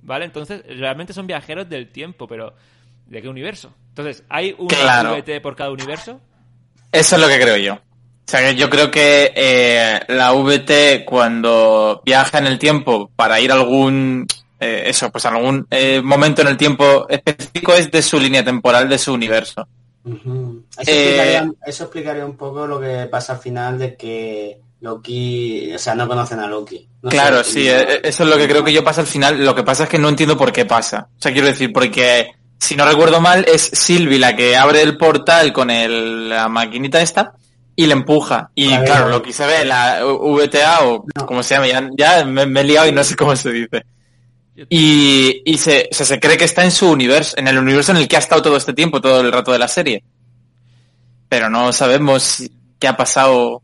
[0.06, 0.26] ¿Vale?
[0.26, 2.54] Entonces, realmente son viajeros del tiempo, pero
[3.08, 3.74] ¿de qué universo?
[3.90, 5.16] Entonces, ¿hay una Claro.
[5.18, 6.22] VT por cada universo?
[6.92, 7.74] Eso es lo que creo yo.
[7.74, 7.80] O
[8.28, 13.52] sea, que yo creo que eh, la VT cuando viaja en el tiempo para ir
[13.52, 14.28] a algún,
[14.60, 18.44] eh, eso, pues a algún eh, momento en el tiempo específico es de su línea
[18.44, 19.68] temporal, de su universo.
[20.04, 20.64] Ujú.
[20.78, 25.72] Eso, Eh, explicaría, eso explicaría un poco lo que pasa al final de que Loki,
[25.74, 26.88] o sea, no conocen a Loki.
[27.02, 29.08] No claro, sé, sí, no- eh, eso es lo que creo que yo pasa al
[29.08, 29.44] final.
[29.44, 31.08] Lo que pasa es que no entiendo por qué pasa.
[31.18, 34.98] O sea, quiero decir, porque si no recuerdo mal, es Sylvie la que abre el
[34.98, 37.34] portal con el, la maquinita esta
[37.76, 38.52] y le empuja.
[38.56, 39.16] Y ver, claro, a ver.
[39.16, 41.26] lo que se ve, la VTA o No.
[41.26, 43.86] como se llama, ya, ya me, me he liado y no sé cómo se dice.
[44.70, 47.98] Y, y se, se, se cree que está en su universo, en el universo en
[47.98, 50.04] el que ha estado todo este tiempo, todo el rato de la serie.
[51.28, 52.44] Pero no sabemos
[52.80, 53.62] qué ha pasado.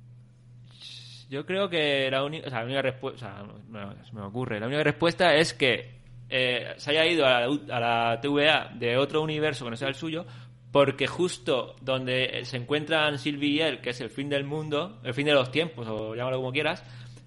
[1.32, 4.68] Yo creo que la, uni- o sea, la única respuesta, o sea, me ocurre, la
[4.68, 7.46] única respuesta es que eh, se haya ido a la,
[7.78, 10.26] a la TVA de otro universo que no sea el suyo,
[10.74, 15.14] porque justo donde se encuentran Sylvie y él, que es el fin del mundo, el
[15.14, 16.84] fin de los tiempos, o llámalo como quieras,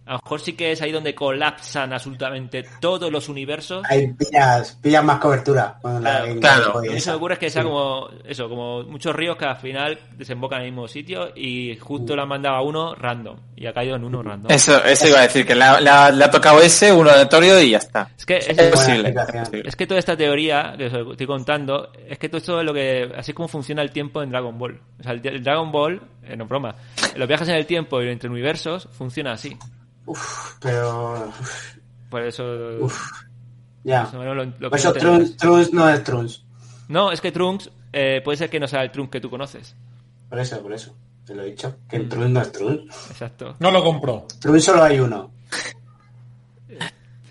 [0.06, 3.82] a lo mejor sí que es ahí donde colapsan absolutamente todos los universos.
[3.89, 5.78] Ahí pillas, pillas más cobertura.
[5.82, 6.94] la- Claro, la.
[6.94, 7.68] Lo que ocurre es que sea Sí.
[7.68, 12.14] como eso, como muchos ríos que al final desembocan en el mismo sitio y justo
[12.14, 14.51] le han mandado a uno random y ha caído en uno random.
[14.52, 18.10] Eso, eso iba a decir, que le ha, tocado ese, uno aleatorio y ya está.
[18.18, 18.98] Es que es, Es buena posible.
[19.09, 19.43] explicación.
[19.43, 19.68] es posible.
[19.68, 22.74] es que toda esta teoría que os estoy contando, es que todo esto es lo
[22.74, 23.10] que.
[23.16, 24.81] Así es como funciona el tiempo en Dragon Ball.
[25.01, 26.74] O sea, el, el Dragon Ball, eh, no broma,
[27.16, 29.56] los viajes en el tiempo y entre universos funciona así.
[30.06, 31.26] Uf, pero...
[31.28, 31.76] uf,
[32.10, 32.44] Por eso.
[32.81, 33.10] Uf,
[33.85, 34.10] ya.
[34.12, 34.93] lo- lo Por eso.
[34.93, 36.44] Trunks, Trunks no es Trunks.
[36.89, 39.74] No, es que Trunks eh, puede ser que no sea el Trunks que tú conoces.
[40.28, 40.94] Por eso, por eso.
[41.24, 41.76] Te lo he dicho.
[41.89, 43.10] Que el Trunks no es Trunks.
[43.10, 43.56] Exacto.
[43.60, 44.26] No lo compro.
[44.40, 45.31] Trunks solo hay uno.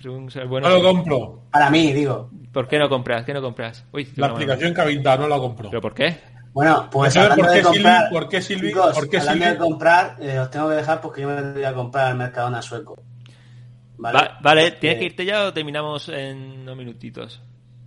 [0.01, 0.67] Trunks, el bueno.
[0.69, 1.41] No lo compro.
[1.51, 2.29] Para mí, digo.
[2.51, 3.25] ¿Por qué no compras?
[3.25, 3.85] ¿Qué no compras?
[3.93, 5.69] Uy, La no, aplicación que habita no la compro.
[5.69, 6.17] ¿Pero por qué?
[6.53, 7.83] Bueno, pues ¿Sabes hablando por de qué, Silvi?
[7.83, 8.09] comprar...
[8.09, 8.67] ¿Por qué, Silvi?
[8.69, 9.51] chicos, ¿Por qué, hablando Silvi?
[9.57, 12.61] de comprar, eh, os tengo que dejar porque yo me voy a comprar al Mercadona
[12.61, 12.95] sueco.
[13.97, 14.17] ¿Vale?
[14.19, 17.41] Va- vale, Porque ¿tienes que irte ya o terminamos en unos minutitos?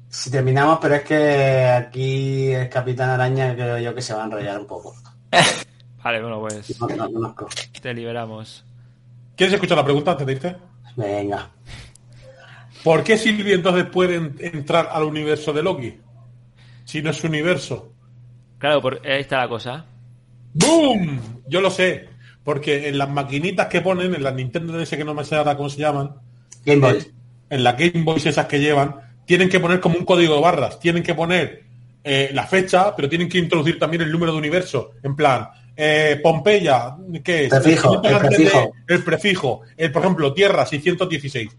[0.08, 4.24] Si terminamos, pero es que aquí el Capitán Araña creo yo que se va a
[4.26, 4.94] enrollar un poco.
[6.02, 7.48] Vale, bueno, pues No, no conozco.
[7.82, 8.64] te liberamos.
[9.36, 10.56] ¿Quieres escuchar la pregunta antes de irte?
[10.96, 11.50] Venga.
[12.84, 15.98] ¿Por qué Silvi entonces puede en- entrar al universo de Loki?
[16.84, 17.92] Si no es su universo.
[18.58, 19.84] Claro, por, ahí está la cosa.
[20.54, 21.42] ¡Boom!
[21.48, 22.08] Yo lo sé.
[22.44, 25.56] Porque en las maquinitas que ponen, en las Nintendo DS que no me sé ahora
[25.56, 26.12] cómo se llaman,
[26.64, 26.98] Game Boy.
[26.98, 27.10] eh,
[27.50, 30.78] en las Game Boys esas que llevan, tienen que poner como un código de barras.
[30.78, 31.64] Tienen que poner
[32.04, 34.92] eh, la fecha, pero tienen que introducir también el número de universo.
[35.02, 37.50] En plan, eh, Pompeya, ¿qué es?
[37.50, 38.72] Prefijo, 500 el prefijo.
[38.86, 39.60] de- el prefijo.
[39.76, 41.50] El, por ejemplo, Tierra 616.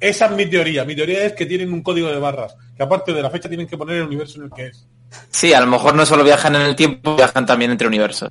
[0.00, 0.84] Esa es mi teoría.
[0.84, 2.56] Mi teoría es que tienen un código de barras.
[2.76, 4.86] Que aparte de la fecha tienen que poner el universo en el que es.
[5.30, 8.30] Sí, a lo mejor no solo viajan en el tiempo, viajan también entre universos.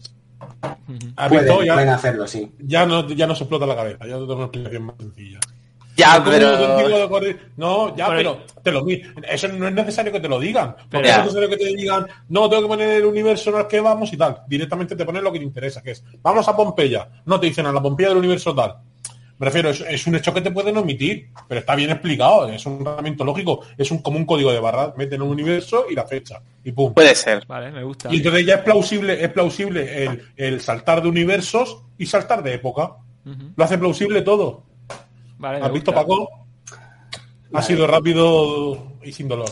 [1.15, 1.65] ¿Has Pueden?
[1.65, 2.51] Ya, pueden hacerlo, sí.
[2.59, 4.05] ya no, ya no se explota la cabeza.
[4.05, 5.39] Ya tengo una explicación más sencilla.
[5.97, 7.37] Ya, ¿Cómo contigo pero...
[7.55, 8.85] No, ya, Pero- pero te lo
[9.29, 10.73] Eso no es necesario que te lo digan.
[10.75, 13.67] Porque Pero- es necesario que te digan, no, tengo que poner el universo en el
[13.67, 14.41] que vamos y tal.
[14.47, 17.07] Directamente te ponen lo que te interesa, que es, vamos a Pompeya.
[17.25, 18.75] No te dicen a la Pompeya del universo tal.
[19.37, 22.65] Me refiero, es, es un hecho que te pueden omitir, pero está bien explicado, es
[22.65, 26.05] un tratamiento lógico, es un como un código de barras, meten un universo y la
[26.05, 26.93] fecha, y pum.
[26.93, 27.45] Puede ser.
[27.45, 28.07] Vale, me gusta.
[28.13, 32.53] Y entonces ya es plausible, es plausible el, el saltar de universos y saltar de
[32.53, 32.95] época.
[33.55, 34.63] Lo hace plausible todo.
[35.37, 36.01] Vale, ¿Has visto, gusta.
[36.01, 36.29] Paco?
[37.53, 39.49] Ha sido rápido y sin dolor.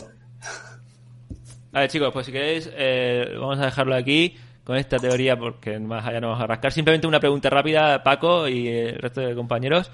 [1.72, 6.04] Vale, chicos, pues si queréis, eh, vamos a dejarlo aquí con esta teoría porque más
[6.06, 6.72] allá no vamos a rascar.
[6.72, 9.90] Simplemente una pregunta rápida, Paco y el resto de compañeros.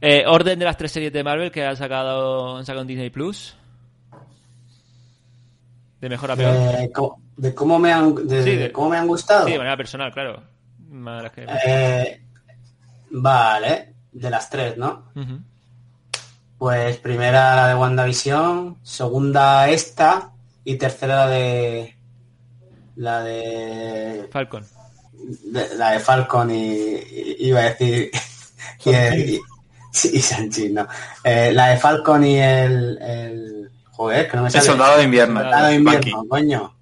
[0.00, 3.10] Eh, orden de las tres series de Marvel que han sacado, han sacado en Disney
[3.10, 3.54] Plus.
[6.00, 6.52] De mejor a peor.
[6.78, 9.44] De, co- de cómo me han, de, Sí, de de- cómo me han gustado.
[9.46, 10.42] Sí, de manera personal, claro.
[11.34, 12.22] Que- Eh,
[13.10, 15.04] vale, de las tres, ¿no?
[16.58, 20.30] Pues primera la de WandaVision, segunda esta
[20.64, 21.96] y tercera la de
[23.00, 24.64] la de, Falcon.
[25.44, 28.10] de- la de Falcon y, y- iba a decir
[28.84, 29.40] y, y,
[29.92, 30.86] sí, y Sanchi, no.
[31.24, 34.64] Eh, la de Falcon y el, el joder, que no me El sale.
[34.66, 35.40] soldado de invierno.
[35.40, 35.94] Soldado de Bucky.
[35.96, 36.74] invierno, coño.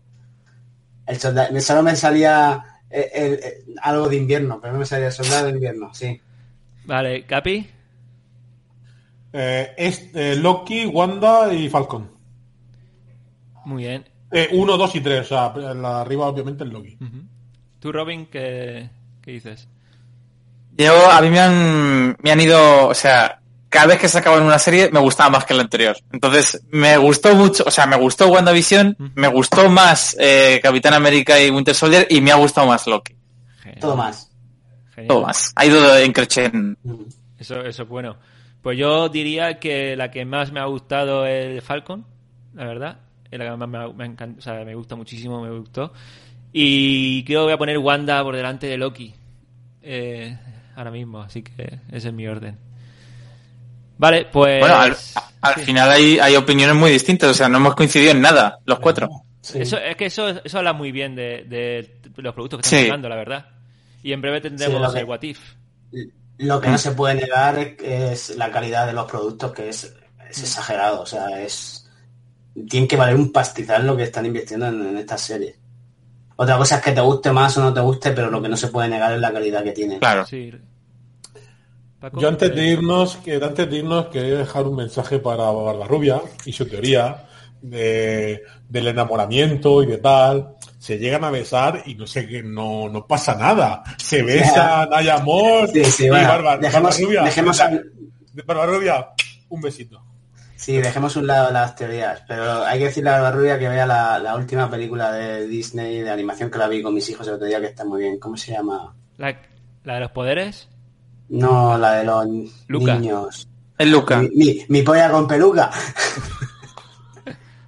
[1.06, 4.86] El soldado, me- solo me salía eh, el- el- algo de invierno, pero no me
[4.86, 6.20] salía el soldado de invierno, sí.
[6.84, 7.68] Vale, Capi.
[9.32, 12.10] Eh, es eh, Loki, Wanda y Falcon.
[13.64, 14.04] Muy bien.
[14.30, 15.20] Eh, uno, dos y tres.
[15.20, 16.96] O sea, la arriba obviamente es Loki.
[17.00, 17.22] Ujú.
[17.80, 18.90] ¿Tú, Robin, qué,
[19.22, 19.68] qué dices?
[20.76, 24.58] Yo, a mí me han, me han ido, o sea, cada vez que sacaban una
[24.58, 25.96] serie me gustaba más que la anterior.
[26.12, 31.40] Entonces, me gustó mucho, o sea, me gustó WandaVision, me gustó más eh, Capitán América
[31.40, 33.14] y Winter Soldier y me ha gustado más Loki.
[33.62, 33.80] Genial.
[33.80, 34.30] Todo más.
[34.94, 35.08] Genial.
[35.08, 35.52] Todo más.
[35.56, 36.78] Ha ido en creciendo.
[37.38, 38.16] Eso, eso es bueno.
[38.62, 42.06] Pues yo diría que la que más me ha gustado es Falcon,
[42.54, 42.98] la verdad.
[43.30, 45.50] Es la que más me, ha- me ha encan- o sea, me gusta muchísimo, me
[45.58, 45.92] gustó.
[46.52, 49.14] Y creo que voy a poner Wanda por delante de Loki.
[49.82, 50.36] eh,
[50.76, 52.56] ahora mismo, así que ese es mi orden.
[53.98, 54.60] Vale, pues...
[54.60, 54.96] Bueno, al,
[55.40, 55.60] al sí.
[55.62, 59.08] final hay, hay opiniones muy distintas, o sea, no hemos coincidido en nada, los cuatro.
[59.40, 59.58] Sí.
[59.60, 62.76] Eso, es que eso, eso habla muy bien de, de los productos que Sí.
[62.76, 63.46] están sacando, la verdad.
[64.02, 65.40] Y en breve tendremos el What If.
[66.38, 67.76] Lo que no se puede negar es,
[68.30, 69.92] es la calidad de los productos, que es,
[70.30, 71.00] es exagerado.
[71.00, 71.87] O sea, es.
[72.68, 75.56] Tiene que valer un pastizal lo que están invirtiendo en, en estas series.
[76.40, 78.56] Otra cosa es que te guste más o no te guste, pero lo que no
[78.56, 79.98] se puede negar es la calidad que tiene.
[79.98, 80.24] Claro.
[80.24, 80.52] Sí.
[81.98, 85.50] Paco, Yo antes de eh, irnos, que antes de irnos quería dejar un mensaje para
[85.50, 87.26] Barbarrubia y su teoría
[87.60, 90.54] de, del enamoramiento y de tal.
[90.78, 93.82] Se llegan a besar y no sé qué, no, no pasa nada.
[93.96, 95.68] Se besan, hay amor.
[95.72, 96.28] Sí, sí, y bueno,
[96.60, 97.62] dejemos, Barbarrubia, dejemos,
[98.46, 99.08] Barbarrubia,
[99.48, 100.04] un besito.
[100.58, 103.86] Sí, dejemos un lado las teorías, pero hay que decirle a la rubia que vea
[103.86, 107.34] la, la última película de Disney de animación que la vi con mis hijos el
[107.34, 108.18] otro día, que está muy bien.
[108.18, 108.94] ¿Cómo se llama?
[109.16, 109.34] La,
[109.84, 110.68] la de los poderes.
[111.30, 112.26] No, la de los
[112.68, 112.94] Luca.
[112.98, 113.48] niños.
[113.78, 114.18] Es Luca.
[114.20, 115.70] Mi, mi- mi polla con peluca.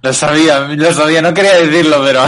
[0.03, 2.25] Lo sabía, lo sabía, no quería decirlo, pero...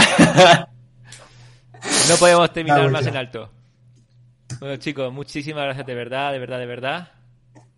[2.08, 3.50] No podemos terminar más en alto.
[4.60, 7.08] Bueno, chicos, muchísimas gracias de verdad, de verdad, de verdad.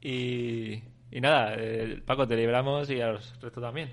[0.03, 0.83] Y,
[1.17, 3.91] y nada, eh, Paco, te libramos y a los restos también.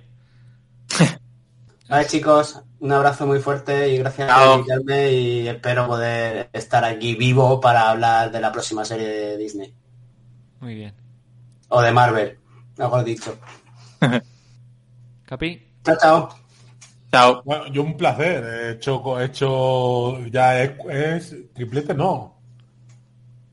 [1.89, 7.15] Vale, chicos, un abrazo muy fuerte y gracias por invitarme y espero poder estar aquí
[7.15, 9.73] vivo para hablar de la próxima serie de Disney.
[10.59, 10.93] Muy bien.
[11.69, 12.39] O de Marvel,
[12.77, 13.37] mejor dicho.
[15.25, 15.65] Capi.
[15.85, 16.29] Chao, chao.
[17.09, 17.41] Chao.
[17.45, 18.43] Bueno, yo un placer.
[18.43, 22.42] He hecho, he hecho ya es, triplete, no.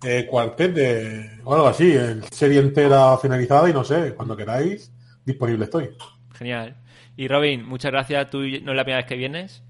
[0.02, 1.92] Eh, cuartete o algo así.
[1.92, 4.92] El serie entera finalizada y no sé, cuando queráis,
[5.24, 5.90] disponible estoy.
[6.34, 6.76] Genial.
[7.16, 8.30] Y Robin, muchas gracias.
[8.30, 9.62] Tú no es la primera vez que vienes.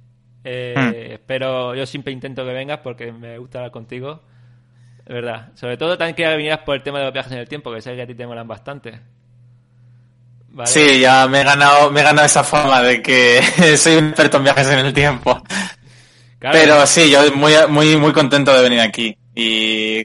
[0.45, 1.23] Eh, Hmm.
[1.27, 4.23] Pero yo siempre intento que vengas porque me gusta hablar contigo.
[5.07, 5.49] De verdad.
[5.55, 7.81] Sobre todo también que vinieras por el tema de los viajes en el tiempo, que
[7.81, 9.01] sé que a ti te molan bastante.
[10.53, 10.69] ¿Vale?
[10.69, 13.41] Sí, ya me he ganado, me he ganado esa fama de que
[13.77, 15.43] soy un experto en viajes en el tiempo.
[16.39, 16.59] Claro.
[16.59, 19.17] Pero sí, yo muy, muy, muy contento de venir aquí.
[19.35, 20.05] Y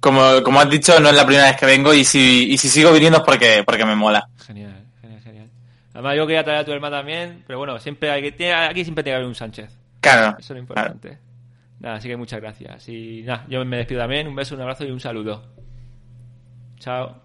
[0.00, 2.68] como, como has dicho, no es la primera vez que vengo y si, y si
[2.68, 4.26] sigo viniendo es porque, porque me mola.
[4.46, 5.50] Genial, genial, genial.
[5.94, 8.82] Además, yo quería traer a tu hermana también, pero bueno, siempre hay que, tiene- aquí
[8.84, 9.70] siempre tiene que haber un Sánchez.
[10.00, 10.30] Claro.
[10.38, 11.18] Eso es lo importante.
[11.80, 12.88] Nada, así que muchas gracias.
[12.88, 14.26] Y nada, yo me despido también.
[14.28, 15.42] Un beso, un abrazo y un saludo.
[16.78, 17.22] Chao.